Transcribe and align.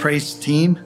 praise 0.00 0.34
team. 0.34 0.80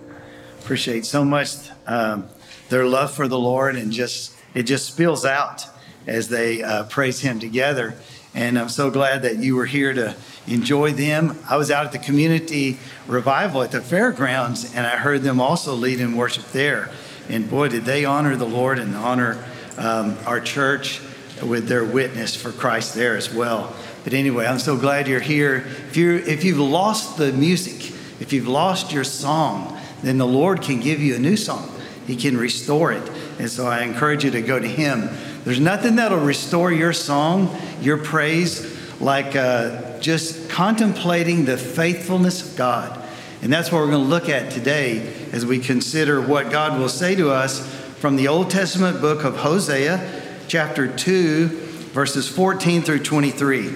Appreciate 0.61 1.07
so 1.07 1.25
much 1.25 1.71
um, 1.87 2.29
their 2.69 2.85
love 2.85 3.13
for 3.13 3.29
the 3.29 3.39
Lord, 3.39 3.77
and 3.77 3.93
just 3.93 4.37
it 4.55 4.65
just 4.65 4.87
spills 4.87 5.25
out 5.25 5.65
as 6.07 6.29
they 6.29 6.63
uh, 6.63 6.85
praise 6.85 7.21
Him 7.21 7.39
together. 7.39 7.95
And 8.35 8.59
I'm 8.59 8.69
so 8.69 8.91
glad 8.91 9.23
that 9.23 9.37
you 9.37 9.55
were 9.55 9.67
here 9.67 9.95
to 9.95 10.17
enjoy 10.49 10.93
them. 10.93 11.39
I 11.49 11.57
was 11.57 11.71
out 11.71 11.87
at 11.87 11.93
the 11.93 11.99
community 12.01 12.79
revival 13.07 13.63
at 13.63 13.71
the 13.71 13.81
fairgrounds, 13.81 14.75
and 14.75 14.85
I 14.85 14.97
heard 14.97 15.23
them 15.23 15.41
also 15.41 15.75
lead 15.75 16.01
in 16.01 16.17
worship 16.17 16.47
there. 16.47 16.91
And 17.29 17.49
boy, 17.49 17.69
did 17.69 17.85
they 17.85 18.05
honor 18.05 18.35
the 18.35 18.49
Lord 18.49 18.81
and 18.81 18.97
honor 18.97 19.45
um, 19.79 20.17
our 20.27 20.41
church 20.41 21.01
with 21.41 21.69
their 21.69 21.85
witness 21.85 22.35
for 22.35 22.51
Christ 22.51 22.95
there 22.95 23.17
as 23.17 23.33
well. 23.33 23.75
But 24.03 24.13
anyway, 24.13 24.47
I'm 24.47 24.59
so 24.59 24.77
glad 24.77 25.07
you're 25.07 25.21
here. 25.21 25.65
If, 25.89 25.97
you 25.97 26.17
if 26.17 26.45
you've 26.45 26.59
lost 26.59 27.17
the 27.17 27.33
music, 27.33 27.94
if 28.21 28.33
you've 28.33 28.49
lost 28.49 28.93
your 28.93 29.05
song, 29.05 29.79
then 30.03 30.19
the 30.19 30.27
Lord 30.27 30.63
can 30.63 30.81
give 30.81 31.01
you 31.01 31.15
a 31.17 31.19
new 31.19 31.37
song. 31.37 31.71
He 32.07 32.17
can 32.17 32.37
restore 32.37 32.93
it. 32.93 33.11
And 33.39 33.51
so 33.51 33.67
I 33.67 33.83
encourage 33.83 34.25
you 34.25 34.31
to 34.33 34.43
go 34.43 34.59
to 34.59 34.69
Him. 34.69 35.09
There's 35.45 35.61
nothing 35.61 35.97
that'll 35.97 36.19
restore 36.19 36.73
your 36.73 36.93
song, 36.93 37.57
your 37.81 37.97
praise, 37.97 39.01
like 39.01 39.35
uh, 39.35 39.99
just 40.01 40.49
contemplating 40.49 41.45
the 41.45 41.57
faithfulness 41.57 42.51
of 42.51 42.57
God. 42.57 43.01
And 43.43 43.53
that's 43.53 43.71
what 43.71 43.81
we're 43.81 43.91
going 43.91 44.05
to 44.05 44.09
look 44.09 44.29
at 44.29 44.53
today 44.53 45.13
as 45.33 45.45
we 45.45 45.59
consider 45.59 46.21
what 46.21 46.51
God 46.51 46.79
will 46.79 46.89
say 46.89 47.15
to 47.17 47.31
us 47.31 47.67
from 47.99 48.17
the 48.17 48.29
Old 48.29 48.51
Testament 48.51 49.01
book 49.01 49.25
of 49.25 49.37
Hosea, 49.37 50.23
chapter 50.47 50.87
2, 50.87 51.49
verses 51.93 52.29
14 52.29 52.83
through 52.83 53.01
23. 53.01 53.71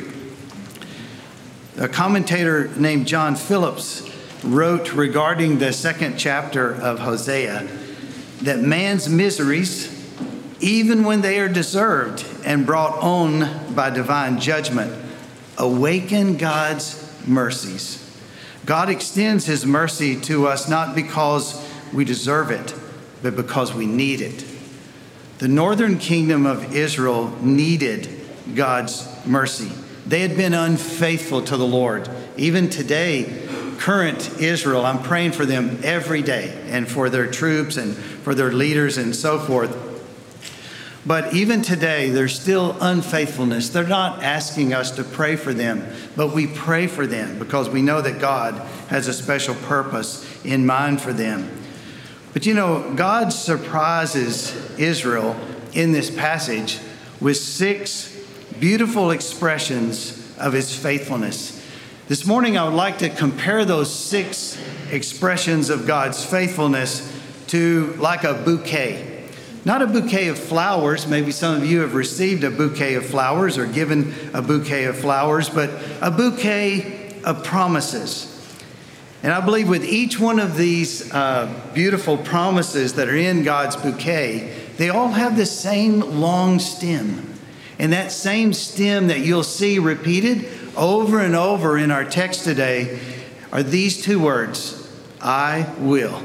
A 1.79 1.89
commentator 1.89 2.69
named 2.77 3.07
John 3.07 3.37
Phillips 3.37 4.09
wrote 4.45 4.93
regarding 4.93 5.59
the 5.59 5.73
second 5.73 6.19
chapter 6.19 6.75
of 6.75 7.01
Hosea 7.01 7.69
that 8.43 8.61
man's 8.61 9.09
miseries, 9.09 9.95
even 10.61 11.05
when 11.05 11.21
they 11.21 11.41
are 11.41 11.49
deserved 11.49 12.25
and 12.45 12.65
brought 12.67 12.99
on 12.99 13.75
by 13.75 13.91
divine 13.91 14.39
judgment, 14.39 14.93
awaken 15.57 16.37
God's 16.37 17.05
mercies. 17.27 18.05
God 18.65 18.91
extends 18.91 19.47
his 19.47 19.67
mercy 19.67 20.21
to 20.23 20.47
us 20.47 20.69
not 20.69 20.95
because 20.95 21.67
we 21.93 22.05
deserve 22.05 22.51
it, 22.51 22.75
but 23.23 23.35
because 23.35 23.75
we 23.75 23.87
need 23.87 24.21
it. 24.21 24.45
The 25.39 25.49
northern 25.49 25.99
kingdom 25.99 26.47
of 26.47 26.75
Israel 26.75 27.31
needed 27.41 28.09
God's 28.55 29.09
mercy. 29.27 29.71
They 30.07 30.21
had 30.21 30.37
been 30.37 30.55
unfaithful 30.55 31.43
to 31.43 31.57
the 31.57 31.67
Lord. 31.67 32.09
Even 32.37 32.71
today, 32.71 33.48
current 33.79 34.41
Israel, 34.41 34.85
I'm 34.85 35.03
praying 35.03 35.33
for 35.33 35.47
them 35.47 35.81
every 35.83 36.23
day 36.23 36.61
and 36.69 36.89
for 36.89 37.09
their 37.09 37.31
troops 37.31 37.77
and 37.77 37.97
for 37.97 38.35
their 38.35 38.53
leaders 38.53 38.99
and 38.99 39.15
so 39.15 39.39
forth. 39.39 39.77
But 41.07 41.33
even 41.33 41.63
today, 41.63 42.11
there's 42.11 42.39
still 42.39 42.77
unfaithfulness. 42.81 43.71
They're 43.71 43.87
not 43.87 44.23
asking 44.23 44.75
us 44.75 44.91
to 44.93 45.05
pray 45.05 45.37
for 45.37 45.55
them, 45.55 45.87
but 46.17 46.35
we 46.35 46.47
pray 46.47 46.87
for 46.87 47.07
them 47.07 47.39
because 47.39 47.71
we 47.71 47.81
know 47.81 48.03
that 48.03 48.21
God 48.21 48.55
has 48.89 49.09
a 49.09 49.15
special 49.15 49.55
purpose 49.55 50.27
in 50.45 50.67
mind 50.67 51.01
for 51.01 51.13
them. 51.13 51.51
But 52.35 52.45
you 52.45 52.53
know, 52.53 52.93
God 52.95 53.33
surprises 53.33 54.55
Israel 54.79 55.35
in 55.73 55.93
this 55.93 56.11
passage 56.11 56.79
with 57.21 57.37
six 57.37 58.15
beautiful 58.61 59.11
expressions 59.11 60.37
of 60.39 60.53
his 60.53 60.77
faithfulness. 60.77 61.58
This 62.09 62.25
morning, 62.25 62.57
I 62.57 62.65
would 62.65 62.73
like 62.73 63.01
to 63.01 63.11
compare 63.11 63.67
those 63.67 63.95
six 63.95 64.59
expressions 64.91 65.69
of 65.69 65.87
God's 65.87 66.25
faithfulness 66.25 67.07
to 67.49 67.93
like 67.99 68.25
a 68.25 68.33
bouquet. 68.33 69.29
Not 69.67 69.83
a 69.83 69.87
bouquet 69.87 70.29
of 70.29 70.39
flowers. 70.39 71.07
Maybe 71.07 71.33
some 71.33 71.55
of 71.59 71.67
you 71.67 71.81
have 71.81 71.93
received 71.93 72.45
a 72.45 72.51
bouquet 72.51 72.95
of 72.95 73.05
flowers 73.05 73.59
or 73.59 73.67
given 73.67 74.15
a 74.33 74.41
bouquet 74.41 74.85
of 74.85 74.97
flowers, 74.97 75.51
but 75.51 75.69
a 76.01 76.11
bouquet 76.11 77.21
of 77.25 77.45
promises. 77.45 78.57
And 79.23 79.31
I 79.31 79.45
believe 79.45 79.69
with 79.69 79.85
each 79.85 80.19
one 80.19 80.39
of 80.39 80.57
these 80.57 81.13
uh, 81.13 81.53
beautiful 81.75 82.17
promises 82.17 82.95
that 82.95 83.11
are 83.11 83.17
in 83.17 83.43
God's 83.43 83.77
bouquet, 83.77 84.51
they 84.79 84.89
all 84.89 85.11
have 85.11 85.37
the 85.37 85.45
same 85.45 86.01
long 86.01 86.59
stem. 86.59 87.35
And 87.79 87.93
that 87.93 88.13
same 88.13 88.55
stem 88.55 89.09
that 89.09 89.21
you'll 89.21 89.45
see 89.45 89.79
repeated 89.79 90.49
over 90.77 91.21
and 91.21 91.35
over 91.35 91.77
in 91.79 91.91
our 91.91 92.05
text 92.05 92.45
today 92.45 92.99
are 93.53 93.63
these 93.63 94.03
two 94.03 94.21
words 94.21 94.75
I 95.21 95.73
will. 95.79 96.23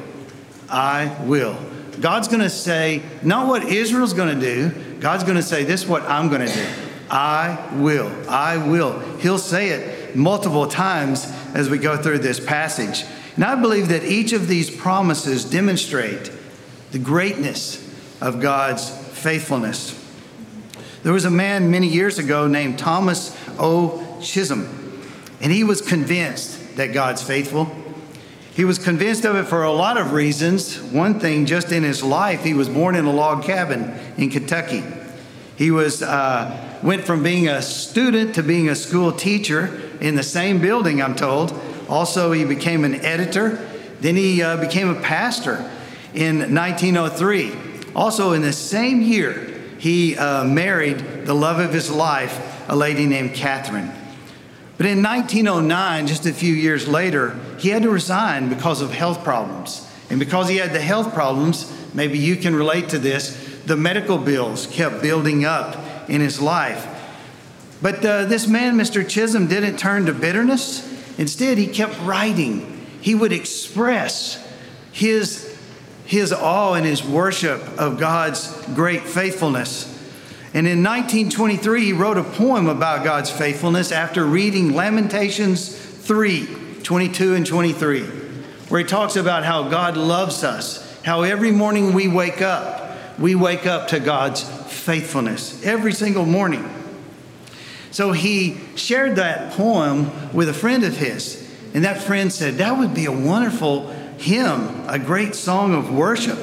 I 0.70 1.16
will. 1.24 1.58
God's 2.00 2.28
going 2.28 2.42
to 2.42 2.50
say, 2.50 3.04
not 3.22 3.48
what 3.48 3.64
Israel's 3.64 4.14
going 4.14 4.40
to 4.40 4.42
do. 4.42 5.00
God's 5.00 5.24
going 5.24 5.36
to 5.36 5.44
say, 5.44 5.64
this 5.64 5.84
is 5.84 5.88
what 5.88 6.04
I'm 6.04 6.30
going 6.30 6.48
to 6.48 6.54
do. 6.54 6.66
I 7.10 7.70
will. 7.76 8.12
I 8.30 8.58
will. 8.58 9.00
He'll 9.18 9.38
say 9.38 9.70
it 9.70 10.16
multiple 10.16 10.68
times 10.68 11.26
as 11.54 11.70
we 11.70 11.78
go 11.78 11.98
through 11.98 12.20
this 12.20 12.40
passage. 12.40 13.04
And 13.36 13.44
I 13.44 13.56
believe 13.56 13.90
that 13.90 14.04
each 14.04 14.34
of 14.34 14.48
these 14.48 14.70
promises 14.70 15.46
demonstrate 15.46 16.32
the 16.92 17.00
greatness 17.00 17.80
of 18.22 18.42
God's 18.42 18.90
faithfulness. 18.90 20.00
There 21.04 21.14
was 21.14 21.26
a 21.26 21.32
man 21.32 21.70
many 21.70 21.88
years 21.88 22.18
ago 22.18 22.48
named 22.48 22.80
Thomas 22.80 23.36
O. 23.60 24.03
Chisholm, 24.24 24.68
and 25.42 25.52
he 25.52 25.64
was 25.64 25.82
convinced 25.82 26.78
that 26.78 26.94
God's 26.94 27.22
faithful. 27.22 27.74
He 28.56 28.66
was 28.66 28.78
convinced 28.78 29.26
of 29.26 29.36
it 29.36 29.46
for 29.46 29.64
a 29.64 29.72
lot 29.72 29.98
of 29.98 30.14
reasons. 30.14 30.80
One 30.80 31.20
thing, 31.20 31.46
just 31.46 31.72
in 31.72 31.84
his 31.84 32.04
life, 32.04 32.44
he 32.44 32.54
was 32.54 32.70
born 32.70 32.96
in 32.96 33.06
a 33.06 33.12
log 33.12 33.44
cabin 33.44 33.94
in 34.18 34.30
Kentucky. 34.30 34.84
He 35.56 35.72
was 35.72 36.04
uh, 36.04 36.80
went 36.84 37.04
from 37.04 37.24
being 37.24 37.48
a 37.48 37.62
student 37.62 38.36
to 38.36 38.44
being 38.44 38.70
a 38.70 38.76
school 38.76 39.12
teacher 39.12 39.82
in 40.02 40.16
the 40.16 40.24
same 40.24 40.60
building. 40.62 41.02
I'm 41.02 41.16
told. 41.16 41.60
Also, 41.90 42.32
he 42.32 42.46
became 42.46 42.84
an 42.84 42.96
editor. 42.96 43.56
Then 44.02 44.16
he 44.16 44.42
uh, 44.42 44.58
became 44.58 44.90
a 44.90 45.00
pastor 45.02 45.70
in 46.14 46.54
1903. 46.54 47.54
Also, 47.96 48.34
in 48.34 48.42
the 48.42 48.54
same 48.54 49.02
year, 49.02 49.62
he 49.80 50.18
uh, 50.18 50.44
married 50.44 51.26
the 51.26 51.34
love 51.34 51.60
of 51.60 51.74
his 51.74 51.90
life, 51.90 52.64
a 52.70 52.76
lady 52.76 53.06
named 53.06 53.34
Catherine. 53.34 53.92
But 54.78 54.88
in 54.88 55.04
1909, 55.04 56.08
just 56.08 56.26
a 56.26 56.34
few 56.34 56.54
years 56.54 56.88
later, 56.88 57.40
he 57.60 57.70
had 57.70 57.84
to 57.84 57.90
resign 57.90 58.50
because 58.50 58.82
of 58.82 58.92
health 58.92 59.24
problems. 59.24 59.88
And 60.10 60.20
because 60.20 60.50
he 60.50 60.58
had 60.58 60.74
the 60.74 60.82
health 60.82 61.14
problems, 61.14 61.72
maybe 61.94 62.18
you 62.18 62.36
can 62.36 62.56
relate 62.56 62.90
to 62.90 63.00
this, 63.00 63.62
the 63.66 63.78
medical 63.78 64.18
bills 64.18 64.68
kept 64.68 65.02
building 65.02 65.46
up 65.46 65.78
in 66.10 66.22
his 66.22 66.42
life. 66.42 66.88
But 67.82 68.06
uh, 68.06 68.26
this 68.26 68.48
man, 68.48 68.76
Mr. 68.76 69.08
Chisholm, 69.08 69.48
didn't 69.48 69.78
turn 69.78 70.06
to 70.06 70.14
bitterness. 70.14 70.90
Instead, 71.20 71.58
he 71.58 71.68
kept 71.68 72.00
writing. 72.02 72.88
He 73.02 73.14
would 73.14 73.34
express 73.34 74.40
his, 74.92 75.60
his 76.06 76.32
awe 76.32 76.74
and 76.74 76.86
his 76.86 77.04
worship 77.04 77.62
of 77.78 78.00
God's 78.00 78.50
great 78.74 79.04
faithfulness. 79.04 79.93
And 80.56 80.68
in 80.68 80.84
1923, 80.84 81.86
he 81.86 81.94
wrote 81.94 82.18
a 82.18 82.24
poem 82.24 82.68
about 82.68 83.04
God's 83.04 83.32
faithfulness 83.32 83.92
after 83.92 84.24
reading 84.24 84.74
Lamentations 84.74 85.76
3 85.76 86.60
22 86.84 87.34
and 87.34 87.46
23, 87.46 88.02
where 88.70 88.82
he 88.82 88.86
talks 88.86 89.16
about 89.16 89.46
how 89.46 89.70
God 89.70 89.98
loves 89.98 90.44
us, 90.44 91.02
how 91.02 91.24
every 91.24 91.52
morning 91.52 91.94
we 91.94 92.08
wake 92.08 92.42
up, 92.42 93.18
we 93.18 93.34
wake 93.36 93.66
up 93.66 93.88
to 93.88 94.00
God's 94.00 94.44
faithfulness 94.72 95.66
every 95.66 95.94
single 95.94 96.26
morning. 96.26 96.70
So 97.90 98.12
he 98.12 98.60
shared 98.76 99.16
that 99.16 99.54
poem 99.54 100.34
with 100.34 100.50
a 100.50 100.54
friend 100.54 100.84
of 100.84 100.98
his, 100.98 101.50
and 101.74 101.86
that 101.86 102.02
friend 102.02 102.32
said, 102.32 102.56
That 102.56 102.78
would 102.78 102.94
be 102.94 103.06
a 103.06 103.12
wonderful 103.12 103.88
hymn, 104.18 104.88
a 104.88 105.00
great 105.00 105.34
song 105.34 105.74
of 105.74 105.92
worship. 105.92 106.38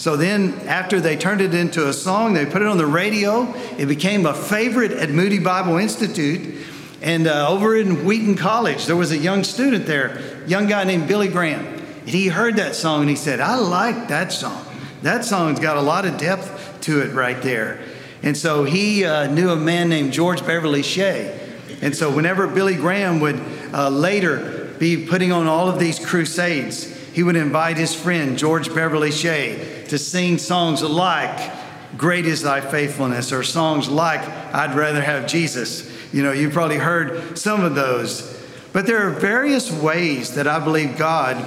So 0.00 0.16
then, 0.16 0.54
after 0.66 0.98
they 0.98 1.14
turned 1.14 1.42
it 1.42 1.52
into 1.52 1.86
a 1.86 1.92
song, 1.92 2.32
they 2.32 2.46
put 2.46 2.62
it 2.62 2.68
on 2.68 2.78
the 2.78 2.86
radio. 2.86 3.52
It 3.76 3.84
became 3.84 4.24
a 4.24 4.32
favorite 4.32 4.92
at 4.92 5.10
Moody 5.10 5.38
Bible 5.38 5.76
Institute. 5.76 6.66
And 7.02 7.26
uh, 7.26 7.50
over 7.50 7.76
in 7.76 8.06
Wheaton 8.06 8.36
College, 8.36 8.86
there 8.86 8.96
was 8.96 9.12
a 9.12 9.18
young 9.18 9.44
student 9.44 9.84
there, 9.84 10.42
young 10.46 10.68
guy 10.68 10.84
named 10.84 11.06
Billy 11.06 11.28
Graham. 11.28 11.66
And 11.66 12.08
he 12.08 12.28
heard 12.28 12.56
that 12.56 12.76
song 12.76 13.02
and 13.02 13.10
he 13.10 13.14
said, 13.14 13.40
I 13.40 13.56
like 13.56 14.08
that 14.08 14.32
song. 14.32 14.64
That 15.02 15.26
song's 15.26 15.60
got 15.60 15.76
a 15.76 15.82
lot 15.82 16.06
of 16.06 16.16
depth 16.16 16.78
to 16.80 17.02
it 17.02 17.12
right 17.12 17.42
there. 17.42 17.78
And 18.22 18.34
so 18.34 18.64
he 18.64 19.04
uh, 19.04 19.26
knew 19.26 19.50
a 19.50 19.56
man 19.56 19.90
named 19.90 20.14
George 20.14 20.40
Beverly 20.46 20.82
Shea. 20.82 21.38
And 21.82 21.94
so 21.94 22.10
whenever 22.10 22.46
Billy 22.46 22.76
Graham 22.76 23.20
would 23.20 23.38
uh, 23.74 23.90
later 23.90 24.74
be 24.78 25.06
putting 25.06 25.30
on 25.30 25.46
all 25.46 25.68
of 25.68 25.78
these 25.78 26.02
crusades, 26.02 26.86
he 27.12 27.22
would 27.22 27.36
invite 27.36 27.76
his 27.76 27.94
friend 27.94 28.38
George 28.38 28.74
Beverly 28.74 29.10
Shea 29.10 29.79
to 29.90 29.98
sing 29.98 30.38
songs 30.38 30.82
like 30.84 31.52
Great 31.96 32.24
is 32.24 32.42
Thy 32.42 32.60
Faithfulness 32.60 33.32
or 33.32 33.42
songs 33.42 33.88
like 33.88 34.20
I'd 34.54 34.76
Rather 34.76 35.02
Have 35.02 35.26
Jesus. 35.26 35.90
You 36.12 36.22
know, 36.22 36.30
you've 36.30 36.52
probably 36.52 36.76
heard 36.76 37.36
some 37.36 37.64
of 37.64 37.74
those. 37.74 38.40
But 38.72 38.86
there 38.86 39.04
are 39.04 39.10
various 39.10 39.68
ways 39.70 40.36
that 40.36 40.46
I 40.46 40.60
believe 40.60 40.96
God 40.96 41.44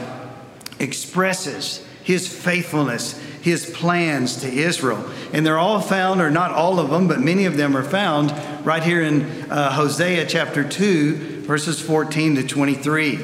expresses 0.78 1.86
his 2.04 2.28
faithfulness, 2.28 3.18
his 3.42 3.70
plans 3.70 4.42
to 4.42 4.52
Israel. 4.52 5.10
And 5.32 5.46
they're 5.46 5.58
all 5.58 5.80
found, 5.80 6.20
or 6.20 6.30
not 6.30 6.52
all 6.52 6.82
of 6.82 6.90
them, 6.90 7.08
but 7.08 7.22
many 7.22 7.46
of 7.46 7.56
them 7.56 7.78
are 7.78 7.84
found 7.84 8.32
right 8.66 8.84
here 8.84 9.02
in 9.02 9.50
uh, 9.50 9.72
Hosea 9.72 10.26
chapter 10.26 10.68
2, 10.68 11.44
verses 11.44 11.80
14 11.80 12.36
to 12.36 12.44
23. 12.46 13.16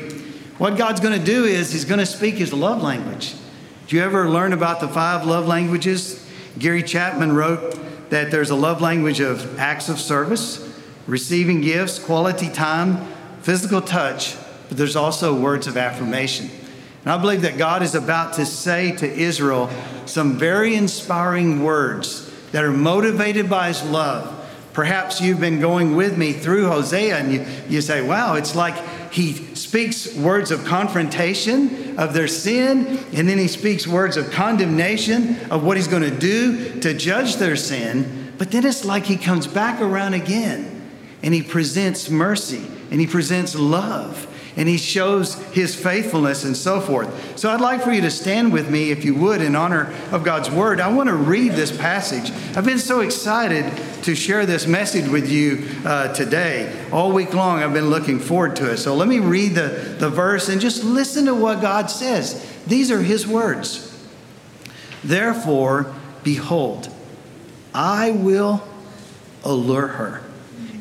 What 0.57 0.77
God's 0.77 1.01
going 1.01 1.19
to 1.19 1.25
do 1.25 1.43
is 1.43 1.73
he's 1.73 1.83
going 1.83 1.99
to 1.99 2.05
speak 2.05 2.35
his 2.35 2.53
love 2.53 2.81
language. 2.81 3.35
Do 3.89 3.95
you 3.95 4.03
ever 4.03 4.29
learn 4.29 4.53
about 4.53 4.81
the 4.81 4.87
five 4.87 5.25
love 5.25 5.47
languages? 5.47 6.23
Gary 6.59 6.83
Chapman 6.83 7.31
wrote 7.31 7.79
that 8.11 8.29
there's 8.29 8.51
a 8.51 8.55
love 8.55 8.81
language 8.81 9.19
of 9.19 9.57
acts 9.57 9.89
of 9.89 9.99
service, 9.99 10.79
receiving 11.07 11.61
gifts, 11.61 11.97
quality 11.97 12.49
time, 12.49 13.03
physical 13.41 13.81
touch, 13.81 14.37
but 14.67 14.77
there's 14.77 14.95
also 14.95 15.33
words 15.33 15.65
of 15.65 15.75
affirmation. 15.75 16.51
And 17.03 17.11
I 17.11 17.17
believe 17.17 17.41
that 17.41 17.57
God 17.57 17.81
is 17.81 17.95
about 17.95 18.33
to 18.33 18.45
say 18.45 18.91
to 18.97 19.11
Israel 19.11 19.71
some 20.05 20.37
very 20.37 20.75
inspiring 20.75 21.63
words 21.63 22.31
that 22.51 22.63
are 22.63 22.71
motivated 22.71 23.49
by 23.49 23.69
his 23.69 23.81
love. 23.81 24.35
Perhaps 24.71 25.19
you've 25.19 25.39
been 25.39 25.59
going 25.59 25.95
with 25.95 26.15
me 26.15 26.33
through 26.33 26.67
Hosea 26.67 27.17
and 27.17 27.33
you, 27.33 27.45
you 27.67 27.81
say, 27.81 28.07
wow, 28.07 28.35
it's 28.35 28.55
like 28.55 28.75
he 29.11 29.33
speaks 29.55 30.13
words 30.15 30.51
of 30.51 30.65
confrontation 30.65 31.97
of 31.99 32.13
their 32.13 32.27
sin, 32.27 32.99
and 33.13 33.27
then 33.27 33.37
he 33.37 33.47
speaks 33.47 33.87
words 33.87 34.17
of 34.17 34.31
condemnation 34.31 35.39
of 35.51 35.63
what 35.63 35.77
he's 35.77 35.87
going 35.87 36.03
to 36.03 36.17
do 36.17 36.79
to 36.81 36.93
judge 36.93 37.35
their 37.35 37.55
sin. 37.55 38.33
But 38.37 38.51
then 38.51 38.65
it's 38.65 38.85
like 38.85 39.05
he 39.05 39.17
comes 39.17 39.47
back 39.47 39.81
around 39.81 40.13
again 40.13 40.79
and 41.21 41.33
he 41.33 41.43
presents 41.43 42.09
mercy 42.09 42.65
and 42.89 42.99
he 42.99 43.05
presents 43.05 43.53
love 43.53 44.25
and 44.59 44.67
he 44.67 44.77
shows 44.77 45.35
his 45.53 45.73
faithfulness 45.73 46.43
and 46.43 46.55
so 46.55 46.81
forth. 46.81 47.39
So 47.39 47.49
I'd 47.49 47.61
like 47.61 47.81
for 47.81 47.93
you 47.93 48.01
to 48.01 48.11
stand 48.11 48.51
with 48.51 48.69
me, 48.69 48.91
if 48.91 49.05
you 49.05 49.15
would, 49.15 49.41
in 49.41 49.55
honor 49.55 49.95
of 50.11 50.25
God's 50.25 50.51
word. 50.51 50.81
I 50.81 50.91
want 50.91 51.07
to 51.07 51.15
read 51.15 51.53
this 51.53 51.75
passage. 51.75 52.29
I've 52.57 52.65
been 52.65 52.77
so 52.77 52.99
excited 52.99 53.71
to 54.03 54.15
share 54.15 54.45
this 54.45 54.67
message 54.67 55.09
with 55.09 55.31
you 55.31 55.65
uh, 55.85 56.13
today. 56.13 56.77
All 56.91 57.13
week 57.13 57.33
long, 57.33 57.63
I've 57.63 57.71
been 57.71 57.89
looking 57.89 58.19
forward 58.19 58.57
to 58.57 58.73
it. 58.73 58.77
So 58.79 58.95
let 58.95 59.07
me 59.07 59.19
read 59.19 59.55
the, 59.55 59.95
the 59.97 60.09
verse 60.09 60.49
and 60.49 60.59
just 60.59 60.83
listen 60.83 61.27
to 61.27 61.33
what 61.33 61.61
God 61.61 61.89
says. 61.89 62.45
These 62.67 62.91
are 62.91 63.01
his 63.01 63.25
words. 63.25 63.85
Therefore, 65.05 65.95
behold, 66.25 66.93
I 67.73 68.11
will 68.11 68.67
allure 69.45 69.87
her 69.87 70.21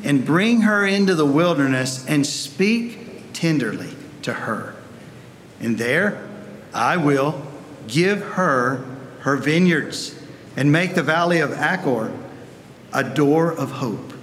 and 0.03 0.25
bring 0.25 0.61
her 0.61 0.85
into 0.85 1.15
the 1.15 1.25
wilderness 1.25 2.05
and 2.07 2.27
speak 2.27 2.98
tenderly 3.39 3.95
to 4.21 4.33
her. 4.33 4.75
And 5.61 5.77
there 5.77 6.27
I 6.73 6.97
will 6.97 7.41
give 7.87 8.21
her 8.21 8.83
her 9.21 9.37
vineyards 9.37 10.13
and 10.57 10.71
make 10.71 10.93
the 10.93 11.03
valley 11.03 11.39
of 11.39 11.53
Achor 11.53 12.11
a 12.91 13.03
door 13.03 13.51
of 13.51 13.71
hope. 13.71 14.13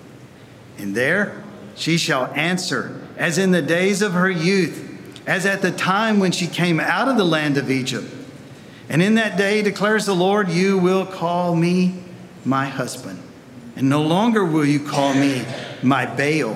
And 0.76 0.94
there 0.94 1.42
she 1.74 1.96
shall 1.96 2.26
answer 2.34 3.00
as 3.16 3.38
in 3.38 3.52
the 3.52 3.62
days 3.62 4.02
of 4.02 4.12
her 4.12 4.30
youth, 4.30 4.82
as 5.26 5.46
at 5.46 5.62
the 5.62 5.72
time 5.72 6.20
when 6.20 6.32
she 6.32 6.46
came 6.46 6.78
out 6.78 7.08
of 7.08 7.16
the 7.16 7.24
land 7.24 7.56
of 7.56 7.70
Egypt. 7.70 8.12
And 8.90 9.02
in 9.02 9.14
that 9.14 9.38
day, 9.38 9.62
declares 9.62 10.04
the 10.04 10.14
Lord, 10.14 10.50
you 10.50 10.76
will 10.76 11.06
call 11.06 11.56
me 11.56 12.02
my 12.44 12.66
husband. 12.66 13.20
And 13.76 13.88
no 13.88 14.02
longer 14.02 14.44
will 14.44 14.66
you 14.66 14.78
call 14.78 15.14
me 15.14 15.44
my 15.82 16.04
Baal, 16.04 16.54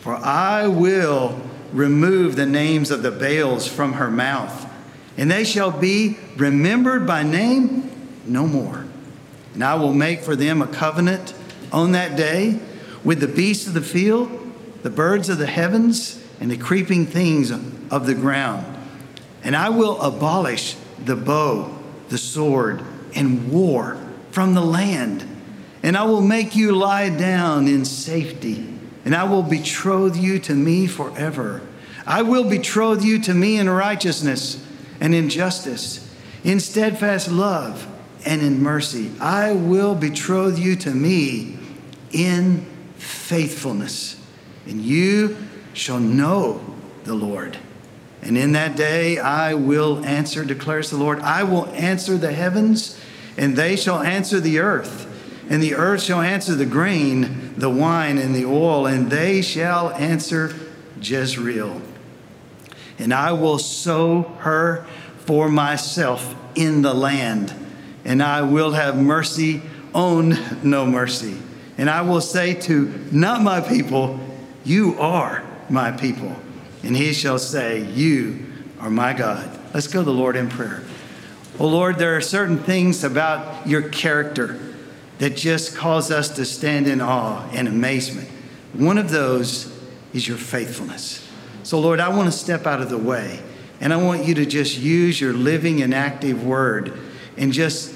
for 0.00 0.16
I 0.16 0.66
will 0.66 1.40
remove 1.72 2.36
the 2.36 2.46
names 2.46 2.90
of 2.90 3.02
the 3.02 3.10
Baals 3.10 3.66
from 3.66 3.94
her 3.94 4.10
mouth, 4.10 4.70
and 5.16 5.30
they 5.30 5.44
shall 5.44 5.70
be 5.70 6.18
remembered 6.36 7.06
by 7.06 7.22
name 7.22 7.90
no 8.26 8.46
more. 8.46 8.84
And 9.54 9.64
I 9.64 9.74
will 9.74 9.92
make 9.92 10.22
for 10.22 10.36
them 10.36 10.62
a 10.62 10.66
covenant 10.66 11.34
on 11.72 11.92
that 11.92 12.16
day 12.16 12.60
with 13.04 13.20
the 13.20 13.28
beasts 13.28 13.66
of 13.66 13.74
the 13.74 13.80
field, 13.80 14.30
the 14.82 14.90
birds 14.90 15.28
of 15.28 15.38
the 15.38 15.46
heavens, 15.46 16.22
and 16.40 16.50
the 16.50 16.56
creeping 16.56 17.06
things 17.06 17.50
of 17.50 18.06
the 18.06 18.14
ground. 18.14 18.64
And 19.42 19.56
I 19.56 19.70
will 19.70 20.00
abolish 20.00 20.76
the 21.04 21.16
bow, 21.16 21.76
the 22.08 22.18
sword, 22.18 22.82
and 23.14 23.50
war 23.50 23.98
from 24.30 24.54
the 24.54 24.60
land. 24.60 25.24
And 25.82 25.96
I 25.96 26.04
will 26.04 26.20
make 26.20 26.54
you 26.54 26.72
lie 26.72 27.08
down 27.08 27.66
in 27.66 27.84
safety 27.84 28.67
and 29.08 29.16
I 29.16 29.24
will 29.24 29.42
betroth 29.42 30.18
you 30.18 30.38
to 30.40 30.54
me 30.54 30.86
forever. 30.86 31.62
I 32.06 32.20
will 32.20 32.44
betroth 32.44 33.02
you 33.02 33.18
to 33.22 33.32
me 33.32 33.56
in 33.56 33.66
righteousness 33.66 34.62
and 35.00 35.14
in 35.14 35.30
justice, 35.30 36.14
in 36.44 36.60
steadfast 36.60 37.30
love 37.30 37.88
and 38.26 38.42
in 38.42 38.62
mercy. 38.62 39.10
I 39.18 39.52
will 39.52 39.94
betroth 39.94 40.58
you 40.58 40.76
to 40.76 40.90
me 40.90 41.58
in 42.12 42.66
faithfulness, 42.98 44.20
and 44.66 44.82
you 44.82 45.38
shall 45.72 46.00
know 46.00 46.60
the 47.04 47.14
Lord. 47.14 47.56
And 48.20 48.36
in 48.36 48.52
that 48.52 48.76
day 48.76 49.18
I 49.18 49.54
will 49.54 50.04
answer, 50.04 50.44
declares 50.44 50.90
the 50.90 50.98
Lord. 50.98 51.20
I 51.20 51.44
will 51.44 51.64
answer 51.68 52.18
the 52.18 52.34
heavens, 52.34 53.00
and 53.38 53.56
they 53.56 53.74
shall 53.74 54.02
answer 54.02 54.38
the 54.38 54.58
earth 54.58 55.07
and 55.48 55.62
the 55.62 55.74
earth 55.74 56.02
shall 56.02 56.20
answer 56.20 56.54
the 56.54 56.66
grain, 56.66 57.54
the 57.56 57.70
wine, 57.70 58.18
and 58.18 58.34
the 58.34 58.44
oil, 58.44 58.86
and 58.86 59.10
they 59.10 59.40
shall 59.40 59.90
answer 59.92 60.54
Jezreel. 61.00 61.80
And 62.98 63.14
I 63.14 63.32
will 63.32 63.58
sow 63.58 64.22
her 64.40 64.86
for 65.20 65.48
myself 65.48 66.34
in 66.54 66.82
the 66.82 66.92
land, 66.92 67.54
and 68.04 68.22
I 68.22 68.42
will 68.42 68.72
have 68.72 68.96
mercy 68.96 69.62
on 69.94 70.36
no 70.62 70.84
mercy. 70.84 71.36
And 71.78 71.88
I 71.88 72.02
will 72.02 72.20
say 72.20 72.54
to 72.54 73.06
not 73.10 73.40
my 73.40 73.60
people, 73.60 74.20
You 74.64 74.98
are 74.98 75.44
my 75.70 75.92
people. 75.92 76.36
And 76.82 76.96
he 76.96 77.12
shall 77.12 77.38
say, 77.38 77.84
You 77.84 78.46
are 78.80 78.90
my 78.90 79.12
God. 79.12 79.48
Let's 79.72 79.86
go 79.86 80.00
to 80.00 80.04
the 80.04 80.12
Lord 80.12 80.36
in 80.36 80.48
prayer. 80.48 80.82
Oh 81.58 81.68
Lord, 81.68 81.98
there 81.98 82.16
are 82.16 82.20
certain 82.20 82.58
things 82.58 83.02
about 83.02 83.66
your 83.66 83.82
character 83.82 84.67
that 85.18 85.36
just 85.36 85.76
cause 85.76 86.10
us 86.10 86.28
to 86.30 86.44
stand 86.44 86.86
in 86.86 87.00
awe 87.00 87.48
and 87.52 87.68
amazement. 87.68 88.28
One 88.72 88.98
of 88.98 89.10
those 89.10 89.72
is 90.12 90.26
your 90.26 90.36
faithfulness. 90.36 91.26
So, 91.62 91.80
Lord, 91.80 92.00
I 92.00 92.08
want 92.08 92.26
to 92.26 92.38
step 92.38 92.66
out 92.66 92.80
of 92.80 92.88
the 92.88 92.98
way 92.98 93.40
and 93.80 93.92
I 93.92 93.96
want 93.96 94.24
you 94.24 94.34
to 94.34 94.46
just 94.46 94.78
use 94.78 95.20
your 95.20 95.32
living 95.32 95.82
and 95.82 95.94
active 95.94 96.44
word 96.44 96.98
and 97.36 97.52
just 97.52 97.94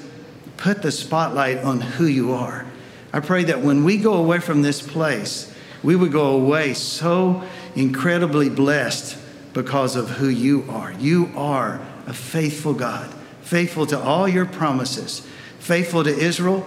put 0.57 0.81
the 0.81 0.91
spotlight 0.91 1.57
on 1.59 1.81
who 1.81 2.05
you 2.05 2.33
are. 2.33 2.65
I 3.11 3.19
pray 3.19 3.43
that 3.45 3.61
when 3.61 3.83
we 3.83 3.97
go 3.97 4.13
away 4.13 4.39
from 4.39 4.61
this 4.61 4.81
place, 4.81 5.53
we 5.83 5.95
would 5.95 6.11
go 6.11 6.31
away 6.31 6.73
so 6.73 7.43
incredibly 7.75 8.49
blessed 8.49 9.17
because 9.53 9.95
of 9.95 10.09
who 10.09 10.27
you 10.29 10.65
are. 10.69 10.93
You 10.93 11.31
are 11.35 11.81
a 12.07 12.13
faithful 12.13 12.73
God, 12.73 13.13
faithful 13.41 13.85
to 13.87 13.99
all 13.99 14.27
your 14.27 14.45
promises, 14.45 15.27
faithful 15.59 16.03
to 16.03 16.09
Israel, 16.09 16.65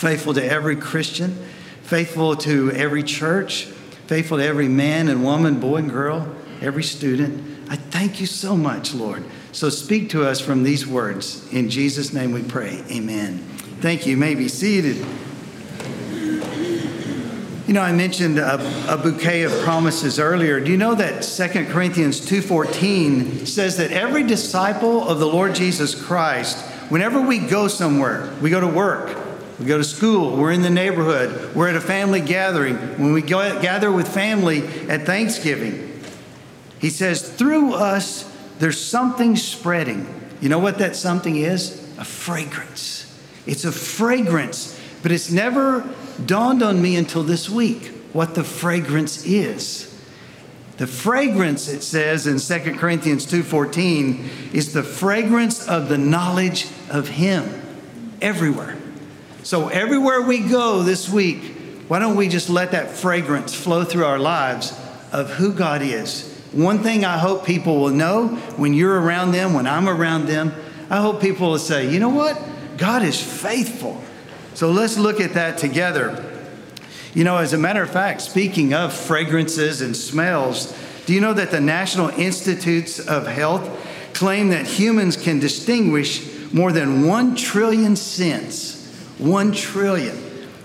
faithful 0.00 0.32
to 0.32 0.42
every 0.42 0.76
Christian, 0.76 1.36
faithful 1.82 2.34
to 2.34 2.72
every 2.72 3.02
church, 3.02 3.64
faithful 4.06 4.38
to 4.38 4.44
every 4.44 4.66
man 4.66 5.08
and 5.08 5.22
woman, 5.22 5.60
boy 5.60 5.76
and 5.76 5.90
girl, 5.90 6.34
every 6.62 6.82
student. 6.82 7.68
I 7.68 7.76
thank 7.76 8.18
you 8.18 8.24
so 8.24 8.56
much, 8.56 8.94
Lord. 8.94 9.22
So 9.52 9.68
speak 9.68 10.08
to 10.10 10.26
us 10.26 10.40
from 10.40 10.62
these 10.62 10.86
words. 10.86 11.46
In 11.52 11.68
Jesus' 11.68 12.14
name 12.14 12.32
we 12.32 12.42
pray. 12.42 12.82
Amen. 12.90 13.40
Thank 13.82 14.06
you. 14.06 14.12
you 14.12 14.16
may 14.16 14.34
be 14.34 14.48
seated. 14.48 15.04
You 17.66 17.74
know, 17.74 17.82
I 17.82 17.92
mentioned 17.92 18.38
a, 18.38 18.54
a, 18.92 18.96
bouquet 18.96 19.42
of 19.42 19.52
promises 19.62 20.18
earlier. 20.18 20.60
Do 20.60 20.70
you 20.70 20.78
know 20.78 20.94
that 20.94 21.22
2 21.22 21.66
Corinthians 21.66 22.20
2:14 22.22 23.46
says 23.46 23.76
that 23.76 23.92
every 23.92 24.22
disciple 24.22 25.06
of 25.06 25.20
the 25.20 25.26
Lord 25.26 25.54
Jesus 25.54 25.94
Christ, 25.94 26.58
whenever 26.88 27.20
we 27.20 27.38
go 27.38 27.68
somewhere, 27.68 28.32
we 28.40 28.48
go 28.48 28.60
to 28.60 28.66
work, 28.66 29.19
we 29.60 29.66
go 29.66 29.76
to 29.76 29.84
school. 29.84 30.38
We're 30.38 30.52
in 30.52 30.62
the 30.62 30.70
neighborhood. 30.70 31.54
We're 31.54 31.68
at 31.68 31.76
a 31.76 31.82
family 31.82 32.22
gathering. 32.22 32.76
When 32.98 33.12
we 33.12 33.20
go, 33.20 33.60
gather 33.60 33.92
with 33.92 34.08
family 34.08 34.66
at 34.88 35.04
Thanksgiving, 35.04 36.02
he 36.78 36.88
says, 36.88 37.28
through 37.30 37.74
us, 37.74 38.24
there's 38.58 38.82
something 38.82 39.36
spreading. 39.36 40.06
You 40.40 40.48
know 40.48 40.58
what 40.58 40.78
that 40.78 40.96
something 40.96 41.36
is? 41.36 41.76
A 41.98 42.04
fragrance. 42.04 43.06
It's 43.46 43.66
a 43.66 43.72
fragrance, 43.72 44.80
but 45.02 45.12
it's 45.12 45.30
never 45.30 45.86
dawned 46.24 46.62
on 46.62 46.80
me 46.80 46.96
until 46.96 47.22
this 47.22 47.50
week 47.50 47.88
what 48.14 48.34
the 48.34 48.44
fragrance 48.44 49.26
is. 49.26 49.86
The 50.78 50.86
fragrance, 50.86 51.68
it 51.68 51.82
says 51.82 52.26
in 52.26 52.38
2 52.38 52.78
Corinthians 52.78 53.26
2:14, 53.26 54.54
is 54.54 54.72
the 54.72 54.82
fragrance 54.82 55.68
of 55.68 55.90
the 55.90 55.98
knowledge 55.98 56.66
of 56.88 57.08
him 57.08 57.44
everywhere. 58.22 58.79
So, 59.42 59.68
everywhere 59.68 60.22
we 60.22 60.40
go 60.40 60.82
this 60.82 61.08
week, 61.08 61.42
why 61.88 61.98
don't 61.98 62.16
we 62.16 62.28
just 62.28 62.50
let 62.50 62.72
that 62.72 62.90
fragrance 62.90 63.54
flow 63.54 63.84
through 63.84 64.04
our 64.04 64.18
lives 64.18 64.78
of 65.12 65.30
who 65.30 65.52
God 65.52 65.82
is 65.82 66.30
one 66.52 66.80
thing 66.80 67.04
I 67.04 67.16
hope 67.16 67.46
people 67.46 67.80
will 67.80 67.90
know 67.90 68.28
when 68.56 68.74
you're 68.74 69.00
around 69.00 69.30
them, 69.30 69.54
when 69.54 69.68
I'm 69.68 69.88
around 69.88 70.26
them, 70.26 70.52
I 70.88 71.00
hope 71.00 71.20
people 71.20 71.50
will 71.50 71.58
say, 71.58 71.88
you 71.88 72.00
know 72.00 72.08
what? 72.08 72.40
God 72.76 73.04
is 73.04 73.22
faithful. 73.22 74.02
So 74.54 74.72
let's 74.72 74.98
look 74.98 75.20
at 75.20 75.34
that 75.34 75.58
together. 75.58 76.24
You 77.14 77.22
know, 77.22 77.36
as 77.36 77.52
a 77.52 77.58
matter 77.58 77.82
of 77.82 77.90
fact, 77.90 78.20
speaking 78.20 78.74
of 78.74 78.92
fragrances 78.92 79.80
and 79.80 79.96
smells, 79.96 80.76
do 81.06 81.14
you 81.14 81.20
know 81.20 81.34
that 81.34 81.52
the 81.52 81.60
National 81.60 82.08
Institutes 82.08 82.98
of 82.98 83.28
Health 83.28 83.68
claim 84.12 84.48
that 84.48 84.66
humans 84.66 85.16
can 85.16 85.38
distinguish 85.38 86.52
more 86.52 86.72
than 86.72 87.06
1 87.06 87.36
trillion 87.36 87.94
scents? 87.94 88.79
1 89.20 89.52
trillion. 89.52 90.16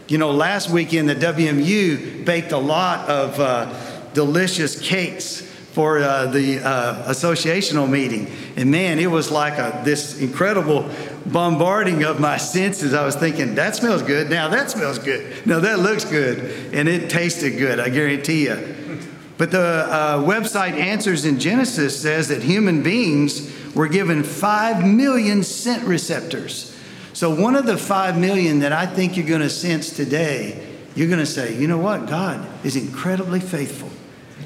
You 0.08 0.18
know, 0.18 0.32
last 0.32 0.70
weekend 0.70 1.10
the 1.10 1.16
WMU 1.16 2.26
baked 2.26 2.52
a 2.52 2.58
lot 2.58 3.10
of 3.10 3.40
uh, 3.40 3.74
delicious 4.14 4.80
cakes 4.80 5.42
for 5.42 6.00
uh, 6.00 6.28
the 6.28 6.60
uh, 6.66 7.12
associational 7.12 7.90
meeting. 7.90 8.32
And 8.56 8.72
man, 8.72 8.98
it 8.98 9.12
was 9.12 9.30
like 9.30 9.58
a, 9.58 9.82
this 9.84 10.22
incredible 10.22 10.90
bombarding 11.26 12.04
of 12.04 12.20
my 12.20 12.38
senses. 12.38 12.94
I 12.94 13.04
was 13.06 13.16
thinking, 13.16 13.56
that 13.56 13.76
smells 13.76 14.02
good. 14.02 14.30
Now 14.30 14.48
that 14.48 14.72
smells 14.72 15.00
good. 15.00 15.46
Now 15.46 15.60
that 15.60 15.80
looks 15.80 16.06
good. 16.06 16.74
And 16.74 16.88
it 16.88 17.10
tasted 17.10 17.58
good, 17.58 17.80
I 17.80 17.90
guarantee 17.90 18.46
you. 18.46 19.02
But 19.38 19.52
the 19.52 19.60
uh, 19.60 20.18
website 20.20 20.74
Answers 20.74 21.26
in 21.26 21.40
Genesis 21.40 22.00
says 22.02 22.30
that 22.30 22.42
human 22.42 22.84
beings 22.84 23.52
were 23.76 23.90
given 23.90 24.24
5 24.24 24.86
million 24.86 25.44
scent 25.44 25.84
receptors. 25.84 26.75
So, 27.16 27.34
one 27.34 27.56
of 27.56 27.66
the 27.66 27.78
5 27.78 28.18
million 28.18 28.60
that 28.60 28.74
I 28.74 28.86
think 28.86 29.16
you're 29.16 29.26
going 29.26 29.40
to 29.40 29.50
sense 29.50 29.90
today, 29.90 30.62
you're 30.96 31.08
going 31.08 31.22
to 31.22 31.26
say, 31.26 31.58
you 31.58 31.66
know 31.66 31.78
what? 31.78 32.08
God 32.08 32.46
is 32.66 32.76
incredibly 32.76 33.40
faithful. 33.40 33.90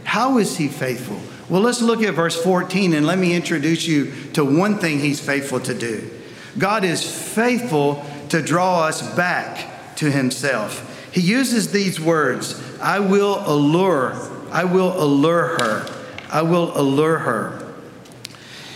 How 0.04 0.38
is 0.38 0.56
He 0.56 0.68
faithful? 0.68 1.20
Well, 1.50 1.62
let's 1.62 1.82
look 1.82 2.04
at 2.04 2.14
verse 2.14 2.40
14 2.40 2.94
and 2.94 3.08
let 3.08 3.18
me 3.18 3.34
introduce 3.34 3.88
you 3.88 4.14
to 4.34 4.46
one 4.46 4.78
thing 4.78 5.00
He's 5.00 5.20
faithful 5.20 5.60
to 5.62 5.74
do. 5.74 6.12
God 6.60 6.84
is 6.84 7.04
faithful 7.34 8.06
to 8.30 8.40
draw 8.40 8.84
us 8.84 9.02
back 9.16 9.96
to 9.96 10.12
Himself. 10.12 11.12
He 11.12 11.22
uses 11.22 11.72
these 11.72 12.00
words 12.00 12.62
I 12.80 13.00
will 13.00 13.42
allure, 13.48 14.14
I 14.52 14.66
will 14.66 14.94
allure 15.02 15.58
her, 15.60 16.04
I 16.32 16.44
will 16.44 16.80
allure 16.80 17.18
her. 17.18 17.74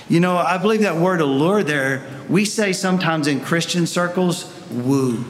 You 0.09 0.19
know, 0.19 0.35
I 0.35 0.57
believe 0.57 0.81
that 0.81 0.97
word 0.97 1.21
allure 1.21 1.61
there, 1.61 2.07
we 2.29 2.45
say 2.45 2.73
sometimes 2.73 3.27
in 3.27 3.41
Christian 3.41 3.87
circles, 3.87 4.51
woo, 4.71 5.25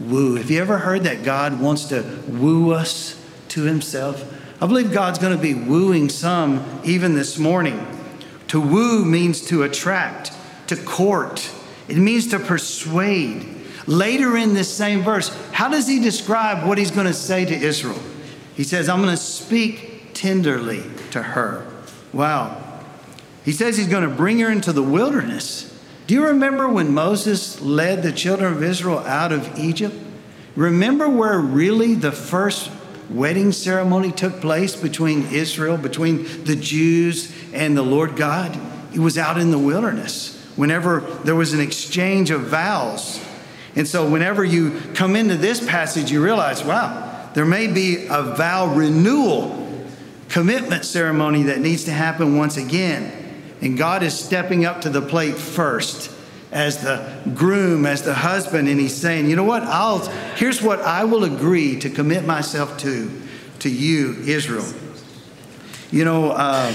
woo. 0.00 0.36
Have 0.36 0.50
you 0.50 0.60
ever 0.60 0.78
heard 0.78 1.04
that 1.04 1.22
God 1.22 1.60
wants 1.60 1.86
to 1.86 2.02
woo 2.28 2.72
us 2.72 3.20
to 3.48 3.62
Himself? 3.62 4.34
I 4.60 4.66
believe 4.66 4.92
God's 4.92 5.18
going 5.18 5.36
to 5.36 5.42
be 5.42 5.54
wooing 5.54 6.08
some 6.08 6.80
even 6.84 7.14
this 7.14 7.38
morning. 7.38 7.86
To 8.48 8.60
woo 8.60 9.04
means 9.04 9.46
to 9.46 9.62
attract, 9.62 10.32
to 10.68 10.76
court, 10.76 11.50
it 11.86 11.96
means 11.96 12.28
to 12.28 12.38
persuade. 12.38 13.46
Later 13.86 14.36
in 14.36 14.52
this 14.52 14.72
same 14.72 15.02
verse, 15.02 15.34
how 15.52 15.68
does 15.68 15.88
he 15.88 16.00
describe 16.00 16.66
what 16.66 16.76
he's 16.76 16.90
going 16.90 17.06
to 17.06 17.14
say 17.14 17.44
to 17.44 17.54
Israel? 17.54 18.00
He 18.54 18.64
says, 18.64 18.88
I'm 18.88 19.00
going 19.00 19.14
to 19.14 19.22
speak 19.22 20.10
tenderly 20.14 20.82
to 21.12 21.22
her. 21.22 21.66
Wow. 22.12 22.62
He 23.44 23.52
says 23.52 23.78
he's 23.78 23.88
going 23.88 24.02
to 24.02 24.14
bring 24.14 24.40
her 24.40 24.50
into 24.50 24.72
the 24.72 24.82
wilderness. 24.82 25.77
Do 26.08 26.14
you 26.14 26.24
remember 26.28 26.66
when 26.66 26.94
Moses 26.94 27.60
led 27.60 28.02
the 28.02 28.12
children 28.12 28.54
of 28.54 28.62
Israel 28.62 29.00
out 29.00 29.30
of 29.30 29.58
Egypt? 29.58 29.94
Remember 30.56 31.06
where 31.06 31.38
really 31.38 31.94
the 31.94 32.12
first 32.12 32.70
wedding 33.10 33.52
ceremony 33.52 34.10
took 34.10 34.40
place 34.40 34.74
between 34.74 35.26
Israel, 35.26 35.76
between 35.76 36.44
the 36.44 36.56
Jews 36.56 37.30
and 37.52 37.76
the 37.76 37.82
Lord 37.82 38.16
God? 38.16 38.58
It 38.94 39.00
was 39.00 39.18
out 39.18 39.38
in 39.38 39.50
the 39.50 39.58
wilderness 39.58 40.42
whenever 40.56 41.00
there 41.24 41.36
was 41.36 41.52
an 41.52 41.60
exchange 41.60 42.30
of 42.30 42.40
vows. 42.40 43.22
And 43.76 43.86
so, 43.86 44.08
whenever 44.08 44.42
you 44.42 44.80
come 44.94 45.14
into 45.14 45.36
this 45.36 45.62
passage, 45.62 46.10
you 46.10 46.24
realize, 46.24 46.64
wow, 46.64 47.28
there 47.34 47.44
may 47.44 47.66
be 47.66 48.06
a 48.06 48.22
vow 48.22 48.74
renewal 48.74 49.84
commitment 50.30 50.86
ceremony 50.86 51.42
that 51.42 51.60
needs 51.60 51.84
to 51.84 51.92
happen 51.92 52.38
once 52.38 52.56
again. 52.56 53.17
And 53.60 53.76
God 53.76 54.02
is 54.02 54.18
stepping 54.18 54.64
up 54.64 54.82
to 54.82 54.90
the 54.90 55.02
plate 55.02 55.36
first 55.36 56.12
as 56.52 56.82
the 56.82 57.20
groom, 57.34 57.84
as 57.84 58.02
the 58.02 58.14
husband, 58.14 58.68
and 58.68 58.80
he's 58.80 58.96
saying, 58.96 59.28
you 59.28 59.36
know 59.36 59.44
what? 59.44 59.62
I'll 59.64 60.06
here's 60.36 60.62
what 60.62 60.80
I 60.80 61.04
will 61.04 61.24
agree 61.24 61.78
to 61.80 61.90
commit 61.90 62.24
myself 62.24 62.78
to, 62.78 63.10
to 63.60 63.68
you, 63.68 64.14
Israel. 64.26 64.66
You 65.90 66.04
know, 66.04 66.30
uh, 66.30 66.68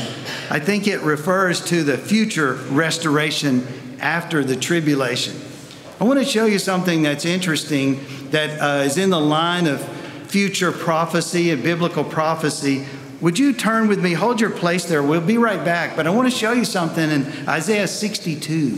I 0.49 0.59
think 0.59 0.87
it 0.87 1.01
refers 1.01 1.63
to 1.65 1.83
the 1.83 1.97
future 1.97 2.53
restoration 2.69 3.67
after 3.99 4.43
the 4.43 4.55
tribulation. 4.55 5.39
I 5.99 6.05
want 6.05 6.19
to 6.19 6.25
show 6.25 6.45
you 6.45 6.59
something 6.59 7.03
that's 7.03 7.23
interesting 7.23 8.03
that 8.31 8.59
uh, 8.59 8.83
is 8.83 8.97
in 8.97 9.09
the 9.09 9.19
line 9.19 9.67
of 9.67 9.81
future 10.27 10.71
prophecy 10.71 11.51
and 11.51 11.61
biblical 11.61 12.03
prophecy. 12.03 12.85
Would 13.23 13.39
you 13.39 13.53
turn 13.53 13.87
with 13.87 14.03
me? 14.03 14.11
Hold 14.11 14.41
your 14.41 14.49
place 14.49 14.83
there. 14.83 15.01
We'll 15.01 15.21
be 15.21 15.37
right 15.37 15.63
back. 15.63 15.95
But 15.95 16.07
I 16.07 16.09
want 16.09 16.29
to 16.29 16.37
show 16.37 16.51
you 16.51 16.65
something 16.65 17.09
in 17.09 17.25
Isaiah 17.47 17.87
62. 17.87 18.75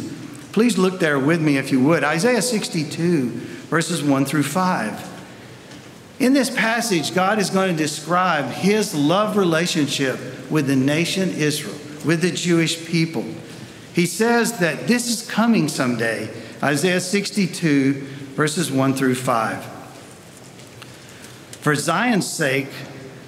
Please 0.52 0.78
look 0.78 1.00
there 1.00 1.18
with 1.18 1.42
me 1.42 1.58
if 1.58 1.72
you 1.72 1.84
would. 1.84 2.04
Isaiah 2.04 2.44
62, 2.44 3.30
verses 3.72 4.04
1 4.04 4.26
through 4.26 4.44
5. 4.44 6.20
In 6.20 6.34
this 6.34 6.52
passage, 6.52 7.16
God 7.16 7.40
is 7.40 7.50
going 7.50 7.76
to 7.76 7.76
describe 7.76 8.46
his 8.52 8.94
love 8.94 9.36
relationship 9.36 10.20
with 10.52 10.68
the 10.68 10.76
nation 10.76 11.30
Israel, 11.30 11.80
with 12.06 12.22
the 12.22 12.30
Jewish 12.30 12.86
people. 12.86 13.26
He 13.94 14.06
says 14.06 14.60
that 14.60 14.86
this 14.86 15.08
is 15.08 15.28
coming 15.28 15.68
someday. 15.68 16.30
Isaiah 16.62 17.02
62, 17.02 17.94
verses 18.36 18.72
1 18.72 18.94
through 18.94 19.16
5. 19.16 19.66
For 21.62 21.74
Zion's 21.74 22.32
sake, 22.32 22.70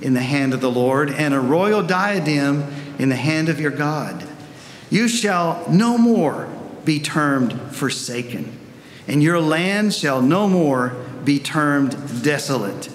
in 0.00 0.14
the 0.14 0.22
hand 0.22 0.54
of 0.54 0.60
the 0.60 0.70
Lord, 0.70 1.10
and 1.10 1.34
a 1.34 1.40
royal 1.40 1.82
diadem 1.82 2.64
in 2.98 3.08
the 3.08 3.16
hand 3.16 3.48
of 3.48 3.60
your 3.60 3.70
God. 3.70 4.26
You 4.90 5.08
shall 5.08 5.64
no 5.68 5.98
more 5.98 6.48
be 6.84 7.00
termed 7.00 7.60
forsaken, 7.74 8.56
and 9.08 9.22
your 9.22 9.40
land 9.40 9.94
shall 9.94 10.22
no 10.22 10.48
more 10.48 10.94
be 11.24 11.38
termed 11.38 12.22
desolate 12.22 12.88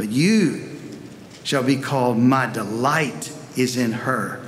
but 0.00 0.08
you 0.08 0.66
shall 1.44 1.62
be 1.62 1.76
called, 1.76 2.16
My 2.16 2.46
delight 2.46 3.30
is 3.54 3.76
in 3.76 3.92
her. 3.92 4.40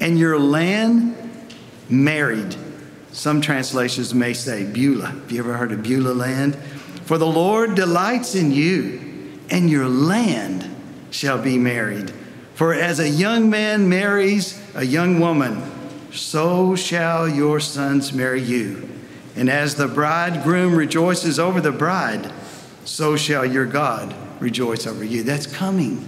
And 0.00 0.18
your 0.18 0.36
land 0.36 1.14
married. 1.88 2.56
Some 3.12 3.40
translations 3.40 4.12
may 4.12 4.32
say 4.32 4.64
Beulah. 4.64 5.06
Have 5.06 5.30
you 5.30 5.38
ever 5.38 5.56
heard 5.58 5.70
of 5.70 5.84
Beulah 5.84 6.12
land? 6.12 6.56
For 7.04 7.18
the 7.18 7.26
Lord 7.26 7.76
delights 7.76 8.34
in 8.34 8.50
you, 8.50 9.38
and 9.48 9.70
your 9.70 9.88
land 9.88 10.68
shall 11.16 11.40
be 11.40 11.56
married. 11.56 12.10
For 12.54 12.74
as 12.74 13.00
a 13.00 13.08
young 13.08 13.48
man 13.48 13.88
marries 13.88 14.62
a 14.74 14.84
young 14.84 15.18
woman, 15.18 15.62
so 16.12 16.76
shall 16.76 17.26
your 17.28 17.58
sons 17.58 18.12
marry 18.12 18.42
you. 18.42 18.88
And 19.34 19.50
as 19.50 19.74
the 19.74 19.88
bridegroom 19.88 20.74
rejoices 20.74 21.38
over 21.38 21.60
the 21.60 21.72
bride, 21.72 22.32
so 22.84 23.16
shall 23.16 23.44
your 23.44 23.66
God 23.66 24.14
rejoice 24.40 24.86
over 24.86 25.04
you. 25.04 25.22
That's 25.22 25.46
coming. 25.46 26.06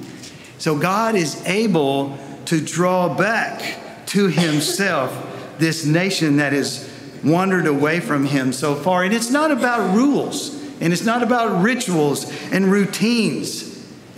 So 0.58 0.78
God 0.78 1.14
is 1.14 1.44
able 1.46 2.18
to 2.46 2.60
draw 2.60 3.14
back 3.14 4.06
to 4.06 4.28
himself 4.28 5.56
this 5.58 5.84
nation 5.84 6.36
that 6.36 6.52
has 6.52 6.88
wandered 7.24 7.66
away 7.66 8.00
from 8.00 8.26
him 8.26 8.52
so 8.52 8.74
far. 8.74 9.04
And 9.04 9.12
it's 9.12 9.30
not 9.30 9.50
about 9.50 9.94
rules 9.94 10.54
and 10.80 10.92
it's 10.92 11.04
not 11.04 11.22
about 11.22 11.62
rituals 11.62 12.30
and 12.52 12.70
routines. 12.70 13.67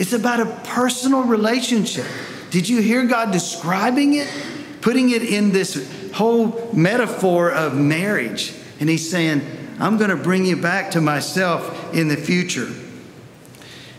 It's 0.00 0.14
about 0.14 0.40
a 0.40 0.46
personal 0.64 1.24
relationship. 1.24 2.06
Did 2.50 2.66
you 2.70 2.80
hear 2.80 3.04
God 3.04 3.32
describing 3.32 4.14
it? 4.14 4.32
Putting 4.80 5.10
it 5.10 5.22
in 5.22 5.52
this 5.52 6.10
whole 6.14 6.70
metaphor 6.72 7.52
of 7.52 7.76
marriage. 7.76 8.54
And 8.80 8.88
he's 8.88 9.10
saying, 9.10 9.42
I'm 9.78 9.98
going 9.98 10.08
to 10.08 10.16
bring 10.16 10.46
you 10.46 10.56
back 10.56 10.92
to 10.92 11.02
myself 11.02 11.94
in 11.94 12.08
the 12.08 12.16
future. 12.16 12.72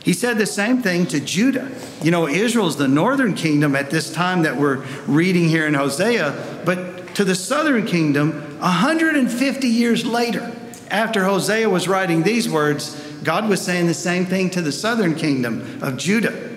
He 0.04 0.14
said 0.14 0.40
the 0.40 0.48
same 0.48 0.82
thing 0.82 1.06
to 1.06 1.20
Judah. 1.20 1.70
You 2.02 2.10
know, 2.10 2.28
Israel's 2.28 2.78
the 2.78 2.88
northern 2.88 3.36
kingdom 3.36 3.76
at 3.76 3.92
this 3.92 4.12
time 4.12 4.42
that 4.42 4.58
we're 4.58 4.78
reading 5.06 5.50
here 5.50 5.68
in 5.68 5.76
Hosea, 5.76 6.64
but 6.66 7.14
to 7.14 7.24
the 7.24 7.36
southern 7.36 7.86
kingdom, 7.86 8.60
150 8.60 9.68
years 9.68 10.04
later, 10.04 10.52
after 10.90 11.26
Hosea 11.26 11.70
was 11.70 11.88
writing 11.88 12.24
these 12.24 12.50
words, 12.50 13.01
God 13.24 13.48
was 13.48 13.62
saying 13.62 13.88
the 13.88 13.94
same 13.94 14.26
thing 14.26 14.50
to 14.52 14.62
the 14.62 14.72
southern 14.72 15.16
kingdom 15.16 15.80
of 15.82 15.98
Judah. 15.98 16.50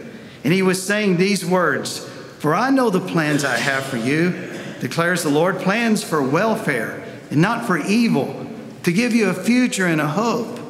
And 0.45 0.53
he 0.53 0.63
was 0.63 0.83
saying 0.83 1.17
these 1.17 1.45
words 1.45 1.99
For 2.39 2.55
I 2.55 2.71
know 2.71 2.91
the 2.91 3.01
plans 3.01 3.45
I 3.45 3.57
have 3.57 3.85
for 3.85 3.97
you, 3.97 4.51
declares 4.81 5.23
the 5.23 5.31
Lord 5.31 5.59
plans 5.61 6.03
for 6.03 6.23
welfare 6.23 7.03
and 7.31 7.41
not 7.41 7.67
for 7.67 7.79
evil, 7.79 8.47
to 8.83 8.93
give 8.93 9.15
you 9.15 9.29
a 9.31 9.35
future 9.35 9.87
and 9.87 10.01
a 10.01 10.07
hope. 10.07 10.61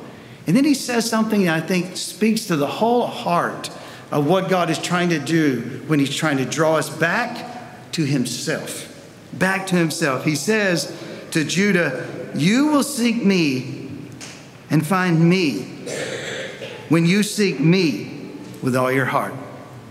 And 0.47 0.57
then 0.57 0.65
he 0.65 0.75
says 0.75 1.09
something 1.09 1.45
that 1.45 1.63
I 1.63 1.67
think 1.67 1.97
speaks 1.97 2.47
to 2.47 2.57
the 2.57 2.67
whole 2.67 3.07
heart 3.07 3.71
of 4.11 4.27
what 4.27 4.49
God 4.49 4.71
is 4.71 4.79
trying 4.79 5.09
to 5.09 5.19
do 5.19 5.83
when 5.87 5.99
he's 5.99 6.15
trying 6.15 6.37
to 6.37 6.45
draw 6.45 6.77
us 6.77 6.89
back 6.89 7.91
to 7.93 8.05
himself. 8.05 8.91
Back 9.33 9.67
to 9.69 9.77
himself. 9.77 10.25
He 10.25 10.37
says 10.37 10.97
to 11.33 11.45
Judah, 11.45 12.07
You 12.35 12.69
will 12.69 12.85
seek 12.85 13.25
me 13.25 13.74
and 14.71 14.87
find 14.87 15.29
me 15.29 15.63
when 16.89 17.07
you 17.07 17.23
seek 17.23 17.61
me 17.61 18.33
with 18.63 18.77
all 18.77 18.91
your 18.91 19.07
heart. 19.07 19.35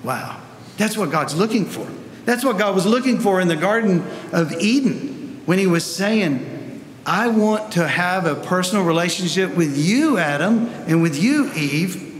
Wow. 0.03 0.39
That's 0.77 0.97
what 0.97 1.11
God's 1.11 1.35
looking 1.35 1.65
for. 1.65 1.87
That's 2.25 2.43
what 2.43 2.57
God 2.57 2.73
was 2.75 2.85
looking 2.85 3.19
for 3.19 3.41
in 3.41 3.47
the 3.47 3.55
Garden 3.55 4.03
of 4.31 4.51
Eden 4.53 5.41
when 5.45 5.59
he 5.59 5.67
was 5.67 5.83
saying, 5.83 6.81
I 7.05 7.27
want 7.27 7.73
to 7.73 7.87
have 7.87 8.25
a 8.25 8.35
personal 8.35 8.85
relationship 8.85 9.55
with 9.55 9.77
you, 9.77 10.17
Adam, 10.17 10.67
and 10.87 11.01
with 11.01 11.21
you, 11.21 11.51
Eve. 11.53 12.11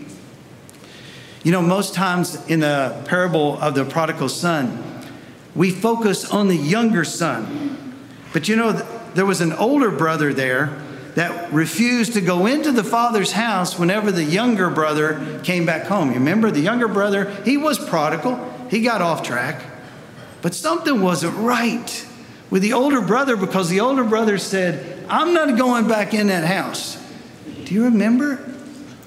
You 1.43 1.51
know, 1.51 1.61
most 1.61 1.93
times 1.93 2.45
in 2.47 2.59
the 2.59 3.01
parable 3.07 3.59
of 3.59 3.75
the 3.75 3.85
prodigal 3.85 4.29
son, 4.29 4.83
we 5.55 5.71
focus 5.71 6.29
on 6.29 6.47
the 6.47 6.55
younger 6.55 7.05
son. 7.05 7.95
But 8.33 8.49
you 8.49 8.55
know, 8.55 8.71
there 9.13 9.25
was 9.25 9.41
an 9.41 9.53
older 9.53 9.91
brother 9.91 10.33
there 10.33 10.81
that 11.15 11.53
refused 11.53 12.13
to 12.13 12.21
go 12.21 12.45
into 12.45 12.71
the 12.71 12.83
father's 12.83 13.33
house 13.33 13.77
whenever 13.77 14.11
the 14.11 14.23
younger 14.23 14.69
brother 14.69 15.39
came 15.43 15.65
back 15.65 15.85
home. 15.85 16.09
You 16.09 16.15
remember 16.15 16.49
the 16.49 16.59
younger 16.59 16.87
brother? 16.87 17.29
He 17.43 17.57
was 17.57 17.77
prodigal, 17.77 18.67
he 18.69 18.81
got 18.81 19.01
off 19.01 19.23
track, 19.23 19.63
but 20.41 20.53
something 20.53 21.01
wasn't 21.01 21.35
right 21.37 22.07
with 22.49 22.61
the 22.61 22.73
older 22.73 23.01
brother 23.01 23.35
because 23.35 23.69
the 23.69 23.79
older 23.79 24.03
brother 24.03 24.37
said, 24.37 25.05
I'm 25.09 25.33
not 25.33 25.57
going 25.57 25.87
back 25.87 26.13
in 26.13 26.27
that 26.27 26.43
house. 26.43 26.97
Do 27.65 27.73
you 27.73 27.85
remember? 27.85 28.49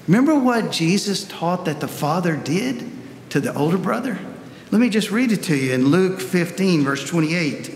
Remember 0.07 0.35
what 0.35 0.71
Jesus 0.71 1.25
taught 1.25 1.65
that 1.65 1.79
the 1.81 1.87
Father 1.87 2.35
did 2.35 2.89
to 3.29 3.41
the 3.41 3.53
older 3.53 3.77
brother? 3.77 4.17
Let 4.71 4.79
me 4.79 4.89
just 4.89 5.11
read 5.11 5.31
it 5.31 5.43
to 5.43 5.55
you 5.55 5.73
in 5.73 5.87
Luke 5.87 6.19
15, 6.19 6.83
verse 6.83 7.07
28. 7.07 7.73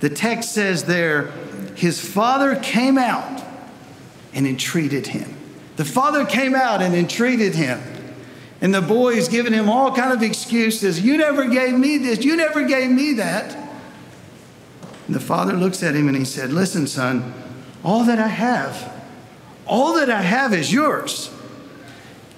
The 0.00 0.08
text 0.08 0.54
says 0.54 0.84
there, 0.84 1.30
his 1.74 2.00
father 2.00 2.56
came 2.56 2.96
out 2.96 3.42
and 4.34 4.46
entreated 4.46 5.08
him. 5.08 5.36
The 5.76 5.84
father 5.84 6.24
came 6.24 6.54
out 6.54 6.82
and 6.82 6.94
entreated 6.94 7.54
him. 7.54 7.80
And 8.60 8.74
the 8.74 8.82
boy 8.82 9.14
is 9.14 9.28
giving 9.28 9.52
him 9.52 9.68
all 9.68 9.94
kind 9.94 10.12
of 10.12 10.22
excuses. 10.22 11.00
You 11.00 11.16
never 11.16 11.48
gave 11.48 11.74
me 11.74 11.96
this. 11.96 12.24
You 12.24 12.36
never 12.36 12.64
gave 12.64 12.90
me 12.90 13.14
that. 13.14 13.56
And 15.06 15.16
the 15.16 15.20
father 15.20 15.54
looks 15.54 15.82
at 15.82 15.94
him 15.94 16.08
and 16.08 16.16
he 16.16 16.24
said, 16.24 16.52
Listen, 16.52 16.86
son, 16.86 17.32
all 17.82 18.04
that 18.04 18.18
I 18.18 18.28
have, 18.28 19.02
all 19.66 19.94
that 19.94 20.10
I 20.10 20.20
have 20.20 20.52
is 20.52 20.72
yours. 20.72 21.30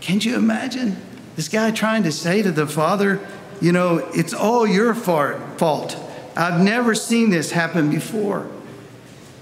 Can't 0.00 0.24
you 0.24 0.36
imagine 0.36 0.96
this 1.36 1.48
guy 1.48 1.70
trying 1.70 2.04
to 2.04 2.12
say 2.12 2.42
to 2.42 2.52
the 2.52 2.66
father, 2.66 3.20
You 3.60 3.72
know, 3.72 3.98
it's 4.14 4.32
all 4.32 4.66
your 4.66 4.94
fault. 4.94 5.96
I've 6.36 6.62
never 6.62 6.94
seen 6.94 7.30
this 7.30 7.50
happen 7.50 7.90
before. 7.90 8.42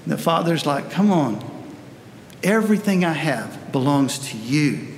And 0.05 0.13
the 0.13 0.19
father's 0.19 0.65
like, 0.65 0.91
Come 0.91 1.11
on, 1.13 1.50
everything 2.43 3.05
I 3.05 3.13
have 3.13 3.73
belongs 3.73 4.19
to 4.31 4.37
you. 4.37 4.89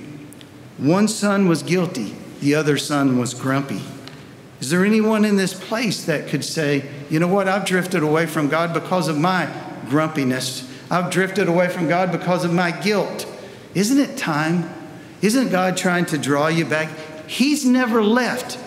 One 0.79 1.09
son 1.09 1.49
was 1.49 1.63
guilty, 1.63 2.15
the 2.41 2.55
other 2.55 2.77
son 2.77 3.19
was 3.19 3.35
grumpy. 3.35 3.83
Is 4.61 4.71
there 4.71 4.85
anyone 4.85 5.25
in 5.25 5.37
this 5.37 5.55
place 5.55 6.05
that 6.05 6.29
could 6.29 6.45
say, 6.45 6.89
you 7.11 7.19
know 7.19 7.29
what, 7.29 7.49
I've 7.49 7.65
drifted 7.65 8.03
away 8.03 8.27
from 8.27 8.49
God 8.49 8.73
because 8.73 9.09
of 9.09 9.19
my 9.19 9.49
grumpiness? 9.89 10.69
I've 10.91 11.11
drifted 11.11 11.49
away 11.49 11.69
from 11.69 11.89
God 11.89 12.13
because 12.13 12.45
of 12.45 12.53
my 12.53 12.71
guilt. 12.71 13.27
Isn't 13.75 13.99
it 13.99 14.17
time? 14.17 14.71
Isn't 15.21 15.51
God 15.51 15.77
trying 15.77 16.07
to 16.07 16.19
draw 16.19 16.49
you 16.49 16.65
back? 16.65 16.91
He's 17.27 17.65
never 17.65 18.03
left. 18.03 18.59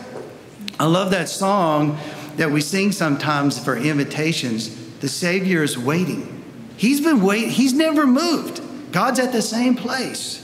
I 0.80 0.86
love 0.86 1.12
that 1.12 1.30
song 1.30 1.98
that 2.36 2.52
we 2.52 2.62
sing 2.62 2.92
sometimes 2.92 3.64
for 3.64 3.78
invitations. 3.78 4.76
The 5.00 5.08
Savior 5.08 5.64
is 5.64 5.78
waiting. 5.78 6.44
He's 6.78 7.00
been 7.00 7.22
waiting, 7.22 7.52
He's 7.52 7.74
never 7.74 8.06
moved. 8.06 8.62
God's 8.96 9.20
at 9.20 9.34
the 9.34 9.42
same 9.42 9.76
place. 9.76 10.42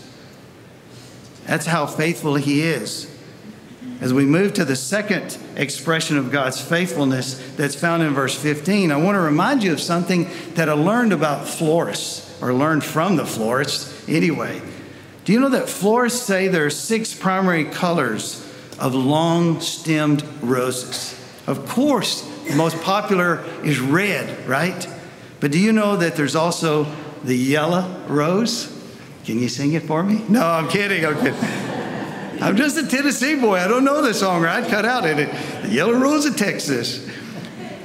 That's 1.46 1.66
how 1.66 1.86
faithful 1.86 2.36
He 2.36 2.64
is. 2.64 3.10
As 4.02 4.14
we 4.14 4.26
move 4.26 4.54
to 4.56 4.66
the 4.66 4.76
second 4.76 5.38
expression 5.56 6.18
of 6.18 6.34
God's 6.34 6.60
faithfulness 6.60 7.36
that's 7.56 7.76
found 7.76 8.04
in 8.04 8.14
verse 8.14 8.38
15, 8.38 8.92
I 8.92 8.98
want 8.98 9.16
to 9.16 9.22
remind 9.22 9.64
you 9.64 9.72
of 9.72 9.80
something 9.80 10.30
that 10.56 10.68
I 10.68 10.74
learned 10.74 11.14
about 11.14 11.48
florists, 11.48 12.42
or 12.42 12.54
learned 12.54 12.84
from 12.84 13.16
the 13.16 13.26
florists 13.26 14.10
anyway. 14.10 14.62
Do 15.24 15.32
you 15.32 15.40
know 15.40 15.48
that 15.48 15.70
florists 15.70 16.22
say 16.22 16.50
there 16.50 16.66
are 16.66 16.70
six 16.70 17.14
primary 17.14 17.64
colors 17.64 18.46
of 18.78 18.94
long 18.94 19.62
stemmed 19.62 20.26
roses? 20.42 21.18
Of 21.48 21.70
course, 21.70 22.30
the 22.50 22.56
most 22.58 22.82
popular 22.82 23.46
is 23.64 23.80
red, 23.80 24.46
right? 24.46 24.86
But 25.40 25.54
do 25.54 25.58
you 25.58 25.72
know 25.72 25.96
that 25.96 26.18
there's 26.18 26.36
also 26.36 26.86
the 27.24 27.36
yellow 27.36 28.04
rose? 28.08 28.78
Can 29.26 29.40
you 29.40 29.50
sing 29.50 29.74
it 29.74 29.84
for 29.84 30.04
me? 30.04 30.24
No, 30.28 30.46
I'm 30.46 30.68
kidding. 30.68 31.06
I'm 31.06 31.16
kidding. 31.16 31.40
I'm 32.42 32.58
just 32.58 32.76
a 32.78 32.88
Tennessee 32.88 33.36
boy. 33.36 33.58
I 33.58 33.68
don't 33.68 33.84
know 33.84 34.02
the 34.02 34.16
song 34.16 34.42
right. 34.42 34.68
Cut 34.68 34.84
out 34.84 35.06
in 35.06 35.20
it. 35.20 35.62
The 35.62 35.70
Yellow 35.70 35.94
Rose 35.94 36.26
of 36.26 36.36
Texas. 36.36 37.08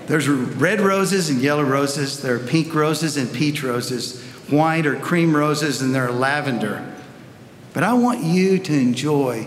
There's 0.06 0.28
red 0.28 0.80
roses 0.80 1.28
and 1.28 1.42
yellow 1.42 1.64
roses. 1.64 2.22
There 2.22 2.36
are 2.36 2.38
pink 2.38 2.74
roses 2.74 3.18
and 3.18 3.30
peach 3.32 3.62
roses, 3.62 4.22
white 4.48 4.86
or 4.86 4.96
cream 4.96 5.36
roses, 5.36 5.82
and 5.82 5.94
there 5.94 6.08
are 6.08 6.12
lavender. 6.12 6.94
But 7.74 7.82
I 7.82 7.92
want 7.92 8.22
you 8.22 8.58
to 8.58 8.72
enjoy 8.72 9.46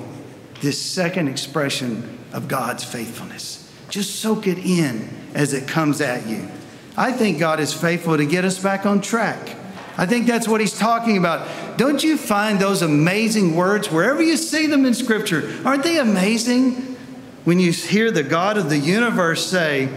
this 0.61 0.79
second 0.79 1.27
expression 1.27 2.19
of 2.31 2.47
God's 2.47 2.83
faithfulness. 2.83 3.71
Just 3.89 4.17
soak 4.17 4.45
it 4.45 4.59
in 4.59 5.09
as 5.33 5.53
it 5.53 5.67
comes 5.67 6.01
at 6.01 6.27
you. 6.27 6.47
I 6.95 7.13
think 7.13 7.39
God 7.39 7.59
is 7.59 7.73
faithful 7.73 8.17
to 8.17 8.25
get 8.25 8.45
us 8.45 8.61
back 8.61 8.85
on 8.85 9.01
track. 9.01 9.55
I 9.99 10.05
think 10.05 10.27
that's 10.27 10.47
what 10.47 10.61
he's 10.61 10.79
talking 10.79 11.17
about. 11.17 11.77
Don't 11.77 12.01
you 12.01 12.15
find 12.15 12.57
those 12.57 12.81
amazing 12.81 13.53
words 13.53 13.91
wherever 13.91 14.23
you 14.23 14.37
see 14.37 14.65
them 14.65 14.85
in 14.85 14.93
Scripture? 14.93 15.53
Aren't 15.65 15.83
they 15.83 15.99
amazing? 15.99 16.95
When 17.43 17.59
you 17.59 17.73
hear 17.73 18.09
the 18.09 18.23
God 18.23 18.57
of 18.57 18.69
the 18.69 18.77
universe 18.77 19.45
say, 19.45 19.89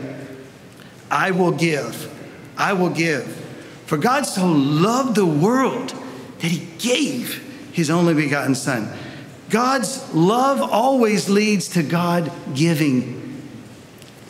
I 1.08 1.30
will 1.30 1.52
give, 1.52 2.12
I 2.56 2.72
will 2.72 2.90
give. 2.90 3.28
For 3.86 3.96
God 3.96 4.22
so 4.22 4.48
loved 4.48 5.14
the 5.14 5.24
world 5.24 5.90
that 6.40 6.50
he 6.50 6.66
gave 6.78 7.70
his 7.72 7.88
only 7.88 8.14
begotten 8.14 8.56
Son. 8.56 8.92
God's 9.50 10.12
love 10.12 10.60
always 10.60 11.30
leads 11.30 11.68
to 11.68 11.84
God 11.84 12.32
giving. 12.56 13.40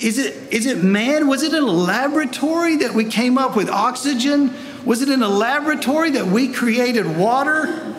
Is 0.00 0.18
it, 0.18 0.52
is 0.52 0.66
it 0.66 0.84
man? 0.84 1.28
Was 1.28 1.42
it 1.42 1.54
a 1.54 1.64
laboratory 1.64 2.76
that 2.76 2.92
we 2.92 3.06
came 3.06 3.38
up 3.38 3.56
with 3.56 3.70
oxygen? 3.70 4.54
Was 4.84 5.02
it 5.02 5.08
in 5.08 5.22
a 5.22 5.28
laboratory 5.28 6.10
that 6.12 6.26
we 6.26 6.52
created 6.52 7.16
water? 7.16 7.94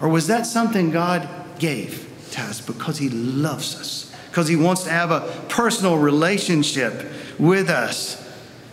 Or 0.00 0.08
was 0.08 0.26
that 0.26 0.46
something 0.46 0.90
God 0.90 1.28
gave 1.58 2.08
to 2.32 2.42
us 2.42 2.60
because 2.60 2.98
He 2.98 3.08
loves 3.08 3.74
us, 3.76 4.14
because 4.30 4.48
He 4.48 4.56
wants 4.56 4.84
to 4.84 4.90
have 4.90 5.10
a 5.10 5.20
personal 5.48 5.96
relationship 5.96 7.10
with 7.38 7.68
us? 7.68 8.24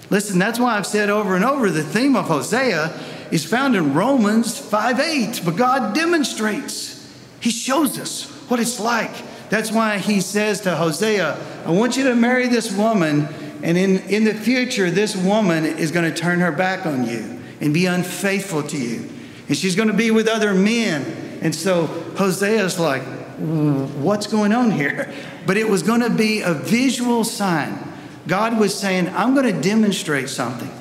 Listen, 0.09 0.37
that's 0.37 0.59
why 0.59 0.77
I've 0.77 0.85
said 0.85 1.09
over 1.09 1.35
and 1.35 1.43
over 1.43 1.69
the 1.69 1.83
theme 1.83 2.15
of 2.15 2.25
Hosea 2.25 2.93
is 3.31 3.43
found 3.43 3.75
in 3.75 3.93
Romans 3.93 4.59
5 4.59 4.99
8, 4.99 5.41
but 5.43 5.55
God 5.55 5.95
demonstrates, 5.95 7.11
He 7.39 7.49
shows 7.49 7.97
us 7.97 8.29
what 8.49 8.59
it's 8.59 8.79
like. 8.79 9.11
That's 9.49 9.71
why 9.71 9.97
He 9.97 10.21
says 10.21 10.61
to 10.61 10.75
Hosea, 10.75 11.37
I 11.65 11.71
want 11.71 11.97
you 11.97 12.03
to 12.03 12.15
marry 12.15 12.47
this 12.47 12.71
woman 12.71 13.27
and 13.63 13.77
in, 13.77 13.99
in 14.09 14.23
the 14.23 14.33
future, 14.33 14.89
this 14.91 15.15
woman 15.15 15.65
is 15.65 15.91
going 15.91 16.11
to 16.11 16.15
turn 16.15 16.39
her 16.39 16.51
back 16.51 16.85
on 16.85 17.07
you 17.07 17.41
and 17.61 17.73
be 17.73 17.85
unfaithful 17.85 18.63
to 18.63 18.77
you. 18.77 19.09
And 19.47 19.57
she's 19.57 19.75
going 19.75 19.87
to 19.87 19.93
be 19.93 20.11
with 20.11 20.27
other 20.27 20.53
men. 20.53 21.39
And 21.41 21.53
so 21.53 21.87
Hosea's 22.15 22.79
like, 22.79 23.03
what's 24.01 24.27
going 24.27 24.53
on 24.53 24.71
here? 24.71 25.13
But 25.45 25.57
it 25.57 25.69
was 25.69 25.83
going 25.83 26.01
to 26.01 26.09
be 26.09 26.41
a 26.41 26.55
visual 26.55 27.23
sign. 27.23 27.77
God 28.25 28.57
was 28.57 28.73
saying, 28.73 29.09
I'm 29.09 29.35
going 29.35 29.45
to 29.45 29.61
demonstrate 29.61 30.27
something. 30.27 30.71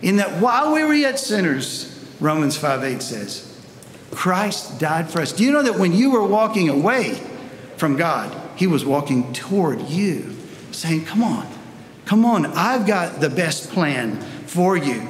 In 0.00 0.14
that 0.18 0.40
while 0.40 0.72
we 0.72 0.84
were 0.84 0.94
yet 0.94 1.18
sinners, 1.18 2.06
Romans 2.20 2.56
5 2.56 2.84
8 2.84 3.02
says, 3.02 3.60
Christ 4.12 4.78
died 4.78 5.10
for 5.10 5.20
us. 5.20 5.32
Do 5.32 5.42
you 5.42 5.50
know 5.50 5.62
that 5.62 5.76
when 5.76 5.92
you 5.92 6.12
were 6.12 6.24
walking 6.24 6.68
away 6.68 7.20
from 7.76 7.96
God, 7.96 8.32
He 8.56 8.68
was 8.68 8.84
walking 8.84 9.32
toward 9.32 9.80
you, 9.88 10.36
saying, 10.70 11.06
Come 11.06 11.24
on, 11.24 11.51
come 12.04 12.24
on, 12.24 12.46
I've 12.46 12.86
got 12.86 13.20
the 13.20 13.30
best 13.30 13.70
plan 13.70 14.20
for 14.46 14.76
you. 14.76 15.08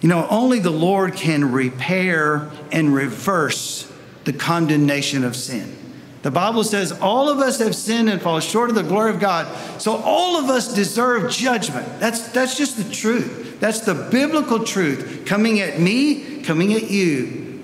You 0.00 0.08
know, 0.08 0.26
only 0.28 0.58
the 0.58 0.70
Lord 0.70 1.14
can 1.14 1.52
repair 1.52 2.50
and 2.70 2.94
reverse 2.94 3.90
the 4.24 4.32
condemnation 4.32 5.24
of 5.24 5.34
sin. 5.34 5.76
The 6.22 6.30
Bible 6.30 6.64
says 6.64 6.92
all 6.92 7.28
of 7.28 7.38
us 7.38 7.60
have 7.60 7.74
sinned 7.74 8.08
and 8.08 8.20
fall 8.20 8.40
short 8.40 8.68
of 8.68 8.76
the 8.76 8.82
glory 8.82 9.10
of 9.10 9.20
God. 9.20 9.46
So 9.80 9.96
all 9.96 10.36
of 10.36 10.50
us 10.50 10.74
deserve 10.74 11.30
judgment. 11.30 12.00
That's, 12.00 12.28
that's 12.30 12.56
just 12.56 12.76
the 12.76 12.92
truth. 12.92 13.60
That's 13.60 13.80
the 13.80 13.94
biblical 13.94 14.64
truth 14.64 15.22
coming 15.24 15.60
at 15.60 15.80
me, 15.80 16.42
coming 16.42 16.72
at 16.74 16.90
you. 16.90 17.62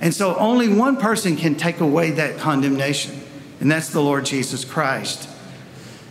And 0.00 0.14
so 0.14 0.36
only 0.36 0.68
one 0.68 0.98
person 0.98 1.36
can 1.36 1.54
take 1.54 1.80
away 1.80 2.12
that 2.12 2.38
condemnation, 2.38 3.20
and 3.60 3.70
that's 3.70 3.88
the 3.90 4.02
Lord 4.02 4.26
Jesus 4.26 4.64
Christ. 4.64 5.28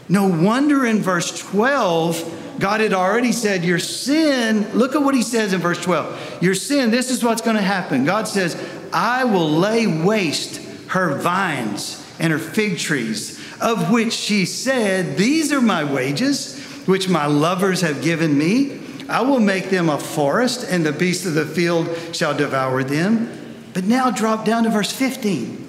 No 0.08 0.28
wonder 0.28 0.86
in 0.86 1.02
verse 1.02 1.38
12, 1.40 2.58
God 2.60 2.80
had 2.80 2.94
already 2.94 3.32
said, 3.32 3.64
Your 3.64 3.80
sin, 3.80 4.72
look 4.74 4.96
at 4.96 5.02
what 5.02 5.16
he 5.16 5.24
says 5.24 5.54
in 5.54 5.62
verse 5.62 5.82
12. 5.82 6.44
Your 6.44 6.54
sin, 6.54 6.92
this 6.92 7.10
is 7.10 7.24
what's 7.24 7.42
going 7.42 7.56
to 7.56 7.62
happen. 7.62 8.06
God 8.06 8.28
says, 8.28 8.56
I 8.94 9.24
will 9.24 9.50
lay 9.50 9.88
waste 9.88 10.62
her 10.88 11.18
vines 11.18 12.02
and 12.20 12.32
her 12.32 12.40
fig 12.40 12.78
trees, 12.78 13.40
of 13.60 13.92
which 13.92 14.14
she 14.14 14.46
said, 14.46 15.18
These 15.18 15.52
are 15.52 15.62
my 15.62 15.84
wages, 15.84 16.62
which 16.86 17.10
my 17.10 17.26
lovers 17.26 17.82
have 17.82 18.02
given 18.02 18.38
me. 18.38 18.82
I 19.10 19.22
will 19.22 19.40
make 19.40 19.70
them 19.70 19.90
a 19.90 19.98
forest, 19.98 20.66
and 20.70 20.86
the 20.86 20.92
beasts 20.92 21.26
of 21.26 21.34
the 21.34 21.46
field 21.46 21.90
shall 22.14 22.36
devour 22.36 22.84
them. 22.84 23.30
But 23.74 23.84
now 23.84 24.10
drop 24.12 24.46
down 24.46 24.64
to 24.64 24.70
verse 24.70 24.92
15. 24.92 25.64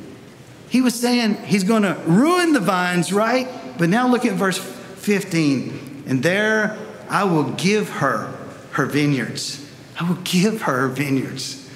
He 0.69 0.81
was 0.81 0.95
saying 0.95 1.35
he's 1.45 1.65
going 1.65 1.83
to 1.83 2.01
ruin 2.07 2.53
the 2.53 2.61
vines, 2.61 3.13
right? 3.13 3.49
But 3.79 3.89
now 3.89 4.09
look 4.09 4.25
at 4.25 4.35
verse 4.35 4.59
15. 4.59 6.05
And 6.07 6.23
there 6.23 6.79
I 7.09 7.25
will 7.25 7.51
give 7.53 7.89
her 7.89 8.33
her 8.73 8.87
vineyards. 8.87 9.63
I 9.99 10.09
will 10.09 10.19
give 10.25 10.63
her 10.63 10.81
her 10.81 10.89
vineyards. 10.89 11.69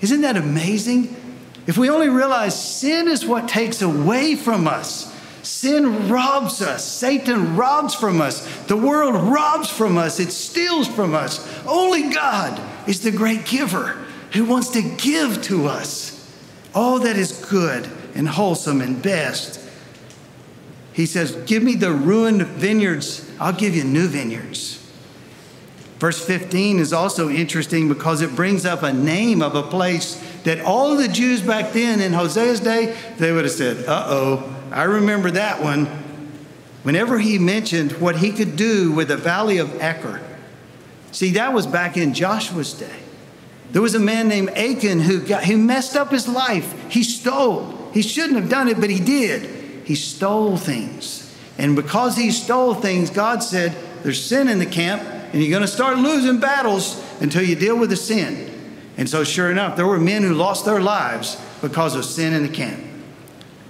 Isn't 0.00 0.22
that 0.22 0.36
amazing? 0.36 1.14
If 1.66 1.78
we 1.78 1.90
only 1.90 2.08
realize 2.08 2.60
sin 2.60 3.06
is 3.06 3.24
what 3.24 3.48
takes 3.48 3.82
away 3.82 4.34
from 4.34 4.66
us, 4.66 5.14
sin 5.42 6.08
robs 6.08 6.62
us, 6.62 6.84
Satan 6.84 7.56
robs 7.56 7.94
from 7.94 8.20
us, 8.20 8.46
the 8.64 8.76
world 8.76 9.14
robs 9.14 9.70
from 9.70 9.98
us, 9.98 10.18
it 10.18 10.32
steals 10.32 10.88
from 10.88 11.14
us. 11.14 11.46
Only 11.66 12.10
God 12.10 12.60
is 12.88 13.02
the 13.02 13.12
great 13.12 13.46
giver 13.46 13.98
who 14.32 14.44
wants 14.44 14.70
to 14.70 14.82
give 14.82 15.42
to 15.42 15.66
us 15.66 16.16
all 16.74 17.00
that 17.00 17.16
is 17.16 17.32
good 17.46 17.88
and 18.14 18.28
wholesome 18.28 18.80
and 18.80 19.00
best. 19.02 19.59
He 21.00 21.06
says, 21.06 21.32
Give 21.46 21.62
me 21.62 21.76
the 21.76 21.92
ruined 21.92 22.42
vineyards, 22.42 23.26
I'll 23.40 23.54
give 23.54 23.74
you 23.74 23.84
new 23.84 24.06
vineyards. 24.06 24.76
Verse 25.98 26.22
15 26.22 26.78
is 26.78 26.92
also 26.92 27.30
interesting 27.30 27.88
because 27.88 28.20
it 28.20 28.36
brings 28.36 28.66
up 28.66 28.82
a 28.82 28.92
name 28.92 29.40
of 29.40 29.54
a 29.54 29.62
place 29.62 30.22
that 30.44 30.60
all 30.60 30.96
the 30.96 31.08
Jews 31.08 31.40
back 31.40 31.72
then 31.72 32.02
in 32.02 32.12
Hosea's 32.12 32.60
day, 32.60 32.94
they 33.16 33.32
would 33.32 33.44
have 33.44 33.52
said, 33.52 33.86
Uh 33.88 34.04
oh, 34.08 34.56
I 34.70 34.82
remember 34.82 35.30
that 35.30 35.62
one. 35.62 35.86
Whenever 36.82 37.18
he 37.18 37.38
mentioned 37.38 37.92
what 37.92 38.16
he 38.16 38.30
could 38.30 38.56
do 38.56 38.92
with 38.92 39.08
the 39.08 39.16
valley 39.16 39.56
of 39.56 39.74
Achor. 39.76 40.20
See, 41.12 41.30
that 41.30 41.54
was 41.54 41.66
back 41.66 41.96
in 41.96 42.12
Joshua's 42.12 42.74
day. 42.74 43.00
There 43.70 43.80
was 43.80 43.94
a 43.94 44.00
man 44.00 44.28
named 44.28 44.50
Achan 44.50 45.00
who, 45.00 45.26
got, 45.26 45.44
who 45.44 45.56
messed 45.56 45.96
up 45.96 46.10
his 46.10 46.28
life. 46.28 46.74
He 46.92 47.02
stole. 47.02 47.90
He 47.94 48.02
shouldn't 48.02 48.38
have 48.38 48.50
done 48.50 48.68
it, 48.68 48.78
but 48.78 48.90
he 48.90 49.00
did. 49.00 49.59
He 49.84 49.94
stole 49.94 50.56
things. 50.56 51.26
And 51.58 51.76
because 51.76 52.16
he 52.16 52.30
stole 52.30 52.74
things, 52.74 53.10
God 53.10 53.42
said, 53.42 53.76
There's 54.02 54.22
sin 54.22 54.48
in 54.48 54.58
the 54.58 54.66
camp, 54.66 55.02
and 55.32 55.42
you're 55.42 55.50
going 55.50 55.62
to 55.62 55.68
start 55.68 55.98
losing 55.98 56.40
battles 56.40 57.02
until 57.20 57.42
you 57.42 57.54
deal 57.54 57.78
with 57.78 57.90
the 57.90 57.96
sin. 57.96 58.46
And 58.96 59.08
so, 59.08 59.24
sure 59.24 59.50
enough, 59.50 59.76
there 59.76 59.86
were 59.86 59.98
men 59.98 60.22
who 60.22 60.34
lost 60.34 60.64
their 60.64 60.80
lives 60.80 61.40
because 61.60 61.94
of 61.94 62.04
sin 62.04 62.32
in 62.32 62.42
the 62.42 62.48
camp. 62.48 62.84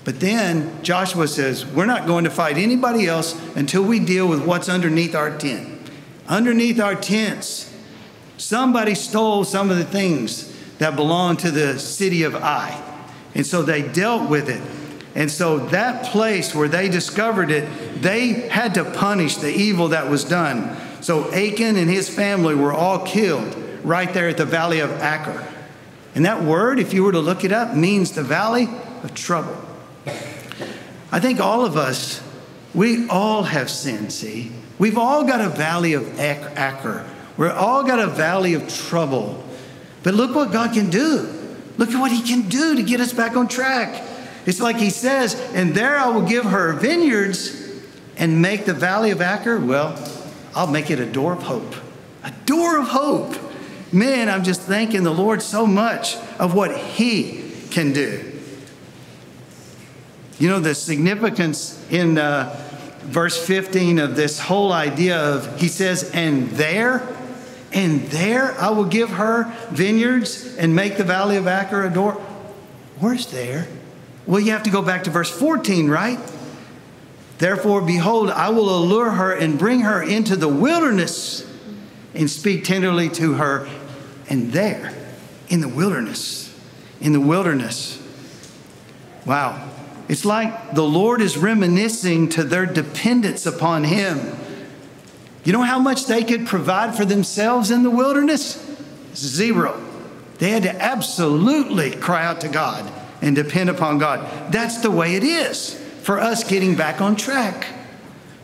But 0.05 0.21
then 0.21 0.83
Joshua 0.83 1.29
says, 1.29 1.67
We're 1.67 1.87
not 1.87 2.07
going 2.07 2.25
to 2.25 2.31
fight 2.31 2.57
anybody 2.57 3.07
else 3.07 3.35
until 3.55 3.83
we 3.83 4.01
deal 4.01 4.27
with 4.27 4.45
what's 4.45 4.69
underneath 4.69 5.15
our 5.15 5.37
tent. 5.37 5.91
Underneath 6.29 6.81
our 6.81 6.95
tents, 6.95 7.75
somebody 8.37 8.95
stole 8.95 9.45
some 9.45 9.71
of 9.71 9.77
the 9.77 9.85
things 9.85 10.57
that 10.79 10.97
belonged 10.97 11.41
to 11.41 11.51
the 11.51 11.79
city 11.79 12.23
of 12.23 12.35
Ai. 12.35 12.83
And 13.35 13.47
so 13.47 13.63
they 13.63 13.83
dealt 13.83 14.31
with 14.31 14.49
it. 14.49 14.63
And 15.15 15.31
so 15.31 15.59
that 15.59 16.05
place 16.07 16.55
where 16.55 16.69
they 16.69 16.89
discovered 16.89 17.51
it, 17.51 17.69
they 18.01 18.29
had 18.29 18.75
to 18.75 18.85
punish 18.85 19.37
the 19.37 19.51
evil 19.51 19.89
that 19.89 20.09
was 20.09 20.25
done. 20.25 20.77
So 21.01 21.33
Achan 21.33 21.77
and 21.77 21.91
his 21.91 22.09
family 22.09 22.55
were 22.55 22.73
all 22.73 23.05
killed 23.05 23.57
right 23.83 24.13
there 24.13 24.29
at 24.29 24.37
the 24.37 24.45
valley 24.45 24.81
of 24.81 24.91
Achor. 25.03 25.47
And 26.15 26.27
that 26.27 26.43
word, 26.43 26.79
if 26.79 26.93
you 26.93 27.05
were 27.05 27.13
to 27.13 27.21
look 27.21 27.45
it 27.45 27.53
up, 27.53 27.75
means 27.75 28.13
the 28.13 28.23
valley 28.23 28.69
of 29.03 29.15
trouble. 29.15 29.57
I 31.13 31.19
think 31.19 31.41
all 31.41 31.65
of 31.65 31.77
us, 31.77 32.23
we 32.75 33.09
all 33.09 33.43
have 33.43 33.71
sin, 33.71 34.11
see? 34.11 34.53
We've 34.79 34.99
all 34.99 35.25
got 35.25 35.41
a 35.41 35.49
valley 35.49 35.95
of 35.95 36.21
Achor. 36.21 37.07
We're 37.37 37.53
all 37.53 37.85
got 37.85 37.99
a 37.99 38.07
valley 38.07 38.55
of 38.55 38.69
trouble. 38.69 39.45
But 40.03 40.15
look 40.15 40.35
what 40.35 40.53
God 40.53 40.73
can 40.73 40.91
do. 40.91 41.29
Look 41.79 41.91
at 41.91 42.01
what 42.01 42.13
He 42.13 42.23
can 42.23 42.49
do 42.49 42.77
to 42.77 42.83
get 42.83 43.01
us 43.01 43.13
back 43.13 43.37
on 43.37 43.49
track. 43.49 44.05
It's 44.51 44.61
like 44.61 44.77
He 44.77 44.91
says, 44.91 45.35
and 45.55 45.75
there 45.75 45.97
I 45.97 46.09
will 46.09 46.27
give 46.27 46.45
her 46.45 46.73
vineyards 46.73 47.57
and 48.17 48.43
make 48.43 48.67
the 48.67 48.75
valley 48.75 49.13
of 49.13 49.23
Achor, 49.23 49.59
well, 49.59 49.97
I'll 50.55 50.67
make 50.67 50.91
it 50.91 50.99
a 50.99 51.07
door 51.07 51.33
of 51.33 51.45
hope. 51.45 51.75
A 52.25 52.33
door 52.45 52.79
of 52.79 52.89
hope 52.89 53.37
man, 53.93 54.29
I'm 54.29 54.45
just 54.45 54.63
thanking 54.63 55.03
the 55.03 55.13
Lord 55.13 55.43
so 55.43 55.67
much 55.67 56.17
of 56.39 56.55
what 56.55 56.77
He 56.77 57.53
can 57.71 57.93
do. 57.93 58.33
You 60.39 60.49
know, 60.49 60.61
the 60.61 60.75
significance 60.75 61.85
in 61.91 62.19
uh, 62.19 62.55
verse 63.03 63.45
15 63.47 63.99
of 63.99 64.17
this 64.17 64.39
whole 64.39 64.73
idea 64.73 65.19
of, 65.19 65.61
He 65.61 65.69
says, 65.69 66.11
and 66.13 66.49
there, 66.51 67.07
and 67.73 68.03
there 68.09 68.59
I 68.61 68.71
will 68.71 68.85
give 68.85 69.11
her 69.11 69.53
vineyards 69.71 70.57
and 70.57 70.75
make 70.75 70.97
the 70.97 71.05
valley 71.05 71.37
of 71.37 71.47
Achor 71.47 71.85
a 71.85 71.91
door. 71.91 72.15
Where's 72.99 73.27
there? 73.27 73.69
Well, 74.27 74.41
you 74.41 74.53
have 74.53 74.65
to 74.65 74.71
go 74.71 74.83
back 74.83 75.05
to 75.05 75.11
verse 75.11 75.31
14, 75.31 75.89
right? 75.89 76.19
Therefore, 77.39 77.81
behold, 77.81 78.31
I 78.31 78.51
will 78.51 78.69
allure 78.69 79.11
her 79.11 79.33
and 79.33 79.59
bring 79.59 79.81
her 79.81 80.03
into 80.03 80.37
the 80.37 80.49
wilderness 80.49 81.47
and 82.15 82.29
speak 82.29 82.65
tenderly 82.65 83.09
to 83.11 83.35
her 83.35 83.69
and 84.29 84.53
there, 84.53 84.93
in 85.49 85.61
the 85.61 85.69
wilderness, 85.69 86.55
in 87.01 87.13
the 87.13 87.21
wilderness. 87.21 88.01
Wow. 89.25 89.69
It's 90.09 90.25
like 90.25 90.75
the 90.75 90.83
Lord 90.83 91.23
is 91.23 91.39
reminiscing 91.39 92.29
to 92.31 92.45
their 92.45 92.67
dependence 92.67 93.47
upon 93.47 93.85
Him. 93.85 94.37
You 95.45 95.55
know 95.55 95.63
how 95.63 95.79
much 95.79 96.07
they 96.07 96.25
could 96.25 96.47
provide 96.47 96.95
for 96.95 97.07
themselves 97.07 97.71
in 97.71 97.85
the 97.85 97.91
wilderness? 97.91 98.63
Zero. 99.15 99.83
They 100.39 100.51
had 100.51 100.65
to 100.65 100.83
absolutely 100.83 101.93
cry 101.93 102.25
out 102.25 102.43
to 102.43 102.49
God 102.49 102.91
and 103.23 103.37
depend 103.37 103.71
upon 103.71 103.99
God. 103.99 104.53
That's 104.53 104.79
the 104.79 104.91
way 104.91 105.15
it 105.15 105.25
is 105.25 105.75
for 106.03 106.19
us 106.19 106.45
getting 106.45 106.75
back 106.75 107.01
on 107.01 107.17
track. 107.17 107.67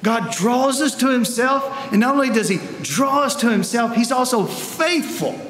God 0.03 0.31
draws 0.33 0.81
us 0.81 0.95
to 0.97 1.11
Himself, 1.11 1.91
and 1.91 2.01
not 2.01 2.15
only 2.15 2.31
does 2.31 2.49
He 2.49 2.61
draw 2.83 3.23
us 3.23 3.35
to 3.37 3.51
Himself, 3.51 3.95
He's 3.95 4.13
also 4.13 4.45
faithful 4.45 5.41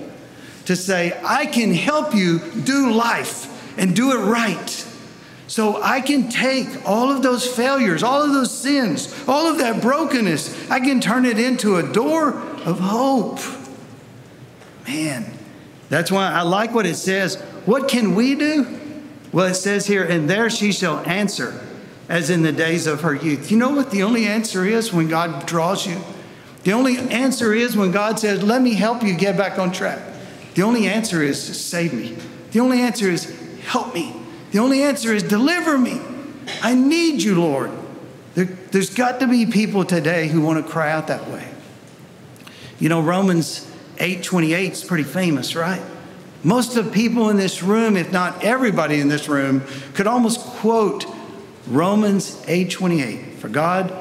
to 0.67 0.77
say, 0.77 1.19
I 1.25 1.47
can 1.47 1.73
help 1.73 2.15
you 2.15 2.39
do 2.39 2.93
life 2.93 3.79
and 3.79 3.95
do 3.95 4.13
it 4.13 4.25
right. 4.25 4.87
So 5.49 5.81
I 5.83 6.01
can 6.01 6.29
take 6.29 6.69
all 6.85 7.11
of 7.11 7.23
those 7.23 7.47
failures, 7.47 8.03
all 8.03 8.23
of 8.23 8.33
those 8.33 8.57
sins, 8.57 9.15
all 9.29 9.47
of 9.47 9.59
that 9.59 9.81
brokenness, 9.81 10.71
I 10.71 10.81
can 10.81 11.01
turn 11.01 11.25
it 11.25 11.39
into 11.39 11.77
a 11.77 11.83
door 11.83 12.31
of 12.31 12.81
hope. 12.81 13.39
Man, 14.89 15.33
that's 15.89 16.11
why 16.11 16.33
I 16.33 16.43
like 16.43 16.75
what 16.75 16.87
it 16.87 16.97
says. 16.97 17.41
What 17.65 17.89
can 17.89 18.15
we 18.15 18.35
do? 18.35 18.86
Well, 19.37 19.49
it 19.49 19.55
says 19.57 19.85
here, 19.87 20.03
and 20.03 20.31
there 20.31 20.49
she 20.49 20.73
shall 20.73 21.01
answer, 21.01 21.61
as 22.09 22.31
in 22.31 22.41
the 22.41 22.53
days 22.53 22.87
of 22.87 23.03
her 23.03 23.15
youth. 23.15 23.51
You 23.51 23.59
know 23.59 23.69
what 23.69 23.91
the 23.91 24.03
only 24.03 24.25
answer 24.25 24.65
is 24.65 24.95
when 24.95 25.09
God 25.09 25.45
draws 25.45 25.87
you? 25.87 26.01
The 26.65 26.73
only 26.73 26.97
answer 26.97 27.53
is 27.53 27.77
when 27.77 27.91
God 27.91 28.19
says, 28.19 28.43
Let 28.43 28.63
me 28.63 28.73
help 28.73 29.03
you 29.03 29.15
get 29.15 29.37
back 29.37 29.59
on 29.59 29.73
track. 29.73 30.01
The 30.55 30.63
only 30.63 30.87
answer 30.87 31.23
is 31.23 31.39
save 31.39 31.93
me. 31.93 32.17
The 32.53 32.61
only 32.61 32.81
answer 32.81 33.11
is 33.11 33.39
help 33.67 33.93
me. 33.93 34.17
The 34.53 34.59
only 34.59 34.83
answer 34.83 35.13
is 35.13 35.23
deliver 35.23 35.77
me. 35.77 36.01
I 36.63 36.75
need 36.75 37.23
you, 37.23 37.39
Lord. 37.39 37.73
There, 38.37 38.47
has 38.73 38.89
got 38.89 39.21
to 39.21 39.27
be 39.27 39.45
people 39.45 39.85
today 39.85 40.29
who 40.29 40.41
want 40.41 40.65
to 40.65 40.73
cry 40.73 40.91
out 40.91 41.09
that 41.09 41.29
way. 41.29 41.47
You 42.79 42.89
know, 42.89 43.03
Romans 43.03 43.71
8 43.99 44.23
28 44.23 44.73
is 44.73 44.83
pretty 44.83 45.05
famous, 45.05 45.55
right? 45.55 45.83
Most 46.47 46.77
of 46.77 46.85
the 46.85 46.91
people 46.93 47.29
in 47.29 47.39
this 47.39 47.61
room, 47.61 47.97
if 47.97 48.13
not 48.13 48.45
everybody 48.45 49.01
in 49.01 49.09
this 49.09 49.29
room, 49.29 49.65
could 49.95 50.07
almost 50.07 50.39
quote 50.39 51.05
Romans 51.67 52.37
8:28. 52.47 53.41
For 53.41 53.49
God 53.49 53.93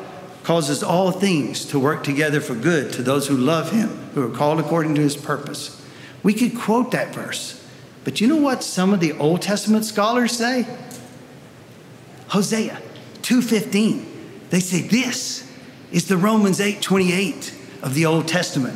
causes 0.43 0.83
all 0.83 1.09
things 1.09 1.65
to 1.65 1.79
work 1.79 2.03
together 2.03 2.39
for 2.39 2.53
good 2.53 2.93
to 2.93 3.01
those 3.01 3.25
who 3.25 3.35
love 3.35 3.71
him, 3.71 3.89
who 4.13 4.21
are 4.21 4.29
called 4.29 4.59
according 4.59 4.93
to 4.93 5.01
his 5.01 5.15
purpose. 5.15 5.81
We 6.21 6.35
could 6.35 6.55
quote 6.55 6.91
that 6.91 7.15
verse. 7.15 7.59
But 8.03 8.21
you 8.21 8.27
know 8.27 8.35
what 8.35 8.63
some 8.63 8.93
of 8.93 8.99
the 8.99 9.13
Old 9.13 9.41
Testament 9.41 9.83
scholars 9.83 10.31
say? 10.31 10.67
Hosea 12.27 12.77
2:15. 13.23 14.05
They 14.51 14.59
say 14.59 14.81
this 14.81 15.45
is 15.91 16.05
the 16.05 16.17
Romans 16.17 16.59
8:28 16.59 17.53
of 17.81 17.95
the 17.95 18.05
Old 18.05 18.27
Testament. 18.27 18.75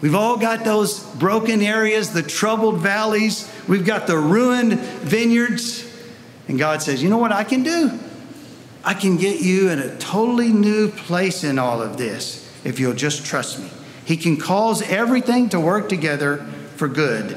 We've 0.00 0.14
all 0.14 0.36
got 0.36 0.64
those 0.64 1.00
broken 1.00 1.62
areas, 1.62 2.12
the 2.12 2.22
troubled 2.22 2.78
valleys, 2.78 3.50
we've 3.68 3.86
got 3.86 4.06
the 4.06 4.18
ruined 4.18 4.78
vineyards. 4.78 5.84
And 6.46 6.58
God 6.58 6.82
says, 6.82 7.02
"You 7.02 7.08
know 7.08 7.18
what 7.18 7.32
I 7.32 7.44
can 7.44 7.62
do? 7.62 7.92
I 8.84 8.92
can 8.92 9.16
get 9.16 9.40
you 9.40 9.70
in 9.70 9.78
a 9.78 9.96
totally 9.96 10.52
new 10.52 10.88
place 10.88 11.42
in 11.42 11.58
all 11.58 11.80
of 11.80 11.96
this 11.96 12.46
if 12.64 12.78
you'll 12.78 12.92
just 12.92 13.24
trust 13.24 13.58
me. 13.58 13.70
He 14.04 14.18
can 14.18 14.36
cause 14.36 14.82
everything 14.82 15.48
to 15.50 15.60
work 15.60 15.88
together 15.88 16.44
for 16.76 16.88
good. 16.88 17.36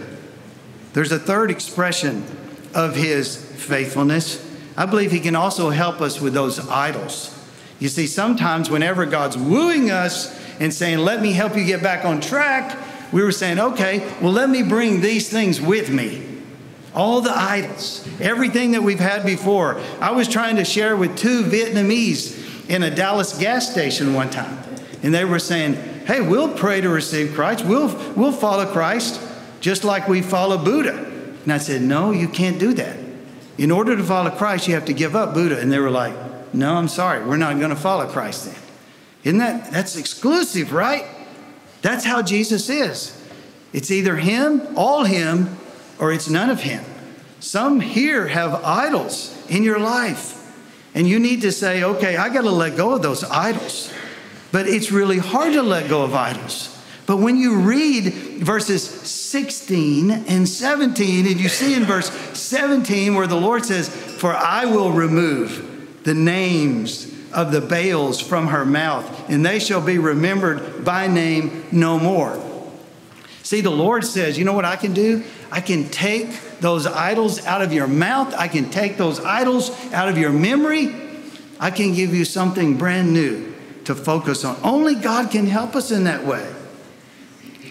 There's 0.93 1.13
a 1.13 1.19
third 1.19 1.49
expression 1.49 2.25
of 2.73 2.95
his 2.95 3.37
faithfulness. 3.37 4.43
I 4.75 4.85
believe 4.85 5.11
he 5.11 5.21
can 5.21 5.35
also 5.35 5.69
help 5.69 6.01
us 6.01 6.19
with 6.19 6.33
those 6.33 6.67
idols. 6.67 7.33
You 7.79 7.87
see, 7.87 8.07
sometimes 8.07 8.69
whenever 8.69 9.05
God's 9.05 9.37
wooing 9.37 9.89
us 9.89 10.37
and 10.59 10.73
saying, 10.73 10.99
Let 10.99 11.21
me 11.21 11.33
help 11.33 11.55
you 11.55 11.63
get 11.65 11.81
back 11.81 12.05
on 12.05 12.21
track, 12.21 12.77
we 13.11 13.23
were 13.23 13.31
saying, 13.31 13.59
Okay, 13.59 13.99
well, 14.21 14.31
let 14.31 14.49
me 14.49 14.63
bring 14.63 15.01
these 15.01 15.29
things 15.29 15.61
with 15.61 15.89
me 15.89 16.27
all 16.97 17.21
the 17.21 17.37
idols, 17.37 18.07
everything 18.19 18.71
that 18.71 18.81
we've 18.81 18.99
had 18.99 19.23
before. 19.23 19.79
I 20.01 20.11
was 20.11 20.27
trying 20.27 20.55
to 20.55 20.65
share 20.65 20.97
with 20.97 21.15
two 21.15 21.43
Vietnamese 21.43 22.69
in 22.69 22.81
a 22.81 22.93
Dallas 22.93 23.37
gas 23.37 23.69
station 23.71 24.15
one 24.15 24.31
time, 24.31 24.57
and 25.03 25.13
they 25.13 25.23
were 25.23 25.39
saying, 25.39 25.75
Hey, 26.05 26.21
we'll 26.21 26.53
pray 26.53 26.81
to 26.81 26.89
receive 26.89 27.33
Christ, 27.35 27.63
we'll, 27.65 27.95
we'll 28.15 28.31
follow 28.31 28.65
Christ 28.65 29.21
just 29.59 29.83
like 29.83 30.07
we 30.07 30.21
follow 30.21 30.57
Buddha. 30.57 30.97
And 31.43 31.53
I 31.53 31.59
said, 31.59 31.81
No, 31.81 32.11
you 32.11 32.27
can't 32.27 32.59
do 32.59 32.73
that. 32.73 32.97
In 33.57 33.71
order 33.71 33.95
to 33.95 34.03
follow 34.03 34.31
Christ, 34.31 34.67
you 34.67 34.73
have 34.73 34.85
to 34.85 34.93
give 34.93 35.15
up 35.15 35.33
Buddha. 35.33 35.59
And 35.59 35.71
they 35.71 35.79
were 35.79 35.91
like, 35.91 36.15
No, 36.53 36.75
I'm 36.75 36.87
sorry, 36.87 37.23
we're 37.23 37.37
not 37.37 37.59
going 37.59 37.69
to 37.69 37.75
follow 37.75 38.07
Christ 38.07 38.45
then. 38.45 38.55
Isn't 39.27 39.39
that 39.39 39.71
that's 39.71 39.97
exclusive, 39.97 40.71
right? 40.71 41.03
That's 41.81 42.05
how 42.05 42.21
Jesus 42.21 42.69
is. 42.69 43.13
It's 43.73 43.91
either 43.91 44.15
him, 44.15 44.61
all 44.77 45.03
him, 45.03 45.57
or 45.99 46.13
it's 46.13 46.29
none 46.29 46.49
of 46.49 46.61
Him. 46.61 46.83
Some 47.41 47.81
here 47.81 48.27
have 48.27 48.63
idols 48.63 49.35
in 49.49 49.63
your 49.63 49.79
life, 49.79 50.33
and 50.95 51.05
you 51.05 51.19
need 51.19 51.41
to 51.41 51.51
say, 51.51 51.83
okay, 51.83 52.15
I 52.15 52.29
got 52.29 52.43
to 52.43 52.51
let 52.51 52.77
go 52.77 52.95
of 52.95 53.01
those 53.01 53.25
idols. 53.25 53.93
But 54.53 54.67
it's 54.67 54.91
really 54.91 55.17
hard 55.17 55.53
to 55.53 55.61
let 55.61 55.89
go 55.89 56.03
of 56.03 56.15
idols. 56.15 56.73
But 57.05 57.17
when 57.17 57.35
you 57.35 57.59
read 57.59 58.13
verses 58.43 58.81
16 58.83 60.09
and 60.09 60.47
17, 60.47 61.27
and 61.27 61.37
you 61.37 61.49
see 61.49 61.73
in 61.73 61.83
verse 61.83 62.09
17 62.37 63.13
where 63.13 63.27
the 63.27 63.35
Lord 63.35 63.65
says, 63.65 63.89
For 63.89 64.33
I 64.33 64.65
will 64.65 64.91
remove 64.91 65.99
the 66.03 66.13
names 66.13 67.13
of 67.37 67.51
the 67.51 67.61
Baals 67.61 68.19
from 68.19 68.47
her 68.47 68.65
mouth, 68.65 69.29
and 69.29 69.45
they 69.45 69.59
shall 69.59 69.79
be 69.79 69.99
remembered 69.99 70.83
by 70.83 71.05
name 71.05 71.63
no 71.71 71.99
more. 71.99 72.43
See, 73.43 73.61
the 73.61 73.69
Lord 73.69 74.03
says, 74.03 74.37
You 74.37 74.43
know 74.43 74.53
what 74.53 74.65
I 74.65 74.75
can 74.75 74.93
do? 74.93 75.23
I 75.51 75.61
can 75.61 75.87
take 75.89 76.59
those 76.59 76.87
idols 76.87 77.45
out 77.45 77.61
of 77.61 77.71
your 77.71 77.87
mouth. 77.87 78.33
I 78.33 78.47
can 78.47 78.71
take 78.71 78.97
those 78.97 79.19
idols 79.19 79.69
out 79.93 80.09
of 80.09 80.17
your 80.17 80.31
memory. 80.31 80.93
I 81.59 81.69
can 81.69 81.93
give 81.93 82.13
you 82.13 82.25
something 82.25 82.75
brand 82.75 83.13
new 83.13 83.53
to 83.85 83.93
focus 83.93 84.43
on. 84.43 84.57
Only 84.63 84.95
God 84.95 85.29
can 85.29 85.45
help 85.45 85.75
us 85.75 85.91
in 85.91 86.05
that 86.05 86.25
way. 86.25 86.45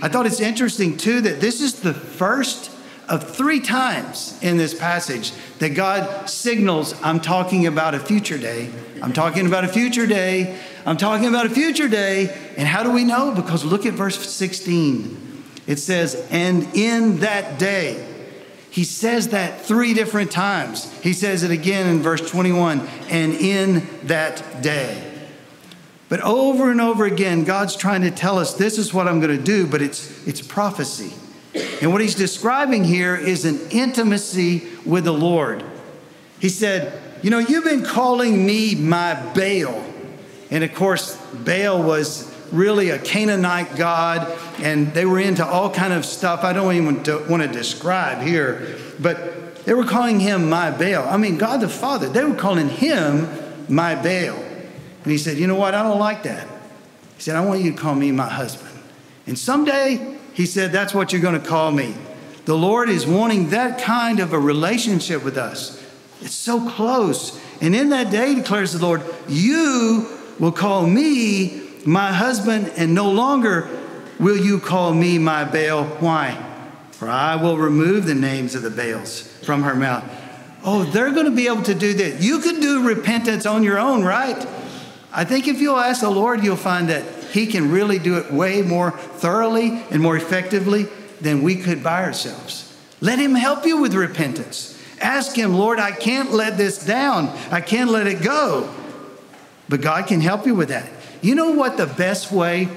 I 0.00 0.08
thought 0.08 0.26
it's 0.26 0.40
interesting, 0.40 0.96
too, 0.96 1.20
that 1.22 1.40
this 1.40 1.60
is 1.60 1.80
the 1.80 1.92
first 1.92 2.70
of 3.08 3.36
three 3.36 3.60
times 3.60 4.38
in 4.42 4.56
this 4.56 4.74
passage 4.74 5.32
that 5.58 5.70
God 5.70 6.28
signals, 6.28 6.94
I'm 7.02 7.20
talking 7.20 7.66
about 7.66 7.94
a 7.94 8.00
future 8.00 8.38
day. 8.38 8.70
I'm 9.02 9.12
talking 9.12 9.46
about 9.46 9.64
a 9.64 9.68
future 9.68 10.06
day. 10.06 10.58
I'm 10.84 10.96
talking 10.96 11.26
about 11.26 11.46
a 11.46 11.50
future 11.50 11.88
day. 11.88 12.36
And 12.56 12.66
how 12.66 12.82
do 12.82 12.90
we 12.90 13.04
know? 13.04 13.32
Because 13.32 13.64
look 13.64 13.86
at 13.86 13.94
verse 13.94 14.18
16. 14.18 15.44
It 15.66 15.76
says, 15.76 16.26
and 16.30 16.68
in 16.74 17.20
that 17.20 17.58
day. 17.58 18.14
He 18.70 18.84
says 18.84 19.28
that 19.28 19.62
three 19.62 19.94
different 19.94 20.30
times. 20.30 20.92
He 21.00 21.14
says 21.14 21.42
it 21.42 21.50
again 21.50 21.86
in 21.88 22.02
verse 22.02 22.28
21 22.28 22.86
and 23.08 23.32
in 23.32 23.88
that 24.02 24.62
day. 24.62 25.02
But 26.08 26.20
over 26.20 26.70
and 26.70 26.80
over 26.80 27.06
again, 27.06 27.44
God's 27.44 27.74
trying 27.74 28.02
to 28.02 28.10
tell 28.10 28.38
us 28.38 28.54
this 28.54 28.78
is 28.78 28.92
what 28.92 29.08
I'm 29.08 29.18
going 29.18 29.36
to 29.36 29.42
do, 29.42 29.66
but 29.66 29.80
it's, 29.82 30.26
it's 30.26 30.42
prophecy. 30.42 31.12
And 31.80 31.92
what 31.92 32.00
he's 32.00 32.14
describing 32.14 32.84
here 32.84 33.16
is 33.16 33.44
an 33.44 33.60
intimacy 33.70 34.68
with 34.84 35.04
the 35.04 35.12
Lord. 35.12 35.64
He 36.40 36.48
said, 36.48 37.00
You 37.22 37.30
know, 37.30 37.38
you've 37.38 37.64
been 37.64 37.84
calling 37.84 38.44
me 38.44 38.74
my 38.74 39.14
Baal. 39.34 39.84
And 40.50 40.62
of 40.62 40.74
course, 40.74 41.16
Baal 41.32 41.82
was 41.82 42.32
really 42.52 42.90
a 42.90 42.98
Canaanite 42.98 43.76
god, 43.76 44.38
and 44.60 44.92
they 44.94 45.04
were 45.04 45.18
into 45.18 45.44
all 45.44 45.70
kind 45.70 45.92
of 45.92 46.04
stuff 46.04 46.44
I 46.44 46.52
don't 46.52 46.74
even 46.74 47.28
want 47.28 47.42
to 47.42 47.48
describe 47.48 48.22
here, 48.22 48.76
but 49.00 49.64
they 49.64 49.74
were 49.74 49.84
calling 49.84 50.20
him 50.20 50.48
my 50.48 50.70
Baal. 50.70 51.08
I 51.08 51.16
mean, 51.16 51.38
God 51.38 51.60
the 51.60 51.68
Father, 51.68 52.08
they 52.08 52.24
were 52.24 52.36
calling 52.36 52.68
him 52.68 53.28
my 53.68 53.94
Baal. 53.94 54.36
And 54.36 55.12
he 55.12 55.18
said, 55.18 55.36
You 55.36 55.46
know 55.46 55.56
what? 55.56 55.74
I 55.74 55.82
don't 55.82 55.98
like 55.98 56.22
that. 56.24 56.46
He 57.16 57.22
said, 57.22 57.36
I 57.36 57.44
want 57.44 57.62
you 57.62 57.72
to 57.72 57.78
call 57.78 57.94
me 57.94 58.12
my 58.12 58.28
husband. 58.28 58.76
And 59.26 59.38
someday, 59.38 60.15
he 60.36 60.44
said, 60.44 60.70
That's 60.70 60.92
what 60.92 61.12
you're 61.12 61.22
going 61.22 61.40
to 61.40 61.46
call 61.46 61.72
me. 61.72 61.94
The 62.44 62.56
Lord 62.56 62.90
is 62.90 63.06
wanting 63.06 63.48
that 63.50 63.80
kind 63.80 64.20
of 64.20 64.34
a 64.34 64.38
relationship 64.38 65.24
with 65.24 65.38
us. 65.38 65.82
It's 66.20 66.34
so 66.34 66.68
close. 66.70 67.40
And 67.62 67.74
in 67.74 67.88
that 67.88 68.10
day, 68.10 68.34
declares 68.34 68.72
the 68.72 68.84
Lord, 68.84 69.02
you 69.28 70.06
will 70.38 70.52
call 70.52 70.86
me 70.86 71.62
my 71.86 72.12
husband, 72.12 72.70
and 72.76 72.94
no 72.94 73.10
longer 73.10 73.68
will 74.18 74.36
you 74.36 74.60
call 74.60 74.92
me 74.92 75.18
my 75.18 75.44
Baal. 75.44 75.84
Why? 75.84 76.42
For 76.90 77.08
I 77.08 77.36
will 77.36 77.56
remove 77.56 78.04
the 78.04 78.14
names 78.14 78.54
of 78.54 78.60
the 78.60 78.70
Baals 78.70 79.22
from 79.42 79.62
her 79.62 79.74
mouth. 79.74 80.04
Oh, 80.64 80.84
they're 80.84 81.12
going 81.12 81.26
to 81.26 81.34
be 81.34 81.46
able 81.46 81.62
to 81.62 81.74
do 81.74 81.94
this. 81.94 82.22
You 82.22 82.40
can 82.40 82.60
do 82.60 82.86
repentance 82.86 83.46
on 83.46 83.62
your 83.62 83.78
own, 83.78 84.04
right? 84.04 84.46
I 85.12 85.24
think 85.24 85.48
if 85.48 85.60
you'll 85.60 85.78
ask 85.78 86.02
the 86.02 86.10
Lord, 86.10 86.44
you'll 86.44 86.56
find 86.56 86.90
that 86.90 87.04
He 87.36 87.46
can 87.46 87.70
really 87.70 87.98
do 87.98 88.16
it 88.16 88.32
way 88.32 88.62
more 88.62 88.92
thoroughly 88.92 89.82
and 89.90 90.00
more 90.00 90.16
effectively 90.16 90.84
than 91.20 91.42
we 91.42 91.56
could 91.56 91.84
by 91.84 92.02
ourselves. 92.02 92.74
Let 93.02 93.18
Him 93.18 93.34
help 93.34 93.66
you 93.66 93.76
with 93.76 93.92
repentance. 93.92 94.82
Ask 95.02 95.36
Him, 95.36 95.52
Lord, 95.52 95.78
I 95.78 95.90
can't 95.90 96.32
let 96.32 96.56
this 96.56 96.82
down. 96.82 97.26
I 97.50 97.60
can't 97.60 97.90
let 97.90 98.06
it 98.06 98.22
go. 98.22 98.74
But 99.68 99.82
God 99.82 100.06
can 100.06 100.22
help 100.22 100.46
you 100.46 100.54
with 100.54 100.70
that. 100.70 100.88
You 101.20 101.34
know 101.34 101.50
what 101.50 101.76
the 101.76 101.84
best 101.84 102.32
way? 102.32 102.70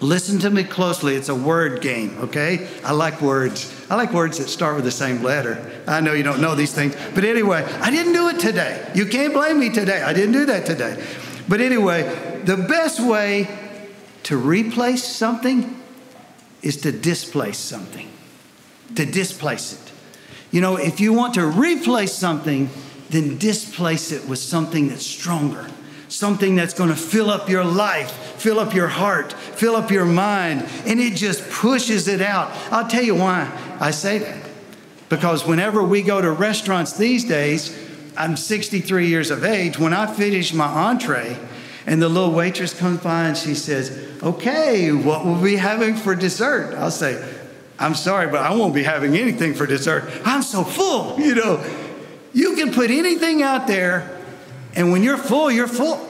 Listen 0.00 0.38
to 0.38 0.48
me 0.48 0.64
closely. 0.64 1.14
It's 1.14 1.28
a 1.28 1.34
word 1.34 1.82
game, 1.82 2.16
okay? 2.20 2.66
I 2.86 2.92
like 2.92 3.20
words. 3.20 3.70
I 3.90 3.96
like 3.96 4.14
words 4.14 4.38
that 4.38 4.48
start 4.48 4.76
with 4.76 4.84
the 4.86 4.92
same 4.92 5.22
letter. 5.22 5.70
I 5.86 6.00
know 6.00 6.14
you 6.14 6.22
don't 6.22 6.40
know 6.40 6.54
these 6.54 6.72
things, 6.72 6.96
but 7.14 7.22
anyway, 7.24 7.62
I 7.82 7.90
didn't 7.90 8.14
do 8.14 8.30
it 8.30 8.38
today. 8.38 8.90
You 8.94 9.04
can't 9.04 9.34
blame 9.34 9.60
me 9.60 9.68
today. 9.68 10.00
I 10.02 10.14
didn't 10.14 10.32
do 10.32 10.46
that 10.46 10.64
today. 10.64 11.04
But 11.50 11.60
anyway, 11.60 12.40
the 12.46 12.56
best 12.56 12.98
way 12.98 13.60
to 14.24 14.36
replace 14.36 15.04
something 15.04 15.80
is 16.62 16.78
to 16.78 16.92
displace 16.92 17.58
something, 17.58 18.10
to 18.96 19.04
displace 19.06 19.72
it. 19.72 19.92
You 20.50 20.60
know, 20.60 20.76
if 20.76 21.00
you 21.00 21.12
want 21.12 21.34
to 21.34 21.46
replace 21.46 22.12
something, 22.12 22.70
then 23.10 23.38
displace 23.38 24.12
it 24.12 24.28
with 24.28 24.38
something 24.38 24.88
that's 24.88 25.06
stronger 25.06 25.66
something 26.14 26.54
that's 26.54 26.74
going 26.74 26.90
to 26.90 26.96
fill 26.96 27.28
up 27.28 27.48
your 27.48 27.64
life, 27.64 28.10
fill 28.38 28.60
up 28.60 28.74
your 28.74 28.86
heart, 28.86 29.32
fill 29.32 29.74
up 29.74 29.90
your 29.90 30.04
mind, 30.04 30.66
and 30.86 31.00
it 31.00 31.16
just 31.16 31.48
pushes 31.50 32.08
it 32.08 32.20
out. 32.20 32.50
I'll 32.70 32.88
tell 32.88 33.02
you 33.02 33.16
why 33.16 33.50
I 33.80 33.90
say 33.90 34.18
that. 34.18 34.48
Because 35.08 35.46
whenever 35.46 35.82
we 35.82 36.02
go 36.02 36.20
to 36.20 36.30
restaurants 36.30 36.96
these 36.96 37.24
days, 37.24 37.76
I'm 38.16 38.36
63 38.36 39.08
years 39.08 39.30
of 39.30 39.44
age. 39.44 39.78
When 39.78 39.92
I 39.92 40.12
finish 40.12 40.52
my 40.52 40.66
entree, 40.66 41.36
and 41.86 42.00
the 42.00 42.08
little 42.08 42.32
waitress 42.32 42.78
comes 42.78 43.00
by 43.00 43.28
and 43.28 43.36
she 43.36 43.54
says, 43.54 44.22
Okay, 44.22 44.92
what 44.92 45.24
will 45.24 45.34
we 45.34 45.56
having 45.56 45.96
for 45.96 46.14
dessert? 46.14 46.74
I'll 46.76 46.90
say, 46.90 47.22
I'm 47.78 47.94
sorry, 47.94 48.28
but 48.28 48.40
I 48.40 48.54
won't 48.54 48.74
be 48.74 48.84
having 48.84 49.16
anything 49.16 49.54
for 49.54 49.66
dessert. 49.66 50.04
I'm 50.24 50.42
so 50.42 50.64
full, 50.64 51.18
you 51.20 51.34
know. 51.34 51.64
You 52.32 52.56
can 52.56 52.72
put 52.72 52.90
anything 52.90 53.42
out 53.42 53.66
there 53.66 54.14
and 54.76 54.90
when 54.90 55.02
you're 55.02 55.18
full, 55.18 55.50
you're 55.50 55.68
full. 55.68 56.00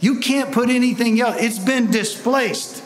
You 0.00 0.20
can't 0.20 0.52
put 0.52 0.70
anything 0.70 1.20
else. 1.20 1.36
It's 1.38 1.58
been 1.58 1.90
displaced. 1.90 2.82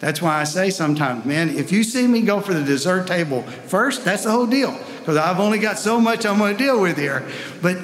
That's 0.00 0.20
why 0.20 0.40
I 0.40 0.44
say 0.44 0.70
sometimes, 0.70 1.24
man, 1.24 1.50
if 1.50 1.72
you 1.72 1.82
see 1.82 2.06
me 2.06 2.20
go 2.22 2.40
for 2.40 2.52
the 2.52 2.62
dessert 2.62 3.06
table 3.06 3.42
first, 3.42 4.04
that's 4.04 4.24
the 4.24 4.30
whole 4.30 4.46
deal. 4.46 4.78
Because 5.00 5.16
I've 5.16 5.40
only 5.40 5.58
got 5.58 5.78
so 5.78 6.00
much 6.00 6.26
I'm 6.26 6.38
going 6.38 6.56
to 6.56 6.62
deal 6.62 6.80
with 6.80 6.98
here. 6.98 7.26
But 7.62 7.78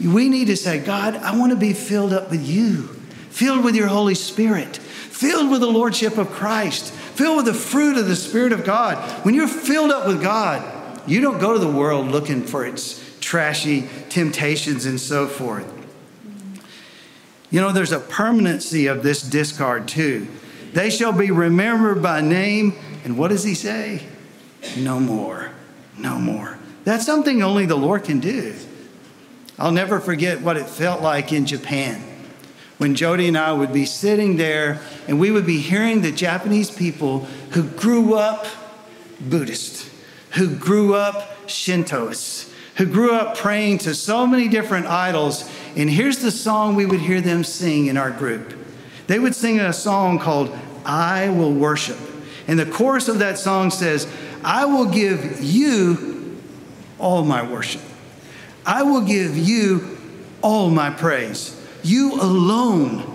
we 0.00 0.28
need 0.28 0.46
to 0.46 0.56
say, 0.56 0.78
God, 0.78 1.16
I 1.16 1.36
want 1.36 1.52
to 1.52 1.58
be 1.58 1.72
filled 1.72 2.12
up 2.12 2.30
with 2.30 2.46
you, 2.46 2.97
filled 3.38 3.64
with 3.64 3.76
your 3.76 3.86
Holy 3.86 4.16
Spirit, 4.16 4.78
filled 4.78 5.48
with 5.48 5.60
the 5.60 5.70
Lordship 5.70 6.18
of 6.18 6.28
Christ, 6.28 6.92
filled 6.92 7.36
with 7.36 7.46
the 7.46 7.54
fruit 7.54 7.96
of 7.96 8.08
the 8.08 8.16
Spirit 8.16 8.50
of 8.50 8.64
God. 8.64 8.96
When 9.24 9.32
you're 9.32 9.46
filled 9.46 9.92
up 9.92 10.08
with 10.08 10.20
God, 10.20 11.08
you 11.08 11.20
don't 11.20 11.38
go 11.38 11.52
to 11.52 11.58
the 11.60 11.70
world 11.70 12.08
looking 12.08 12.42
for 12.42 12.66
its 12.66 13.00
trashy 13.20 13.88
temptations 14.08 14.86
and 14.86 15.00
so 15.00 15.28
forth. 15.28 15.72
You 17.48 17.60
know, 17.60 17.70
there's 17.70 17.92
a 17.92 18.00
permanency 18.00 18.88
of 18.88 19.04
this 19.04 19.22
discard 19.22 19.86
too. 19.86 20.26
They 20.72 20.90
shall 20.90 21.12
be 21.12 21.30
remembered 21.30 22.02
by 22.02 22.20
name. 22.20 22.74
And 23.04 23.16
what 23.16 23.28
does 23.28 23.44
he 23.44 23.54
say? 23.54 24.02
No 24.76 24.98
more. 24.98 25.52
No 25.96 26.18
more. 26.18 26.58
That's 26.82 27.06
something 27.06 27.40
only 27.40 27.66
the 27.66 27.76
Lord 27.76 28.02
can 28.02 28.18
do. 28.18 28.56
I'll 29.60 29.70
never 29.70 30.00
forget 30.00 30.40
what 30.40 30.56
it 30.56 30.66
felt 30.66 31.02
like 31.02 31.32
in 31.32 31.46
Japan 31.46 32.07
when 32.78 32.94
Jody 32.94 33.28
and 33.28 33.36
I 33.36 33.52
would 33.52 33.72
be 33.72 33.84
sitting 33.84 34.36
there 34.36 34.80
and 35.06 35.20
we 35.20 35.30
would 35.30 35.46
be 35.46 35.58
hearing 35.58 36.00
the 36.00 36.12
Japanese 36.12 36.70
people 36.70 37.20
who 37.50 37.64
grew 37.64 38.14
up 38.14 38.46
Buddhist, 39.20 39.90
who 40.32 40.54
grew 40.54 40.94
up 40.94 41.46
Shintoists, 41.48 42.52
who 42.76 42.86
grew 42.86 43.12
up 43.12 43.36
praying 43.36 43.78
to 43.78 43.94
so 43.94 44.26
many 44.26 44.48
different 44.48 44.86
idols. 44.86 45.50
And 45.76 45.90
here's 45.90 46.18
the 46.18 46.30
song 46.30 46.76
we 46.76 46.86
would 46.86 47.00
hear 47.00 47.20
them 47.20 47.42
sing 47.42 47.86
in 47.86 47.96
our 47.96 48.12
group. 48.12 48.54
They 49.08 49.18
would 49.18 49.34
sing 49.34 49.58
a 49.58 49.72
song 49.72 50.18
called 50.18 50.56
I 50.84 51.28
Will 51.30 51.52
Worship. 51.52 51.98
And 52.46 52.58
the 52.58 52.66
chorus 52.66 53.08
of 53.08 53.18
that 53.18 53.38
song 53.38 53.70
says, 53.70 54.06
I 54.44 54.64
will 54.64 54.86
give 54.86 55.42
you 55.42 56.38
all 56.98 57.24
my 57.24 57.42
worship. 57.42 57.82
I 58.64 58.82
will 58.82 59.02
give 59.02 59.36
you 59.36 59.98
all 60.42 60.70
my 60.70 60.90
praise. 60.90 61.57
You 61.88 62.20
alone 62.20 63.14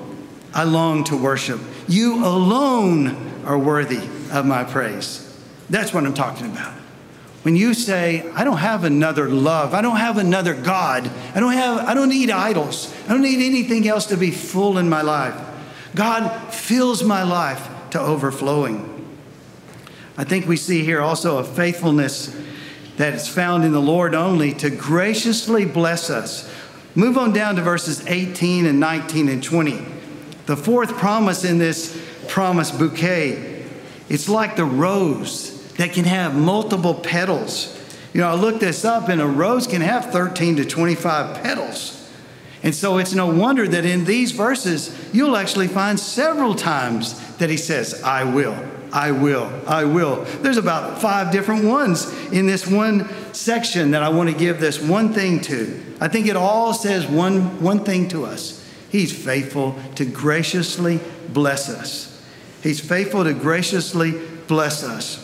I 0.51 0.63
long 0.63 1.03
to 1.05 1.17
worship. 1.17 1.59
You 1.87 2.25
alone 2.25 3.43
are 3.45 3.57
worthy 3.57 4.01
of 4.31 4.45
my 4.45 4.63
praise. 4.63 5.19
That's 5.69 5.93
what 5.93 6.05
I'm 6.05 6.13
talking 6.13 6.47
about. 6.47 6.73
When 7.43 7.55
you 7.55 7.75
say, 7.75 8.27
I 8.31 8.43
don't 8.43 8.57
have 8.57 8.83
another 8.83 9.29
love, 9.29 9.73
I 9.73 9.81
don't 9.81 9.97
have 9.97 10.17
another 10.17 10.53
God, 10.53 11.09
I 11.35 11.39
don't 11.39 11.53
have 11.53 11.87
I 11.87 11.93
don't 11.93 12.09
need 12.09 12.31
idols. 12.31 12.93
I 13.05 13.09
don't 13.09 13.21
need 13.21 13.45
anything 13.45 13.87
else 13.87 14.07
to 14.07 14.17
be 14.17 14.31
full 14.31 14.79
in 14.79 14.89
my 14.89 15.01
life. 15.01 15.35
God 15.93 16.51
fills 16.51 17.03
my 17.03 17.21
life 17.23 17.69
to 17.91 17.99
overflowing. 17.99 18.89
I 20.17 20.23
think 20.23 20.47
we 20.47 20.57
see 20.57 20.83
here 20.83 21.01
also 21.01 21.37
a 21.37 21.43
faithfulness 21.43 22.35
that 22.97 23.13
is 23.13 23.27
found 23.27 23.65
in 23.65 23.71
the 23.71 23.81
Lord 23.81 24.15
only 24.15 24.53
to 24.55 24.69
graciously 24.69 25.65
bless 25.65 26.09
us. 26.09 26.49
Move 26.95 27.17
on 27.17 27.33
down 27.33 27.55
to 27.55 27.61
verses 27.61 28.05
18 28.07 28.65
and 28.65 28.79
19 28.79 29.29
and 29.29 29.43
20. 29.43 29.85
The 30.45 30.57
fourth 30.57 30.95
promise 30.97 31.43
in 31.43 31.57
this 31.57 31.99
promise 32.27 32.69
bouquet, 32.71 33.65
it's 34.09 34.29
like 34.29 34.55
the 34.55 34.65
rose 34.65 35.71
that 35.73 35.93
can 35.93 36.05
have 36.05 36.35
multiple 36.35 36.93
petals. 36.93 37.79
You 38.13 38.21
know, 38.21 38.29
I 38.29 38.35
looked 38.35 38.59
this 38.59 38.85
up, 38.85 39.09
and 39.09 39.19
a 39.19 39.25
rose 39.25 39.65
can 39.65 39.81
have 39.81 40.11
13 40.11 40.57
to 40.57 40.65
25 40.65 41.41
petals. 41.41 41.99
And 42.61 42.75
so 42.75 42.97
it's 42.97 43.13
no 43.13 43.27
wonder 43.27 43.67
that 43.67 43.85
in 43.85 44.05
these 44.05 44.31
verses, 44.31 44.95
you'll 45.13 45.35
actually 45.35 45.67
find 45.67 45.99
several 45.99 46.53
times 46.53 47.19
that 47.37 47.49
he 47.49 47.57
says, 47.57 48.01
I 48.03 48.23
will, 48.23 48.55
I 48.93 49.11
will, 49.11 49.51
I 49.65 49.85
will. 49.85 50.23
There's 50.41 50.57
about 50.57 51.01
five 51.01 51.31
different 51.31 51.65
ones 51.65 52.13
in 52.31 52.45
this 52.45 52.67
one 52.67 53.09
section 53.33 53.91
that 53.91 54.03
I 54.03 54.09
want 54.09 54.29
to 54.29 54.35
give 54.35 54.59
this 54.59 54.79
one 54.79 55.11
thing 55.13 55.41
to. 55.41 55.83
I 55.99 56.07
think 56.07 56.27
it 56.27 56.35
all 56.35 56.73
says 56.73 57.07
one, 57.07 57.59
one 57.61 57.83
thing 57.83 58.07
to 58.09 58.25
us 58.25 58.63
He's 58.93 59.11
faithful 59.11 59.75
to 59.95 60.05
graciously 60.05 60.99
bless 61.29 61.67
us. 61.67 62.23
He's 62.61 62.79
faithful 62.79 63.23
to 63.23 63.33
graciously 63.33 64.11
bless 64.47 64.83
us. 64.83 65.19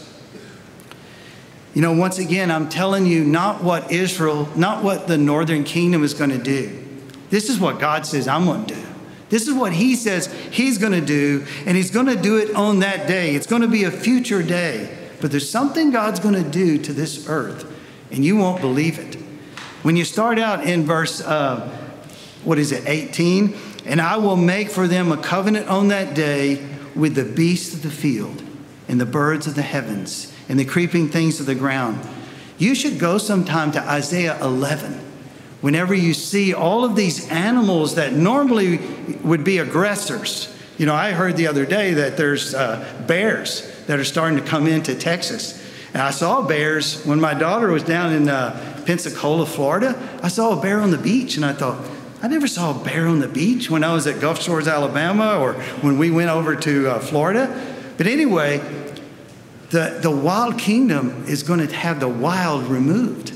You 1.75 1.83
know, 1.83 1.93
once 1.93 2.17
again, 2.17 2.49
I'm 2.49 2.67
telling 2.67 3.05
you 3.05 3.23
not 3.23 3.63
what 3.63 3.91
Israel, 3.91 4.49
not 4.55 4.83
what 4.83 5.07
the 5.07 5.19
northern 5.19 5.63
kingdom 5.63 6.03
is 6.03 6.15
going 6.15 6.31
to 6.31 6.39
do. 6.39 6.83
This 7.29 7.47
is 7.47 7.59
what 7.59 7.79
God 7.79 8.07
says 8.07 8.27
I'm 8.27 8.45
going 8.45 8.65
to 8.65 8.73
do. 8.73 8.88
This 9.29 9.47
is 9.47 9.53
what 9.53 9.73
He 9.73 9.95
says 9.95 10.27
He's 10.51 10.77
going 10.77 10.93
to 10.93 11.05
do, 11.05 11.45
and 11.65 11.77
He's 11.77 11.91
going 11.91 12.07
to 12.07 12.15
do 12.15 12.37
it 12.37 12.53
on 12.55 12.79
that 12.79 13.07
day. 13.07 13.35
It's 13.35 13.47
going 13.47 13.61
to 13.61 13.67
be 13.67 13.83
a 13.83 13.91
future 13.91 14.43
day. 14.43 14.95
But 15.21 15.31
there's 15.31 15.49
something 15.49 15.91
God's 15.91 16.19
going 16.19 16.35
to 16.35 16.49
do 16.49 16.77
to 16.79 16.93
this 16.93 17.27
earth, 17.27 17.71
and 18.11 18.23
you 18.23 18.37
won't 18.37 18.61
believe 18.61 18.99
it. 18.99 19.15
When 19.83 19.95
you 19.95 20.05
start 20.05 20.39
out 20.39 20.63
in 20.63 20.85
verse, 20.85 21.21
uh, 21.21 21.69
what 22.43 22.57
is 22.57 22.71
it, 22.71 22.87
18? 22.87 23.55
And 23.85 24.01
I 24.01 24.17
will 24.17 24.35
make 24.35 24.69
for 24.69 24.87
them 24.87 25.11
a 25.11 25.17
covenant 25.17 25.67
on 25.67 25.89
that 25.89 26.15
day 26.15 26.65
with 26.95 27.15
the 27.15 27.23
beasts 27.23 27.73
of 27.73 27.81
the 27.81 27.89
field, 27.89 28.43
and 28.87 28.99
the 28.99 29.05
birds 29.05 29.45
of 29.45 29.55
the 29.55 29.61
heavens, 29.61 30.33
and 30.47 30.59
the 30.59 30.65
creeping 30.65 31.09
things 31.09 31.39
of 31.39 31.45
the 31.45 31.55
ground. 31.55 31.99
You 32.57 32.75
should 32.75 32.99
go 32.99 33.17
sometime 33.17 33.71
to 33.73 33.81
Isaiah 33.81 34.41
11 34.41 35.08
whenever 35.61 35.93
you 35.93 36.13
see 36.13 36.53
all 36.53 36.83
of 36.85 36.95
these 36.95 37.29
animals 37.29 37.95
that 37.95 38.13
normally 38.13 38.77
would 39.23 39.43
be 39.43 39.57
aggressors. 39.57 40.55
You 40.77 40.85
know, 40.85 40.95
I 40.95 41.11
heard 41.11 41.35
the 41.35 41.47
other 41.47 41.65
day 41.65 41.93
that 41.95 42.15
there's 42.15 42.55
uh, 42.55 43.03
bears 43.07 43.69
that 43.87 43.99
are 43.99 44.05
starting 44.05 44.37
to 44.39 44.45
come 44.45 44.67
into 44.67 44.95
Texas. 44.95 45.65
And 45.93 46.01
I 46.01 46.11
saw 46.11 46.41
bears 46.41 47.03
when 47.03 47.19
my 47.19 47.33
daughter 47.33 47.69
was 47.69 47.83
down 47.83 48.13
in 48.13 48.29
uh, 48.29 48.83
Pensacola, 48.85 49.45
Florida. 49.45 50.19
I 50.23 50.27
saw 50.29 50.57
a 50.57 50.61
bear 50.61 50.79
on 50.79 50.91
the 50.91 50.97
beach, 50.97 51.35
and 51.35 51.45
I 51.45 51.53
thought, 51.53 51.85
I 52.21 52.27
never 52.27 52.47
saw 52.47 52.79
a 52.79 52.83
bear 52.83 53.07
on 53.07 53.19
the 53.19 53.27
beach 53.27 53.69
when 53.69 53.83
I 53.83 53.93
was 53.93 54.05
at 54.07 54.21
Gulf 54.21 54.41
Shores, 54.41 54.67
Alabama, 54.67 55.39
or 55.39 55.53
when 55.81 55.97
we 55.97 56.11
went 56.11 56.29
over 56.29 56.55
to 56.55 56.89
uh, 56.89 56.99
Florida. 56.99 57.47
But 57.97 58.07
anyway, 58.07 58.59
the, 59.71 59.99
the 60.01 60.11
wild 60.11 60.57
kingdom 60.57 61.25
is 61.27 61.43
going 61.43 61.65
to 61.65 61.75
have 61.75 61.99
the 61.99 62.07
wild 62.07 62.65
removed. 62.65 63.33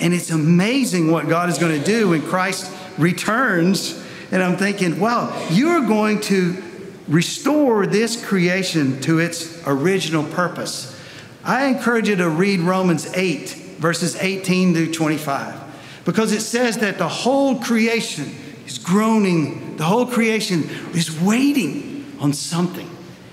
And 0.00 0.14
it's 0.14 0.30
amazing 0.30 1.10
what 1.10 1.28
God 1.28 1.50
is 1.50 1.58
going 1.58 1.78
to 1.78 1.84
do 1.84 2.10
when 2.10 2.22
Christ 2.22 2.74
returns. 2.98 4.02
And 4.32 4.42
I'm 4.42 4.56
thinking, 4.56 4.98
wow, 4.98 5.46
you're 5.50 5.86
going 5.86 6.20
to 6.22 6.62
restore 7.06 7.86
this 7.86 8.24
creation 8.24 9.00
to 9.02 9.18
its 9.18 9.66
original 9.66 10.24
purpose. 10.24 10.98
I 11.44 11.66
encourage 11.66 12.08
you 12.08 12.16
to 12.16 12.28
read 12.28 12.60
Romans 12.60 13.12
8, 13.14 13.50
verses 13.78 14.16
18 14.16 14.74
through 14.74 14.92
25, 14.92 16.02
because 16.04 16.32
it 16.32 16.42
says 16.42 16.78
that 16.78 16.98
the 16.98 17.08
whole 17.08 17.58
creation 17.58 18.34
is 18.66 18.78
groaning, 18.78 19.76
the 19.76 19.84
whole 19.84 20.06
creation 20.06 20.68
is 20.94 21.18
waiting 21.20 22.16
on 22.20 22.32
something. 22.32 22.88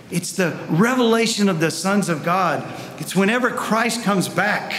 It's 0.10 0.32
the 0.32 0.58
revelation 0.70 1.50
of 1.50 1.60
the 1.60 1.70
sons 1.70 2.10
of 2.10 2.24
God. 2.24 2.64
It's 3.00 3.16
whenever 3.16 3.52
Christ 3.52 4.04
comes 4.04 4.30
back 4.30 4.74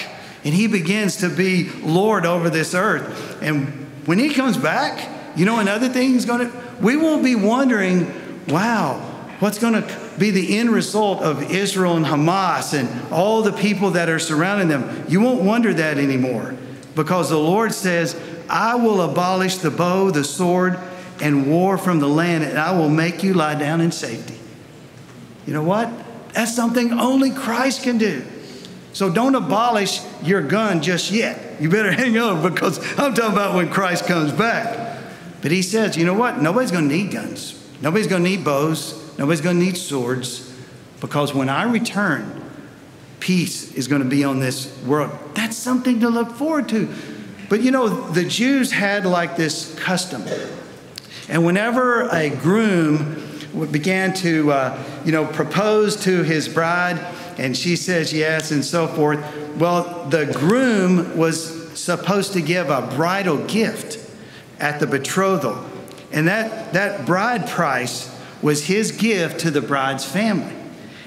and 0.44 0.54
he 0.54 0.66
begins 0.66 1.16
to 1.16 1.28
be 1.28 1.70
Lord 1.82 2.26
over 2.26 2.50
this 2.50 2.74
earth. 2.74 3.42
And 3.42 3.66
when 4.06 4.18
he 4.18 4.32
comes 4.32 4.56
back, 4.56 5.08
you 5.36 5.44
know 5.44 5.58
another 5.58 5.88
thing 5.88 6.10
he's 6.10 6.24
going 6.24 6.50
to, 6.50 6.64
we 6.80 6.96
won't 6.96 7.24
be 7.24 7.34
wondering, 7.34 8.46
wow, 8.48 8.98
what's 9.40 9.58
going 9.58 9.74
to 9.74 10.08
be 10.18 10.30
the 10.30 10.58
end 10.58 10.70
result 10.70 11.22
of 11.22 11.50
Israel 11.50 11.96
and 11.96 12.04
Hamas 12.04 12.74
and 12.74 13.12
all 13.12 13.42
the 13.42 13.52
people 13.52 13.92
that 13.92 14.08
are 14.08 14.18
surrounding 14.18 14.68
them. 14.68 15.04
You 15.08 15.20
won't 15.20 15.42
wonder 15.42 15.72
that 15.74 15.98
anymore 15.98 16.56
because 16.94 17.30
the 17.30 17.38
Lord 17.38 17.72
says, 17.72 18.20
I 18.48 18.74
will 18.74 19.02
abolish 19.02 19.56
the 19.56 19.70
bow, 19.70 20.10
the 20.10 20.24
sword, 20.24 20.78
and 21.20 21.50
war 21.50 21.78
from 21.78 22.00
the 22.00 22.08
land, 22.08 22.44
and 22.44 22.58
I 22.58 22.76
will 22.76 22.88
make 22.88 23.22
you 23.22 23.34
lie 23.34 23.54
down 23.54 23.80
in 23.80 23.92
safety. 23.92 24.38
You 25.46 25.52
know 25.52 25.62
what? 25.62 25.90
That's 26.32 26.54
something 26.54 26.92
only 26.92 27.30
Christ 27.30 27.82
can 27.82 27.98
do. 27.98 28.24
So 28.92 29.12
don't 29.12 29.34
abolish 29.34 30.00
your 30.22 30.42
gun 30.42 30.82
just 30.82 31.10
yet. 31.10 31.60
You 31.60 31.68
better 31.68 31.92
hang 32.02 32.18
on 32.18 32.42
because 32.42 32.78
I'm 32.98 33.14
talking 33.14 33.32
about 33.32 33.54
when 33.54 33.70
Christ 33.70 34.06
comes 34.06 34.32
back. 34.32 34.98
But 35.40 35.52
he 35.52 35.62
says, 35.62 35.96
you 35.96 36.04
know 36.04 36.14
what? 36.14 36.42
Nobody's 36.42 36.72
going 36.72 36.88
to 36.88 36.94
need 36.94 37.12
guns. 37.12 37.54
Nobody's 37.80 38.08
going 38.08 38.24
to 38.24 38.28
need 38.28 38.44
bows. 38.44 39.16
Nobody's 39.18 39.40
going 39.40 39.58
to 39.58 39.64
need 39.64 39.76
swords 39.76 40.52
because 41.00 41.32
when 41.32 41.48
I 41.48 41.64
return, 41.64 42.44
peace 43.20 43.72
is 43.74 43.88
going 43.88 44.02
to 44.02 44.08
be 44.08 44.24
on 44.24 44.40
this 44.40 44.76
world. 44.82 45.10
That's 45.34 45.56
something 45.56 46.00
to 46.00 46.08
look 46.08 46.32
forward 46.32 46.68
to. 46.70 46.92
But 47.48 47.62
you 47.62 47.70
know, 47.70 47.88
the 47.88 48.24
Jews 48.24 48.72
had 48.72 49.06
like 49.06 49.36
this 49.36 49.74
custom. 49.78 50.24
And 51.28 51.44
whenever 51.44 52.08
a 52.08 52.30
groom 52.30 53.22
began 53.70 54.12
to, 54.14 54.52
uh, 54.52 54.84
you 55.04 55.12
know, 55.12 55.26
propose 55.26 55.96
to 56.04 56.22
his 56.22 56.48
bride, 56.48 56.98
and 57.38 57.56
she 57.56 57.76
says 57.76 58.12
yes 58.12 58.50
and 58.50 58.64
so 58.64 58.86
forth. 58.86 59.18
Well, 59.56 60.06
the 60.08 60.26
groom 60.26 61.16
was 61.16 61.78
supposed 61.78 62.32
to 62.32 62.42
give 62.42 62.68
a 62.68 62.82
bridal 62.96 63.38
gift 63.46 64.04
at 64.58 64.80
the 64.80 64.86
betrothal. 64.86 65.64
And 66.12 66.26
that, 66.28 66.72
that 66.72 67.06
bride 67.06 67.48
price 67.48 68.14
was 68.42 68.66
his 68.66 68.92
gift 68.92 69.40
to 69.40 69.50
the 69.50 69.60
bride's 69.60 70.04
family. 70.04 70.54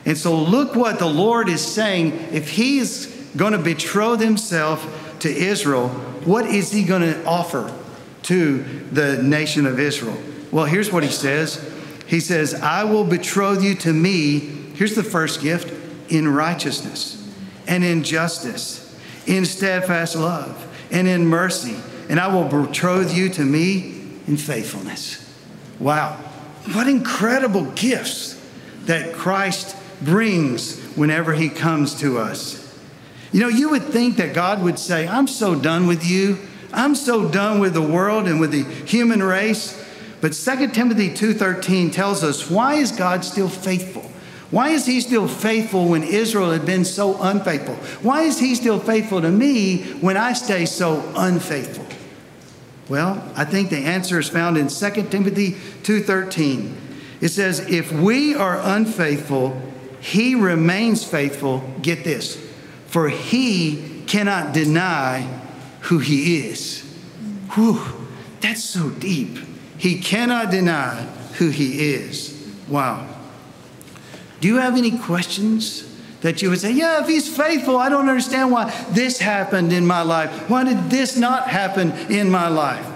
And 0.06 0.18
so 0.18 0.36
look 0.36 0.76
what 0.76 1.00
the 1.00 1.08
Lord 1.08 1.50
is 1.50 1.66
saying. 1.66 2.14
If 2.32 2.50
he's 2.50 3.08
going 3.36 3.54
to 3.54 3.60
betroth 3.60 4.20
himself 4.20 5.18
to 5.20 5.30
Israel, 5.30 5.90
what 6.26 6.46
is 6.46 6.72
he 6.72 6.84
going 6.84 7.02
to 7.02 7.26
offer 7.26 7.74
to 8.24 8.64
the 8.92 9.22
nation 9.22 9.66
of 9.66 9.80
Israel? 9.80 10.18
Well, 10.52 10.66
here's 10.66 10.92
what 10.92 11.04
he 11.04 11.10
says 11.10 11.72
He 12.08 12.20
says, 12.20 12.54
I 12.54 12.84
will 12.84 13.04
betroth 13.04 13.64
you 13.64 13.76
to 13.76 13.94
me. 13.94 14.40
Here's 14.40 14.96
the 14.96 15.04
first 15.04 15.42
gift 15.42 15.81
in 16.12 16.28
righteousness 16.28 17.18
and 17.68 17.84
in 17.84 18.04
justice, 18.04 18.96
in 19.26 19.46
steadfast 19.46 20.16
love 20.16 20.68
and 20.92 21.08
in 21.08 21.26
mercy. 21.26 21.76
And 22.10 22.20
I 22.20 22.28
will 22.28 22.48
betroth 22.48 23.16
you 23.16 23.30
to 23.30 23.42
me 23.44 24.02
in 24.28 24.38
faithfulness. 24.38 25.18
Wow. 25.80 26.18
What 26.74 26.88
incredible 26.88 27.66
gifts 27.72 28.40
that 28.86 29.14
Christ 29.14 29.76
brings 30.02 30.80
whenever 30.96 31.34
he 31.34 31.50
comes 31.50 32.00
to 32.02 32.18
us. 32.18 32.58
You 33.32 33.40
know, 33.40 33.48
you 33.48 33.70
would 33.70 33.84
think 33.84 34.18
that 34.18 34.34
God 34.34 34.62
would 34.62 34.78
say, 34.78 35.08
I'm 35.08 35.28
so 35.28 35.56
done 35.56 35.88
with 35.88 36.06
you. 36.06 36.40
I'm 36.74 36.96
so 36.96 37.30
done 37.30 37.60
with 37.60 37.74
the 37.74 37.82
world 37.82 38.28
and 38.28 38.40
with 38.40 38.52
the 38.52 38.64
human 38.64 39.24
race. 39.24 39.78
But 40.20 40.34
2 40.34 40.68
Timothy 40.70 41.10
2:13 41.10 41.92
tells 41.92 42.24
us 42.24 42.50
why 42.50 42.76
is 42.76 42.92
God 42.92 43.26
still 43.26 43.50
faithful? 43.50 44.10
Why 44.52 44.70
is 44.70 44.86
he 44.86 45.00
still 45.00 45.30
faithful 45.30 45.88
when 45.88 46.04
Israel 46.04 46.52
had 46.52 46.66
been 46.66 46.84
so 46.84 47.20
unfaithful? 47.22 47.76
Why 48.04 48.24
is 48.24 48.38
he 48.38 48.54
still 48.56 48.80
faithful 48.80 49.22
to 49.22 49.32
me 49.32 49.78
when 50.02 50.18
I 50.18 50.34
stay 50.34 50.66
so 50.66 51.10
unfaithful? 51.16 51.86
Well, 52.90 53.24
I 53.38 53.46
think 53.46 53.70
the 53.70 53.78
answer 53.78 54.20
is 54.20 54.28
found 54.28 54.58
in 54.58 54.68
2 54.68 55.10
Timothy 55.10 55.56
2:13. 55.84 56.76
It 57.22 57.30
says, 57.30 57.62
"If 57.70 57.94
we 57.94 58.36
are 58.36 58.60
unfaithful, 58.62 59.56
he 60.02 60.36
remains 60.36 61.06
faithful." 61.06 61.64
Get 61.82 62.04
this. 62.04 62.38
For 62.88 63.08
he 63.08 64.04
cannot 64.08 64.52
deny 64.52 65.26
who 65.82 66.00
he 66.00 66.40
is. 66.40 66.84
Whew, 67.54 67.80
that's 68.42 68.64
so 68.64 68.90
deep. 68.90 69.38
He 69.78 69.96
cannot 69.96 70.52
deny 70.52 71.06
who 71.38 71.50
he 71.50 71.94
is. 71.94 72.34
Wow. 72.68 73.06
Do 74.42 74.48
you 74.48 74.58
have 74.58 74.76
any 74.76 74.98
questions 74.98 75.88
that 76.22 76.42
you 76.42 76.50
would 76.50 76.60
say, 76.60 76.72
Yeah, 76.72 77.02
if 77.02 77.08
he's 77.08 77.36
faithful, 77.36 77.78
I 77.78 77.90
don't 77.90 78.10
understand 78.10 78.52
why 78.52 78.70
this 78.90 79.20
happened 79.20 79.72
in 79.72 79.86
my 79.86 80.02
life. 80.02 80.50
Why 80.50 80.64
did 80.64 80.90
this 80.90 81.16
not 81.16 81.48
happen 81.48 81.92
in 82.12 82.30
my 82.30 82.48
life? 82.48 82.88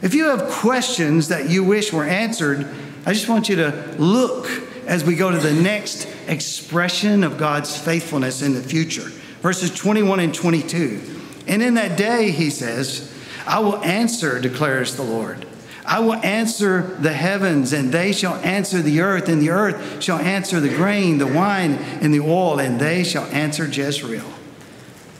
If 0.00 0.14
you 0.14 0.26
have 0.26 0.48
questions 0.48 1.28
that 1.28 1.50
you 1.50 1.62
wish 1.64 1.92
were 1.92 2.04
answered, 2.04 2.68
I 3.04 3.12
just 3.12 3.28
want 3.28 3.48
you 3.48 3.56
to 3.56 3.94
look 3.98 4.48
as 4.86 5.04
we 5.04 5.14
go 5.14 5.30
to 5.30 5.38
the 5.38 5.52
next 5.52 6.08
expression 6.26 7.22
of 7.24 7.38
God's 7.38 7.76
faithfulness 7.76 8.42
in 8.42 8.54
the 8.54 8.62
future. 8.62 9.08
Verses 9.42 9.72
21 9.74 10.20
and 10.20 10.34
22. 10.34 11.00
And 11.46 11.62
in 11.62 11.74
that 11.74 11.96
day, 11.96 12.30
he 12.30 12.50
says, 12.50 13.12
I 13.46 13.58
will 13.60 13.78
answer, 13.78 14.40
declares 14.40 14.96
the 14.96 15.02
Lord. 15.02 15.46
I 15.84 16.00
will 16.00 16.14
answer 16.14 16.96
the 17.00 17.12
heavens, 17.12 17.72
and 17.72 17.92
they 17.92 18.12
shall 18.12 18.34
answer 18.36 18.80
the 18.80 19.00
earth, 19.00 19.28
and 19.28 19.42
the 19.42 19.50
earth 19.50 20.02
shall 20.02 20.18
answer 20.18 20.60
the 20.60 20.68
grain, 20.68 21.18
the 21.18 21.26
wine, 21.26 21.72
and 22.00 22.14
the 22.14 22.20
oil, 22.20 22.60
and 22.60 22.80
they 22.80 23.02
shall 23.02 23.24
answer 23.26 23.66
Jezreel. 23.66 24.24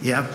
Yep. 0.03 0.33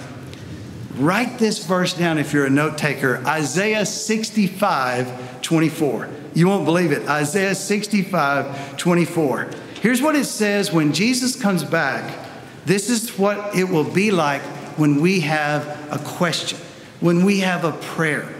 Write 0.95 1.38
this 1.38 1.65
verse 1.65 1.93
down 1.93 2.17
if 2.17 2.34
you're 2.34 2.45
a 2.45 2.49
note 2.49 2.78
taker 2.78 3.21
Isaiah 3.25 3.86
65, 3.86 5.41
24. 5.41 6.09
You 6.34 6.47
won't 6.47 6.65
believe 6.65 6.91
it. 6.91 7.07
Isaiah 7.07 7.55
65, 7.55 8.78
24. 8.78 9.49
Here's 9.82 10.01
what 10.01 10.15
it 10.15 10.25
says 10.25 10.71
when 10.71 10.93
Jesus 10.93 11.36
comes 11.36 11.63
back. 11.63 12.25
This 12.65 12.89
is 12.89 13.17
what 13.17 13.55
it 13.55 13.65
will 13.65 13.84
be 13.86 14.11
like 14.11 14.41
when 14.78 14.99
we 15.01 15.21
have 15.21 15.65
a 15.91 15.99
question, 15.99 16.59
when 16.99 17.23
we 17.23 17.39
have 17.39 17.63
a 17.63 17.71
prayer. 17.71 18.34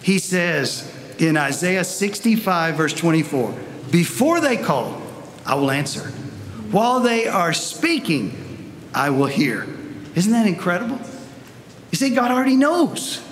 He 0.00 0.18
says, 0.18 0.93
in 1.18 1.36
Isaiah 1.36 1.84
65, 1.84 2.76
verse 2.76 2.92
24 2.92 3.54
Before 3.90 4.40
they 4.40 4.56
call, 4.56 5.00
I 5.46 5.54
will 5.54 5.70
answer. 5.70 6.08
While 6.70 7.00
they 7.00 7.28
are 7.28 7.52
speaking, 7.52 8.72
I 8.94 9.10
will 9.10 9.26
hear. 9.26 9.66
Isn't 10.14 10.32
that 10.32 10.46
incredible? 10.46 10.98
You 11.90 11.96
see, 11.96 12.10
God 12.10 12.30
already 12.30 12.56
knows. 12.56 13.22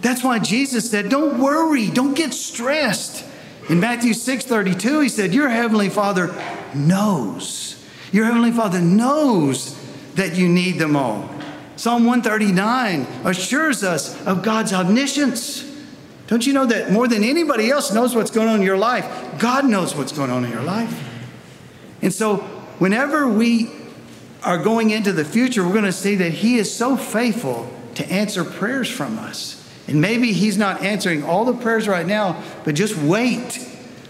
That's 0.00 0.22
why 0.22 0.38
Jesus 0.38 0.88
said, 0.90 1.08
Don't 1.08 1.40
worry, 1.40 1.88
don't 1.88 2.14
get 2.14 2.32
stressed. 2.32 3.24
In 3.68 3.80
Matthew 3.80 4.14
6 4.14 4.44
32, 4.44 5.00
he 5.00 5.08
said, 5.08 5.34
Your 5.34 5.48
heavenly 5.48 5.88
Father 5.88 6.34
knows. 6.74 7.84
Your 8.12 8.26
heavenly 8.26 8.52
Father 8.52 8.80
knows 8.80 9.76
that 10.14 10.36
you 10.36 10.48
need 10.48 10.78
them 10.78 10.94
all. 10.94 11.28
Psalm 11.76 12.06
139 12.06 13.06
assures 13.24 13.82
us 13.82 14.24
of 14.24 14.42
God's 14.42 14.72
omniscience. 14.72 15.65
Don't 16.26 16.46
you 16.46 16.52
know 16.52 16.66
that 16.66 16.90
more 16.90 17.06
than 17.06 17.22
anybody 17.22 17.70
else 17.70 17.92
knows 17.92 18.14
what's 18.14 18.30
going 18.30 18.48
on 18.48 18.56
in 18.56 18.62
your 18.62 18.78
life, 18.78 19.38
God 19.38 19.64
knows 19.64 19.94
what's 19.94 20.12
going 20.12 20.30
on 20.30 20.44
in 20.44 20.50
your 20.50 20.62
life? 20.62 21.02
And 22.02 22.12
so, 22.12 22.38
whenever 22.78 23.28
we 23.28 23.70
are 24.42 24.58
going 24.58 24.90
into 24.90 25.12
the 25.12 25.24
future, 25.24 25.64
we're 25.64 25.72
going 25.72 25.84
to 25.84 25.92
see 25.92 26.16
that 26.16 26.32
He 26.32 26.56
is 26.56 26.72
so 26.72 26.96
faithful 26.96 27.70
to 27.94 28.10
answer 28.10 28.44
prayers 28.44 28.90
from 28.90 29.18
us. 29.18 29.62
And 29.88 30.00
maybe 30.00 30.32
He's 30.32 30.58
not 30.58 30.82
answering 30.82 31.22
all 31.22 31.44
the 31.44 31.54
prayers 31.54 31.86
right 31.86 32.06
now, 32.06 32.42
but 32.64 32.74
just 32.74 32.96
wait 32.96 33.64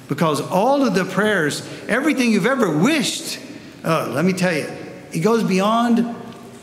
because 0.09 0.41
all 0.41 0.87
of 0.87 0.95
the 0.95 1.05
prayers, 1.05 1.67
everything 1.89 2.31
you've 2.31 2.47
ever 2.47 2.77
wished, 2.77 3.39
uh, 3.85 4.11
let 4.12 4.25
me 4.25 4.33
tell 4.33 4.55
you, 4.55 4.67
it 5.12 5.21
goes 5.21 5.45
beyond, 5.45 6.14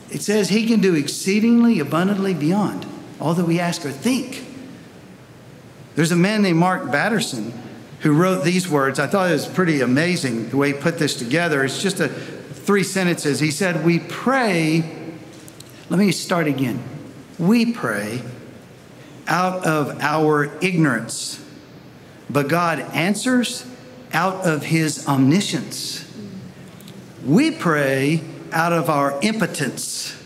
it 0.10 0.22
says 0.22 0.50
He 0.50 0.66
can 0.66 0.82
do 0.82 0.96
exceedingly 0.96 1.80
abundantly 1.80 2.34
beyond 2.34 2.86
all 3.20 3.34
that 3.36 3.46
we 3.46 3.60
ask 3.60 3.86
or 3.86 3.92
think. 3.92 4.44
There's 5.96 6.12
a 6.12 6.16
man 6.16 6.42
named 6.42 6.60
Mark 6.60 6.92
Batterson 6.92 7.54
who 8.02 8.14
wrote 8.14 8.44
these 8.44 8.68
words. 8.68 9.00
I 9.00 9.08
thought 9.08 9.30
it 9.30 9.34
was 9.34 9.48
pretty 9.48 9.82
amazing 9.82 10.50
the 10.50 10.58
way 10.58 10.74
he 10.74 10.80
put 10.80 11.00
this 11.00 11.16
together. 11.16 11.64
It's 11.64 11.82
just 11.82 12.00
a 12.00 12.10
three 12.10 12.84
sentences. 12.84 13.40
He 13.40 13.52
said, 13.52 13.86
We 13.86 14.00
pray, 14.00 14.84
let 15.90 16.00
me 16.00 16.12
start 16.12 16.48
again. 16.48 16.82
We 17.38 17.72
pray 17.72 18.22
out 19.28 19.66
of 19.66 20.00
our 20.02 20.52
ignorance, 20.62 21.44
but 22.30 22.48
God 22.48 22.80
answers 22.80 23.66
out 24.12 24.46
of 24.46 24.64
his 24.64 25.08
omniscience. 25.08 26.06
We 27.26 27.52
pray 27.52 28.22
out 28.52 28.74
of 28.74 28.90
our 28.90 29.18
impotence, 29.22 30.22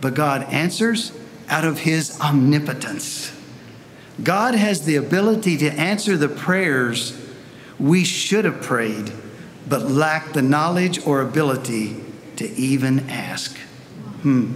but 0.00 0.14
God 0.14 0.44
answers 0.44 1.12
out 1.48 1.64
of 1.64 1.80
his 1.80 2.18
omnipotence. 2.20 3.33
God 4.22 4.54
has 4.54 4.84
the 4.84 4.96
ability 4.96 5.56
to 5.58 5.70
answer 5.70 6.16
the 6.16 6.28
prayers 6.28 7.20
we 7.78 8.04
should 8.04 8.44
have 8.44 8.62
prayed, 8.62 9.12
but 9.68 9.82
lack 9.82 10.32
the 10.32 10.42
knowledge 10.42 11.04
or 11.06 11.20
ability 11.20 11.96
to 12.36 12.48
even 12.52 13.10
ask. 13.10 13.56
Hmm. 14.22 14.54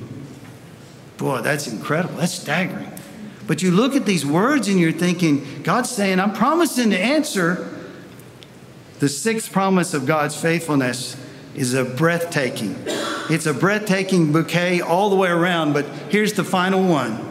Boy, 1.16 1.42
that's 1.42 1.66
incredible. 1.66 2.16
That's 2.16 2.34
staggering. 2.34 2.92
But 3.46 3.62
you 3.62 3.70
look 3.70 3.96
at 3.96 4.06
these 4.06 4.24
words 4.24 4.68
and 4.68 4.78
you're 4.78 4.92
thinking, 4.92 5.62
God's 5.62 5.90
saying, 5.90 6.20
I'm 6.20 6.32
promising 6.32 6.90
to 6.90 6.98
answer. 6.98 7.68
The 9.00 9.08
sixth 9.08 9.50
promise 9.50 9.94
of 9.94 10.06
God's 10.06 10.40
faithfulness 10.40 11.16
is 11.54 11.74
a 11.74 11.84
breathtaking. 11.84 12.76
It's 13.30 13.46
a 13.46 13.54
breathtaking 13.54 14.32
bouquet 14.32 14.80
all 14.80 15.10
the 15.10 15.16
way 15.16 15.28
around, 15.28 15.72
but 15.72 15.86
here's 16.10 16.34
the 16.34 16.44
final 16.44 16.82
one. 16.82 17.27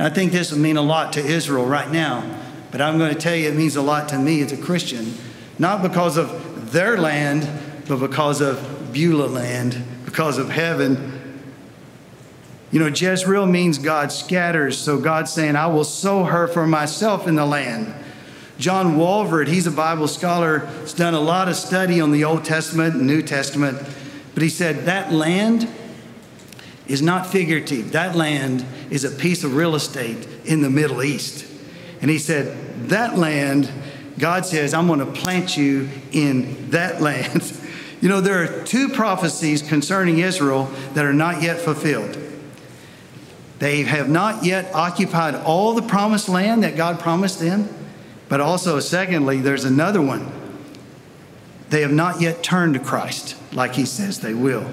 And 0.00 0.10
I 0.10 0.14
think 0.14 0.32
this 0.32 0.50
would 0.50 0.62
mean 0.62 0.78
a 0.78 0.82
lot 0.82 1.12
to 1.12 1.20
Israel 1.20 1.66
right 1.66 1.90
now, 1.90 2.24
but 2.70 2.80
I'm 2.80 2.96
going 2.96 3.12
to 3.12 3.20
tell 3.20 3.36
you 3.36 3.50
it 3.50 3.54
means 3.54 3.76
a 3.76 3.82
lot 3.82 4.08
to 4.08 4.18
me 4.18 4.40
as 4.40 4.50
a 4.50 4.56
Christian, 4.56 5.12
not 5.58 5.82
because 5.82 6.16
of 6.16 6.72
their 6.72 6.96
land, 6.96 7.46
but 7.86 7.98
because 7.98 8.40
of 8.40 8.94
Beulah 8.94 9.26
land, 9.26 9.84
because 10.06 10.38
of 10.38 10.48
heaven. 10.48 11.42
You 12.70 12.80
know, 12.80 12.86
Jezreel 12.86 13.44
means 13.44 13.76
God 13.76 14.10
scatters, 14.10 14.78
so 14.78 14.98
God's 14.98 15.34
saying, 15.34 15.54
I 15.54 15.66
will 15.66 15.84
sow 15.84 16.24
her 16.24 16.48
for 16.48 16.66
myself 16.66 17.28
in 17.28 17.34
the 17.34 17.44
land. 17.44 17.92
John 18.56 18.96
Walvoord, 18.96 19.48
he's 19.48 19.66
a 19.66 19.70
Bible 19.70 20.08
scholar, 20.08 20.60
has 20.60 20.94
done 20.94 21.12
a 21.12 21.20
lot 21.20 21.46
of 21.46 21.56
study 21.56 22.00
on 22.00 22.10
the 22.10 22.24
Old 22.24 22.46
Testament 22.46 22.94
and 22.94 23.06
New 23.06 23.20
Testament, 23.20 23.78
but 24.32 24.42
he 24.42 24.48
said 24.48 24.86
that 24.86 25.12
land 25.12 25.68
is 26.90 27.00
not 27.00 27.26
figurative. 27.26 27.92
That 27.92 28.16
land 28.16 28.66
is 28.90 29.04
a 29.04 29.10
piece 29.10 29.44
of 29.44 29.54
real 29.54 29.76
estate 29.76 30.26
in 30.44 30.60
the 30.60 30.68
Middle 30.68 31.04
East. 31.04 31.46
And 32.02 32.10
he 32.10 32.18
said, 32.18 32.88
That 32.88 33.16
land, 33.16 33.70
God 34.18 34.44
says, 34.44 34.74
I'm 34.74 34.88
going 34.88 34.98
to 34.98 35.06
plant 35.06 35.56
you 35.56 35.88
in 36.10 36.70
that 36.70 37.00
land. 37.00 37.56
you 38.00 38.08
know, 38.08 38.20
there 38.20 38.42
are 38.42 38.64
two 38.64 38.88
prophecies 38.88 39.62
concerning 39.62 40.18
Israel 40.18 40.64
that 40.94 41.04
are 41.04 41.12
not 41.12 41.42
yet 41.42 41.60
fulfilled. 41.60 42.18
They 43.60 43.82
have 43.82 44.08
not 44.08 44.44
yet 44.44 44.74
occupied 44.74 45.36
all 45.36 45.74
the 45.74 45.82
promised 45.82 46.28
land 46.28 46.64
that 46.64 46.76
God 46.76 46.98
promised 46.98 47.38
them. 47.38 47.68
But 48.28 48.40
also, 48.40 48.80
secondly, 48.80 49.40
there's 49.40 49.64
another 49.64 50.02
one 50.02 50.32
they 51.68 51.82
have 51.82 51.92
not 51.92 52.20
yet 52.20 52.42
turned 52.42 52.74
to 52.74 52.80
Christ 52.80 53.36
like 53.52 53.74
he 53.74 53.84
says 53.84 54.20
they 54.20 54.34
will. 54.34 54.68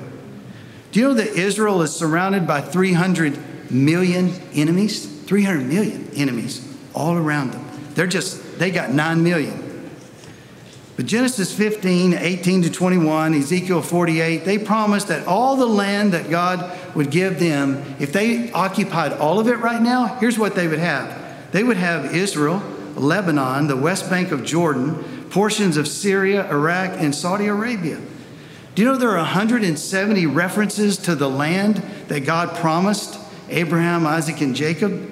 Do 0.97 1.01
you 1.01 1.09
know 1.09 1.13
that 1.13 1.35
Israel 1.35 1.83
is 1.83 1.95
surrounded 1.95 2.47
by 2.47 2.59
300 2.59 3.69
million 3.71 4.33
enemies? 4.55 5.05
300 5.05 5.67
million 5.67 6.09
enemies 6.15 6.67
all 6.95 7.13
around 7.15 7.51
them. 7.51 7.63
They're 7.93 8.07
just, 8.07 8.57
they 8.57 8.71
got 8.71 8.89
9 8.89 9.21
million. 9.21 9.91
But 10.95 11.05
Genesis 11.05 11.55
15, 11.55 12.15
18 12.15 12.63
to 12.63 12.71
21, 12.71 13.35
Ezekiel 13.35 13.83
48, 13.83 14.43
they 14.43 14.57
promised 14.57 15.09
that 15.09 15.27
all 15.27 15.55
the 15.55 15.67
land 15.67 16.13
that 16.13 16.31
God 16.31 16.75
would 16.95 17.11
give 17.11 17.39
them, 17.39 17.95
if 17.99 18.11
they 18.11 18.51
occupied 18.51 19.13
all 19.13 19.39
of 19.39 19.47
it 19.47 19.59
right 19.59 19.79
now, 19.79 20.15
here's 20.15 20.39
what 20.39 20.55
they 20.55 20.67
would 20.67 20.79
have. 20.79 21.51
They 21.51 21.63
would 21.63 21.77
have 21.77 22.15
Israel, 22.15 22.63
Lebanon, 22.95 23.67
the 23.67 23.77
west 23.77 24.09
bank 24.09 24.31
of 24.31 24.43
Jordan, 24.43 25.03
portions 25.29 25.77
of 25.77 25.87
Syria, 25.87 26.49
Iraq, 26.49 26.99
and 26.99 27.13
Saudi 27.13 27.45
Arabia. 27.45 27.99
Do 28.77 28.83
you 28.83 28.89
know 28.91 28.95
there 28.95 29.09
are 29.09 29.17
170 29.17 30.27
references 30.27 30.97
to 30.97 31.15
the 31.15 31.27
land 31.27 31.77
that 32.09 32.25
God 32.25 32.55
promised 32.57 33.19
Abraham, 33.49 34.05
Isaac, 34.05 34.39
and 34.41 34.55
Jacob? 34.55 35.11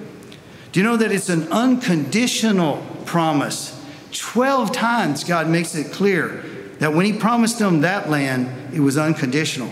Do 0.72 0.80
you 0.80 0.84
know 0.84 0.98
that 0.98 1.12
it's 1.12 1.30
an 1.30 1.52
unconditional 1.52 2.86
promise? 3.06 3.84
12 4.12 4.72
times 4.72 5.24
God 5.24 5.50
makes 5.50 5.74
it 5.74 5.92
clear 5.92 6.46
that 6.78 6.94
when 6.94 7.08
He 7.08 7.14
promised 7.14 7.58
them 7.58 7.82
that 7.82 8.08
land, 8.08 8.72
it 8.72 8.82
was 8.82 9.00
unconditional. 9.00 9.70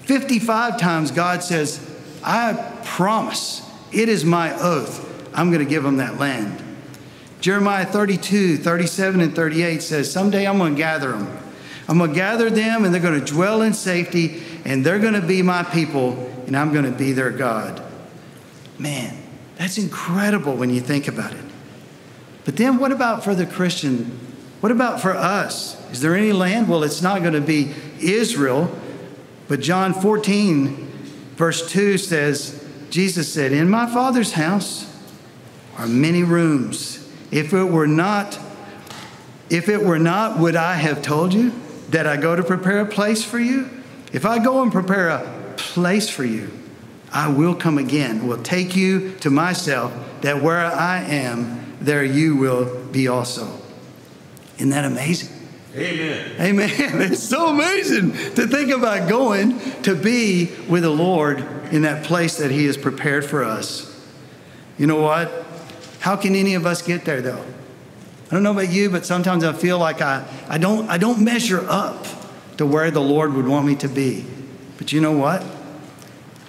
55 0.00 0.80
times 0.80 1.12
God 1.12 1.44
says, 1.44 1.88
I 2.24 2.80
promise, 2.84 3.62
it 3.92 4.08
is 4.08 4.24
my 4.24 4.60
oath, 4.60 5.06
I'm 5.32 5.52
going 5.52 5.64
to 5.64 5.70
give 5.70 5.84
them 5.84 5.98
that 5.98 6.18
land. 6.18 6.60
Jeremiah 7.40 7.86
32, 7.86 8.56
37, 8.56 9.20
and 9.20 9.36
38 9.36 9.82
says, 9.82 10.12
Someday 10.12 10.48
I'm 10.48 10.58
going 10.58 10.74
to 10.74 10.78
gather 10.78 11.12
them. 11.12 11.38
I'm 11.90 11.98
going 11.98 12.10
to 12.10 12.16
gather 12.16 12.50
them 12.50 12.84
and 12.84 12.94
they're 12.94 13.02
going 13.02 13.18
to 13.18 13.32
dwell 13.32 13.62
in 13.62 13.74
safety 13.74 14.40
and 14.64 14.86
they're 14.86 15.00
going 15.00 15.14
to 15.14 15.20
be 15.20 15.42
my 15.42 15.64
people 15.64 16.12
and 16.46 16.56
I'm 16.56 16.72
going 16.72 16.84
to 16.84 16.96
be 16.96 17.10
their 17.10 17.32
God. 17.32 17.82
Man, 18.78 19.20
that's 19.56 19.76
incredible 19.76 20.54
when 20.54 20.70
you 20.70 20.80
think 20.80 21.08
about 21.08 21.32
it. 21.32 21.44
But 22.44 22.56
then 22.56 22.78
what 22.78 22.92
about 22.92 23.24
for 23.24 23.34
the 23.34 23.44
Christian? 23.44 24.04
What 24.60 24.70
about 24.70 25.00
for 25.00 25.10
us? 25.10 25.76
Is 25.90 26.00
there 26.00 26.14
any 26.14 26.30
land? 26.30 26.68
Well, 26.68 26.84
it's 26.84 27.02
not 27.02 27.22
going 27.22 27.34
to 27.34 27.40
be 27.40 27.74
Israel. 28.00 28.72
But 29.48 29.58
John 29.58 29.92
14, 29.92 30.76
verse 31.34 31.68
2 31.72 31.98
says, 31.98 32.64
Jesus 32.90 33.34
said, 33.34 33.50
In 33.50 33.68
my 33.68 33.92
Father's 33.92 34.34
house 34.34 34.86
are 35.76 35.88
many 35.88 36.22
rooms. 36.22 37.04
If 37.32 37.52
it 37.52 37.64
were 37.64 37.88
not, 37.88 38.38
if 39.50 39.68
it 39.68 39.82
were 39.82 39.98
not, 39.98 40.38
would 40.38 40.54
I 40.54 40.74
have 40.74 41.02
told 41.02 41.34
you 41.34 41.52
that 41.90 42.06
I 42.06 42.16
go 42.16 42.34
to 42.34 42.42
prepare 42.42 42.80
a 42.80 42.86
place 42.86 43.24
for 43.24 43.38
you? 43.38 43.68
If 44.12 44.26
I 44.26 44.42
go 44.42 44.62
and 44.62 44.72
prepare 44.72 45.08
a 45.08 45.54
place 45.56 46.08
for 46.08 46.24
you, 46.24 46.50
I 47.12 47.28
will 47.28 47.54
come 47.54 47.78
again, 47.78 48.26
will 48.26 48.42
take 48.42 48.76
you 48.76 49.14
to 49.16 49.30
myself, 49.30 49.92
that 50.22 50.42
where 50.42 50.58
I 50.58 51.02
am, 51.02 51.76
there 51.80 52.04
you 52.04 52.36
will 52.36 52.84
be 52.86 53.08
also. 53.08 53.50
Isn't 54.56 54.70
that 54.70 54.84
amazing? 54.84 55.36
Amen. 55.74 56.40
Amen. 56.40 56.70
It's 57.12 57.22
so 57.22 57.48
amazing 57.48 58.12
to 58.34 58.46
think 58.46 58.70
about 58.70 59.08
going 59.08 59.58
to 59.82 59.94
be 59.94 60.50
with 60.68 60.82
the 60.82 60.90
Lord 60.90 61.40
in 61.72 61.82
that 61.82 62.04
place 62.04 62.38
that 62.38 62.50
He 62.50 62.66
has 62.66 62.76
prepared 62.76 63.24
for 63.24 63.44
us. 63.44 63.86
You 64.78 64.86
know 64.86 65.00
what? 65.00 65.46
How 66.00 66.16
can 66.16 66.34
any 66.34 66.54
of 66.54 66.66
us 66.66 66.82
get 66.82 67.04
there 67.04 67.22
though? 67.22 67.44
I 68.30 68.34
don't 68.34 68.44
know 68.44 68.52
about 68.52 68.70
you, 68.70 68.90
but 68.90 69.04
sometimes 69.04 69.42
I 69.42 69.52
feel 69.52 69.78
like 69.78 70.00
I, 70.00 70.24
I, 70.48 70.58
don't, 70.58 70.88
I 70.88 70.98
don't 70.98 71.20
measure 71.20 71.66
up 71.68 72.06
to 72.58 72.66
where 72.66 72.92
the 72.92 73.00
Lord 73.00 73.34
would 73.34 73.48
want 73.48 73.66
me 73.66 73.74
to 73.76 73.88
be. 73.88 74.24
But 74.78 74.92
you 74.92 75.00
know 75.00 75.12
what? 75.12 75.44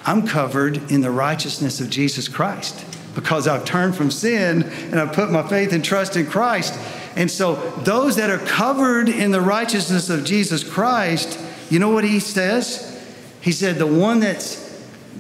I'm 0.06 0.28
covered 0.28 0.92
in 0.92 1.02
the 1.02 1.10
righteousness 1.10 1.82
of 1.82 1.90
Jesus 1.90 2.28
Christ 2.28 2.86
because 3.16 3.48
I've 3.48 3.66
turned 3.66 3.96
from 3.96 4.12
sin 4.12 4.64
and 4.64 5.00
I've 5.00 5.14
put 5.14 5.32
my 5.32 5.48
faith 5.48 5.74
and 5.74 5.84
trust 5.84 6.16
in 6.16 6.28
Christ. 6.28 6.78
And 7.16 7.30
so, 7.30 7.56
those 7.80 8.16
that 8.16 8.30
are 8.30 8.38
covered 8.38 9.10
in 9.10 9.32
the 9.32 9.42
righteousness 9.42 10.10
of 10.10 10.24
Jesus 10.24 10.64
Christ, 10.64 11.40
you 11.70 11.80
know 11.80 11.90
what 11.90 12.04
he 12.04 12.20
says? 12.20 12.88
He 13.42 13.52
said, 13.52 13.78
The 13.78 13.88
one 13.88 14.20
that's 14.20 14.62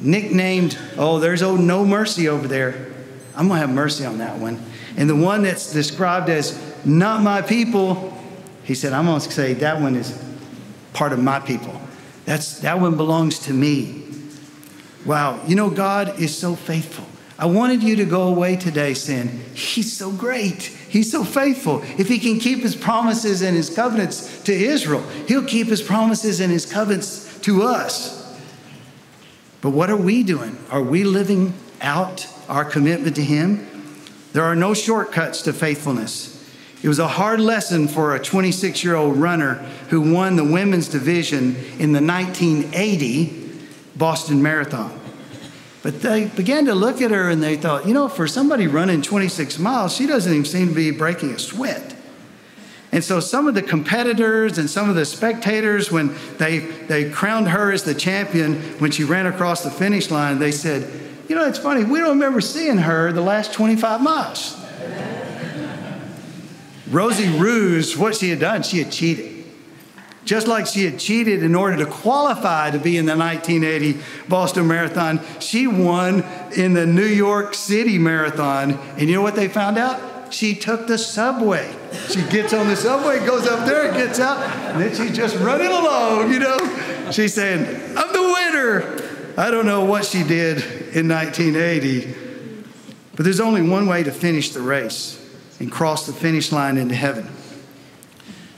nicknamed, 0.01 0.77
oh, 0.97 1.19
there's 1.19 1.41
oh, 1.41 1.55
no 1.55 1.85
mercy 1.85 2.27
over 2.27 2.47
there. 2.47 2.93
I'm 3.35 3.47
going 3.47 3.59
to 3.61 3.67
have 3.67 3.75
mercy 3.75 4.05
on 4.05 4.19
that 4.19 4.37
one. 4.37 4.63
And 4.97 5.09
the 5.09 5.15
one 5.15 5.43
that's 5.43 5.71
described 5.71 6.29
as 6.29 6.59
not 6.85 7.21
my 7.21 7.41
people, 7.41 8.17
he 8.63 8.75
said, 8.75 8.93
I'm 8.93 9.05
going 9.05 9.21
to 9.21 9.31
say 9.31 9.53
that 9.55 9.81
one 9.81 9.95
is 9.95 10.17
part 10.93 11.13
of 11.13 11.19
my 11.19 11.39
people. 11.39 11.79
That's, 12.25 12.59
that 12.59 12.79
one 12.79 12.97
belongs 12.97 13.39
to 13.39 13.53
me. 13.53 14.03
Wow. 15.05 15.41
You 15.47 15.55
know, 15.55 15.69
God 15.69 16.19
is 16.19 16.37
so 16.37 16.55
faithful. 16.55 17.05
I 17.39 17.45
wanted 17.45 17.81
you 17.81 17.95
to 17.95 18.05
go 18.05 18.27
away 18.27 18.55
today 18.55 18.93
saying, 18.93 19.29
He's 19.55 19.91
so 19.91 20.11
great. 20.11 20.61
He's 20.61 21.11
so 21.11 21.23
faithful. 21.23 21.81
If 21.97 22.07
He 22.07 22.19
can 22.19 22.39
keep 22.39 22.59
His 22.59 22.75
promises 22.75 23.41
and 23.41 23.55
His 23.55 23.73
covenants 23.73 24.43
to 24.43 24.53
Israel, 24.53 25.01
He'll 25.27 25.45
keep 25.45 25.67
His 25.67 25.81
promises 25.81 26.39
and 26.39 26.51
His 26.51 26.71
covenants 26.71 27.39
to 27.39 27.63
us. 27.63 28.39
But 29.61 29.71
what 29.71 29.89
are 29.89 29.97
we 29.97 30.21
doing? 30.21 30.55
Are 30.69 30.83
we 30.83 31.03
living 31.03 31.55
out 31.81 32.27
our 32.47 32.63
commitment 32.63 33.15
to 33.15 33.23
Him? 33.23 33.67
There 34.33 34.43
are 34.43 34.55
no 34.55 34.73
shortcuts 34.73 35.41
to 35.43 35.53
faithfulness. 35.53 36.37
It 36.83 36.87
was 36.87 36.99
a 36.99 37.07
hard 37.07 37.39
lesson 37.39 37.87
for 37.87 38.15
a 38.15 38.19
26 38.19 38.83
year 38.83 38.95
old 38.95 39.17
runner 39.17 39.55
who 39.89 40.13
won 40.13 40.35
the 40.35 40.43
women's 40.43 40.87
division 40.87 41.55
in 41.77 41.91
the 41.91 42.01
1980 42.01 43.59
Boston 43.95 44.41
Marathon. 44.41 44.99
But 45.83 46.01
they 46.01 46.25
began 46.25 46.65
to 46.65 46.75
look 46.75 47.01
at 47.01 47.11
her 47.11 47.29
and 47.29 47.41
they 47.41 47.57
thought, 47.57 47.87
you 47.87 47.93
know, 47.93 48.07
for 48.07 48.27
somebody 48.27 48.67
running 48.67 49.01
26 49.01 49.59
miles, 49.59 49.95
she 49.95 50.07
doesn't 50.07 50.31
even 50.31 50.45
seem 50.45 50.69
to 50.69 50.73
be 50.73 50.91
breaking 50.91 51.31
a 51.31 51.39
sweat. 51.39 51.95
And 52.91 53.03
so 53.03 53.19
some 53.19 53.47
of 53.47 53.55
the 53.55 53.61
competitors 53.61 54.57
and 54.57 54.69
some 54.69 54.89
of 54.89 54.95
the 54.95 55.05
spectators, 55.05 55.91
when 55.91 56.13
they, 56.37 56.59
they 56.59 57.09
crowned 57.09 57.47
her 57.49 57.71
as 57.71 57.83
the 57.83 57.95
champion, 57.95 58.61
when 58.79 58.91
she 58.91 59.03
ran 59.03 59.27
across 59.27 59.63
the 59.63 59.71
finish 59.71 60.11
line, 60.11 60.39
they 60.39 60.51
said, 60.51 61.10
you 61.31 61.37
know, 61.37 61.45
it's 61.45 61.59
funny, 61.59 61.85
we 61.85 61.97
don't 61.97 62.09
remember 62.09 62.41
seeing 62.41 62.77
her 62.77 63.13
the 63.13 63.21
last 63.21 63.53
25 63.53 64.01
miles. 64.01 64.61
Rosie 66.89 67.29
Ruiz, 67.39 67.95
what 67.95 68.15
she 68.15 68.29
had 68.31 68.41
done, 68.41 68.63
she 68.63 68.79
had 68.79 68.91
cheated 68.91 69.31
just 70.25 70.45
like 70.45 70.67
she 70.67 70.85
had 70.85 70.99
cheated 70.99 71.41
in 71.41 71.55
order 71.55 71.77
to 71.77 71.85
qualify 71.85 72.69
to 72.69 72.77
be 72.77 72.97
in 72.97 73.05
the 73.05 73.17
1980 73.17 73.99
Boston 74.29 74.67
Marathon, 74.67 75.19
she 75.39 75.65
won 75.65 76.23
in 76.55 76.73
the 76.73 76.85
New 76.85 77.05
York 77.05 77.55
City 77.55 77.97
Marathon. 77.97 78.73
And 78.97 79.09
you 79.09 79.15
know 79.15 79.21
what 79.21 79.35
they 79.35 79.47
found 79.47 79.79
out? 79.79 80.31
She 80.31 80.53
took 80.53 80.85
the 80.85 80.97
subway. 80.97 81.73
She 82.09 82.21
gets 82.29 82.53
on 82.53 82.67
the 82.67 82.75
subway, 82.75 83.25
goes 83.25 83.47
up 83.47 83.65
there, 83.65 83.91
gets 83.93 84.19
out, 84.19 84.37
and 84.37 84.81
then 84.81 84.95
she's 84.95 85.15
just 85.15 85.35
running 85.37 85.71
along, 85.71 86.31
you 86.31 86.39
know. 86.39 87.11
She's 87.11 87.33
saying, 87.33 87.65
I'm 87.97 88.13
the 88.13 88.21
winner. 88.21 89.10
I 89.37 89.49
don't 89.51 89.65
know 89.65 89.85
what 89.85 90.05
she 90.05 90.23
did 90.23 90.57
in 90.95 91.07
1980, 91.07 92.13
but 93.15 93.23
there's 93.23 93.39
only 93.39 93.61
one 93.61 93.87
way 93.87 94.03
to 94.03 94.11
finish 94.11 94.49
the 94.49 94.61
race 94.61 95.17
and 95.59 95.71
cross 95.71 96.05
the 96.05 96.13
finish 96.13 96.51
line 96.51 96.77
into 96.77 96.95
heaven. 96.95 97.29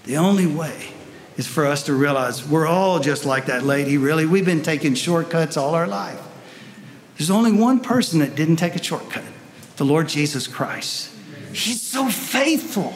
The 0.05 0.17
only 0.17 0.47
way 0.47 0.89
is 1.38 1.47
for 1.47 1.65
us 1.65 1.84
to 1.84 1.93
realize 1.93 2.47
we're 2.47 2.67
all 2.67 2.99
just 2.99 3.26
like 3.26 3.45
that 3.47 3.63
lady, 3.63 3.97
really. 3.97 4.26
We've 4.26 4.45
been 4.45 4.63
taking 4.63 4.95
shortcuts 4.95 5.57
all 5.57 5.76
our 5.76 5.88
life. 5.88 6.19
There's 7.17 7.30
only 7.30 7.51
one 7.51 7.80
person 7.80 8.19
that 8.19 8.36
didn't 8.36 8.57
take 8.57 8.76
a 8.76 8.84
shortcut 8.84 9.24
the 9.76 9.86
Lord 9.86 10.07
Jesus 10.07 10.45
Christ. 10.45 11.09
He's 11.51 11.82
so 11.82 12.07
faithful. 12.07 12.93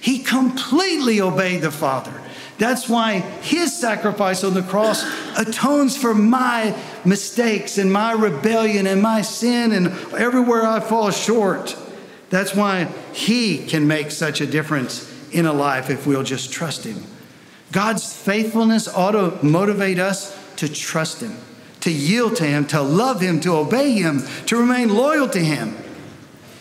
He 0.00 0.18
completely 0.18 1.20
obeyed 1.20 1.62
the 1.62 1.70
Father. 1.70 2.12
That's 2.58 2.90
why 2.90 3.20
his 3.40 3.74
sacrifice 3.74 4.44
on 4.44 4.52
the 4.52 4.62
cross 4.62 5.02
atones 5.38 5.96
for 5.96 6.14
my 6.14 6.76
mistakes 7.04 7.78
and 7.78 7.92
my 7.92 8.12
rebellion 8.12 8.86
and 8.86 9.02
my 9.02 9.22
sin 9.22 9.72
and 9.72 9.88
everywhere 10.14 10.66
I 10.66 10.80
fall 10.80 11.10
short. 11.10 11.76
That's 12.30 12.54
why 12.54 12.84
he 13.12 13.58
can 13.66 13.88
make 13.88 14.10
such 14.10 14.40
a 14.40 14.46
difference 14.46 15.08
in 15.32 15.46
a 15.46 15.52
life 15.52 15.90
if 15.90 16.06
we'll 16.06 16.22
just 16.22 16.52
trust 16.52 16.84
him. 16.84 17.04
God's 17.72 18.12
faithfulness 18.12 18.88
ought 18.88 19.12
to 19.12 19.44
motivate 19.44 19.98
us 19.98 20.36
to 20.56 20.68
trust 20.68 21.20
Him, 21.20 21.36
to 21.80 21.90
yield 21.90 22.36
to 22.36 22.44
Him, 22.44 22.66
to 22.66 22.82
love 22.82 23.20
Him, 23.20 23.40
to 23.40 23.54
obey 23.54 23.92
Him, 23.92 24.22
to 24.46 24.56
remain 24.56 24.94
loyal 24.94 25.28
to 25.28 25.38
Him. 25.38 25.76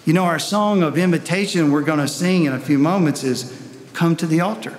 You 0.05 0.13
know, 0.13 0.23
our 0.23 0.39
song 0.39 0.83
of 0.83 0.97
invitation 0.97 1.71
we're 1.71 1.81
going 1.81 1.99
to 1.99 2.07
sing 2.07 2.45
in 2.45 2.53
a 2.53 2.59
few 2.59 2.79
moments 2.79 3.23
is 3.23 3.55
Come 3.93 4.15
to 4.15 4.27
the 4.27 4.39
altar. 4.39 4.77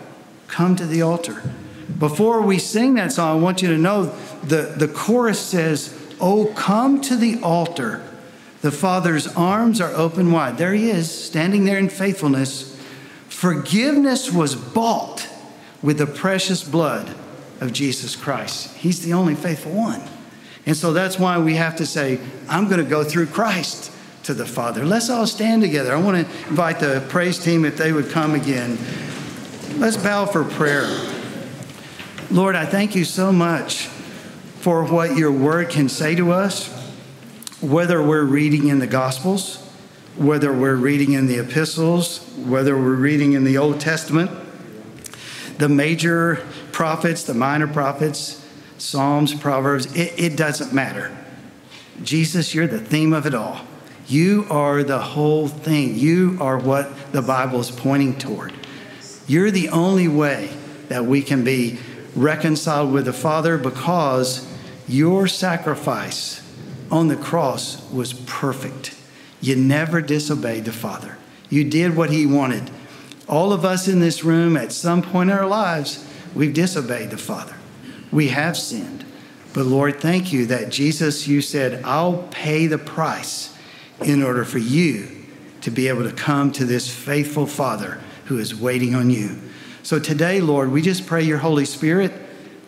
Come 0.49 0.77
to 0.77 0.87
the 0.87 1.03
altar. 1.03 1.43
Before 1.99 2.41
we 2.41 2.59
sing 2.59 2.95
that 2.95 3.13
song, 3.13 3.39
I 3.39 3.43
want 3.43 3.61
you 3.61 3.69
to 3.69 3.77
know 3.77 4.15
the, 4.43 4.75
the 4.77 4.89
chorus 4.89 5.41
says, 5.41 5.97
Oh, 6.21 6.53
come 6.55 7.01
to 7.03 7.17
the 7.17 7.41
altar. 7.43 8.03
The 8.61 8.71
Father's 8.71 9.27
arms 9.35 9.81
are 9.81 9.93
open 9.95 10.33
wide. 10.33 10.59
There 10.59 10.75
He 10.75 10.91
is, 10.91 11.11
standing 11.11 11.65
there 11.65 11.79
in 11.79 11.89
faithfulness. 11.89 12.79
Forgiveness 13.29 14.31
was 14.31 14.55
bought 14.55 15.27
with 15.83 15.97
the 15.97 16.07
precious 16.07 16.63
blood 16.63 17.15
of 17.61 17.73
Jesus 17.73 18.17
Christ. 18.17 18.77
He's 18.77 19.03
the 19.03 19.15
only 19.15 19.35
faithful 19.35 19.73
one. 19.73 20.03
And 20.67 20.77
so 20.77 20.93
that's 20.93 21.19
why 21.19 21.39
we 21.39 21.55
have 21.55 21.77
to 21.77 21.87
say, 21.87 22.21
I'm 22.49 22.69
going 22.69 22.83
to 22.85 22.89
go 22.89 23.03
through 23.03 23.27
Christ 23.27 23.91
to 24.25 24.35
the 24.35 24.45
Father. 24.45 24.85
Let's 24.85 25.09
all 25.09 25.27
stand 25.27 25.63
together. 25.63 25.95
I 25.95 26.01
want 26.01 26.27
to 26.27 26.49
invite 26.49 26.81
the 26.81 27.05
praise 27.09 27.39
team 27.39 27.65
if 27.65 27.79
they 27.79 27.93
would 27.93 28.11
come 28.11 28.35
again. 28.35 28.79
Let's 29.79 29.97
bow 29.97 30.27
for 30.27 30.45
prayer. 30.45 30.87
Lord, 32.31 32.57
I 32.57 32.67
thank 32.67 32.95
you 32.95 33.05
so 33.05 33.33
much 33.33 33.89
for 34.61 34.85
what 34.85 35.17
your 35.17 35.33
word 35.33 35.71
can 35.71 35.89
say 35.89 36.15
to 36.15 36.33
us, 36.33 36.69
whether 37.63 38.03
we're 38.03 38.25
reading 38.25 38.69
in 38.69 38.79
the 38.79 38.87
Gospels, 38.87 39.57
whether 40.17 40.53
we're 40.53 40.77
reading 40.77 41.13
in 41.13 41.27
the 41.27 41.39
epistles, 41.39 42.19
whether 42.37 42.77
we're 42.77 42.95
reading 42.95 43.33
in 43.33 43.45
the 43.45 43.57
Old 43.57 43.81
Testament, 43.81 44.31
the 45.57 45.69
major 45.69 46.47
prophets, 46.73 47.23
the 47.23 47.33
minor 47.33 47.67
prophets, 47.67 48.47
Psalms, 48.77 49.33
Proverbs, 49.33 49.87
it, 49.97 50.13
it 50.19 50.37
doesn't 50.37 50.75
matter. 50.75 51.17
Jesus, 52.03 52.55
you're 52.55 52.67
the 52.67 52.79
theme 52.79 53.15
of 53.15 53.25
it 53.25 53.35
all. 53.35 53.63
You 54.09 54.47
are 54.51 54.83
the 54.83 54.99
whole 54.99 55.49
thing. 55.49 55.95
You 55.97 56.37
are 56.39 56.59
what 56.59 57.13
the 57.13 57.23
Bible 57.23 57.61
is 57.61 57.71
pointing 57.71 58.19
toward. 58.19 58.53
You're 59.27 59.51
the 59.51 59.71
only 59.71 60.09
way 60.09 60.51
that 60.89 61.07
we 61.07 61.23
can 61.23 61.45
be 61.45 61.79
reconciled 62.15 62.93
with 62.93 63.07
the 63.07 63.13
Father 63.15 63.57
because 63.57 64.50
your 64.93 65.27
sacrifice 65.27 66.43
on 66.91 67.09
the 67.09 67.17
cross 67.17 67.89
was 67.91 68.13
perfect. 68.13 68.97
You 69.41 69.57
never 69.57 70.01
disobeyed 70.01 70.65
the 70.65 70.73
Father. 70.73 71.17
You 71.49 71.65
did 71.65 71.97
what 71.97 72.11
He 72.11 72.27
wanted. 72.27 72.71
All 73.29 73.53
of 73.53 73.65
us 73.65 73.89
in 73.89 74.01
this 74.01 74.25
room, 74.25 74.57
at 74.57 74.73
some 74.73 75.03
point 75.03 75.31
in 75.31 75.37
our 75.37 75.47
lives, 75.47 76.07
we've 76.35 76.53
disobeyed 76.55 77.11
the 77.11 77.19
Father. 77.19 77.55
We 78.11 78.29
have 78.29 78.57
sinned. 78.57 79.05
But 79.53 79.67
Lord, 79.67 80.01
thank 80.01 80.33
you 80.33 80.47
that 80.47 80.71
Jesus, 80.71 81.27
you 81.27 81.41
said, 81.41 81.83
I'll 81.85 82.29
pay 82.31 82.67
the 82.67 82.79
price 82.79 83.57
in 84.03 84.23
order 84.23 84.45
for 84.45 84.59
you 84.59 85.09
to 85.61 85.71
be 85.71 85.89
able 85.89 86.05
to 86.05 86.13
come 86.13 86.53
to 86.53 86.65
this 86.65 86.93
faithful 86.93 87.47
Father 87.47 88.01
who 88.27 88.39
is 88.39 88.55
waiting 88.55 88.95
on 88.95 89.11
you. 89.11 89.39
So 89.83 89.99
today, 89.99 90.41
Lord, 90.41 90.71
we 90.71 90.83
just 90.83 91.07
pray 91.07 91.23
your 91.23 91.39
Holy 91.39 91.65
Spirit 91.65 92.13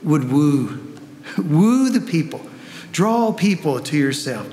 would 0.03 0.31
woo, 0.31 0.92
woo 1.39 1.91
the 1.91 2.01
people, 2.01 2.45
draw 2.93 3.33
people 3.33 3.81
to 3.81 3.97
yourself. 3.97 4.49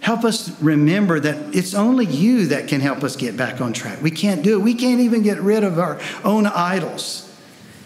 Help 0.00 0.24
us 0.24 0.60
remember 0.60 1.18
that 1.18 1.54
it's 1.54 1.72
only 1.72 2.04
you 2.04 2.46
that 2.48 2.68
can 2.68 2.82
help 2.82 3.02
us 3.02 3.16
get 3.16 3.38
back 3.38 3.62
on 3.62 3.72
track. 3.72 4.02
We 4.02 4.10
can't 4.10 4.42
do 4.42 4.58
it. 4.58 4.62
We 4.62 4.74
can't 4.74 5.00
even 5.00 5.22
get 5.22 5.40
rid 5.40 5.64
of 5.64 5.78
our 5.78 5.98
own 6.22 6.44
idols. 6.46 7.34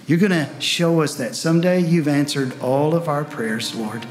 You're 0.08 0.18
going 0.18 0.32
to 0.32 0.48
show 0.60 1.02
us 1.02 1.14
that 1.16 1.36
someday 1.36 1.80
you've 1.80 2.08
answered 2.08 2.58
all 2.60 2.94
of 2.94 3.08
our 3.08 3.24
prayers, 3.24 3.74
Lord. 3.74 4.04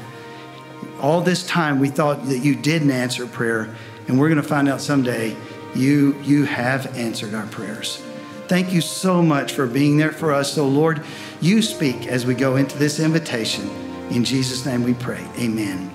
All 1.00 1.20
this 1.20 1.46
time 1.46 1.80
we 1.80 1.88
thought 1.88 2.24
that 2.26 2.38
you 2.38 2.54
didn't 2.54 2.92
answer 2.92 3.26
prayer, 3.26 3.74
and 4.06 4.18
we're 4.18 4.28
going 4.28 4.40
to 4.40 4.48
find 4.48 4.68
out 4.68 4.80
someday 4.80 5.36
you, 5.74 6.18
you 6.22 6.44
have 6.44 6.96
answered 6.96 7.34
our 7.34 7.46
prayers. 7.48 8.02
Thank 8.46 8.72
you 8.72 8.80
so 8.80 9.20
much 9.20 9.52
for 9.52 9.66
being 9.66 9.98
there 9.98 10.12
for 10.12 10.32
us. 10.32 10.54
So, 10.54 10.66
Lord, 10.66 11.04
you 11.42 11.60
speak 11.60 12.06
as 12.06 12.24
we 12.24 12.34
go 12.34 12.56
into 12.56 12.78
this 12.78 13.00
invitation. 13.00 13.87
In 14.10 14.24
Jesus' 14.24 14.64
name 14.64 14.84
we 14.84 14.94
pray. 14.94 15.24
Amen. 15.38 15.90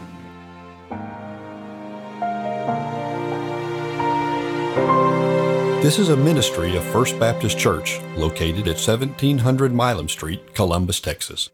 This 5.81 5.99
is 5.99 6.09
a 6.09 6.15
ministry 6.15 6.77
of 6.77 6.83
First 6.85 7.19
Baptist 7.19 7.57
Church 7.57 7.99
located 8.15 8.69
at 8.69 8.77
1700 8.77 9.73
Milam 9.73 10.07
Street, 10.07 10.53
Columbus, 10.53 11.01
Texas. 11.01 11.49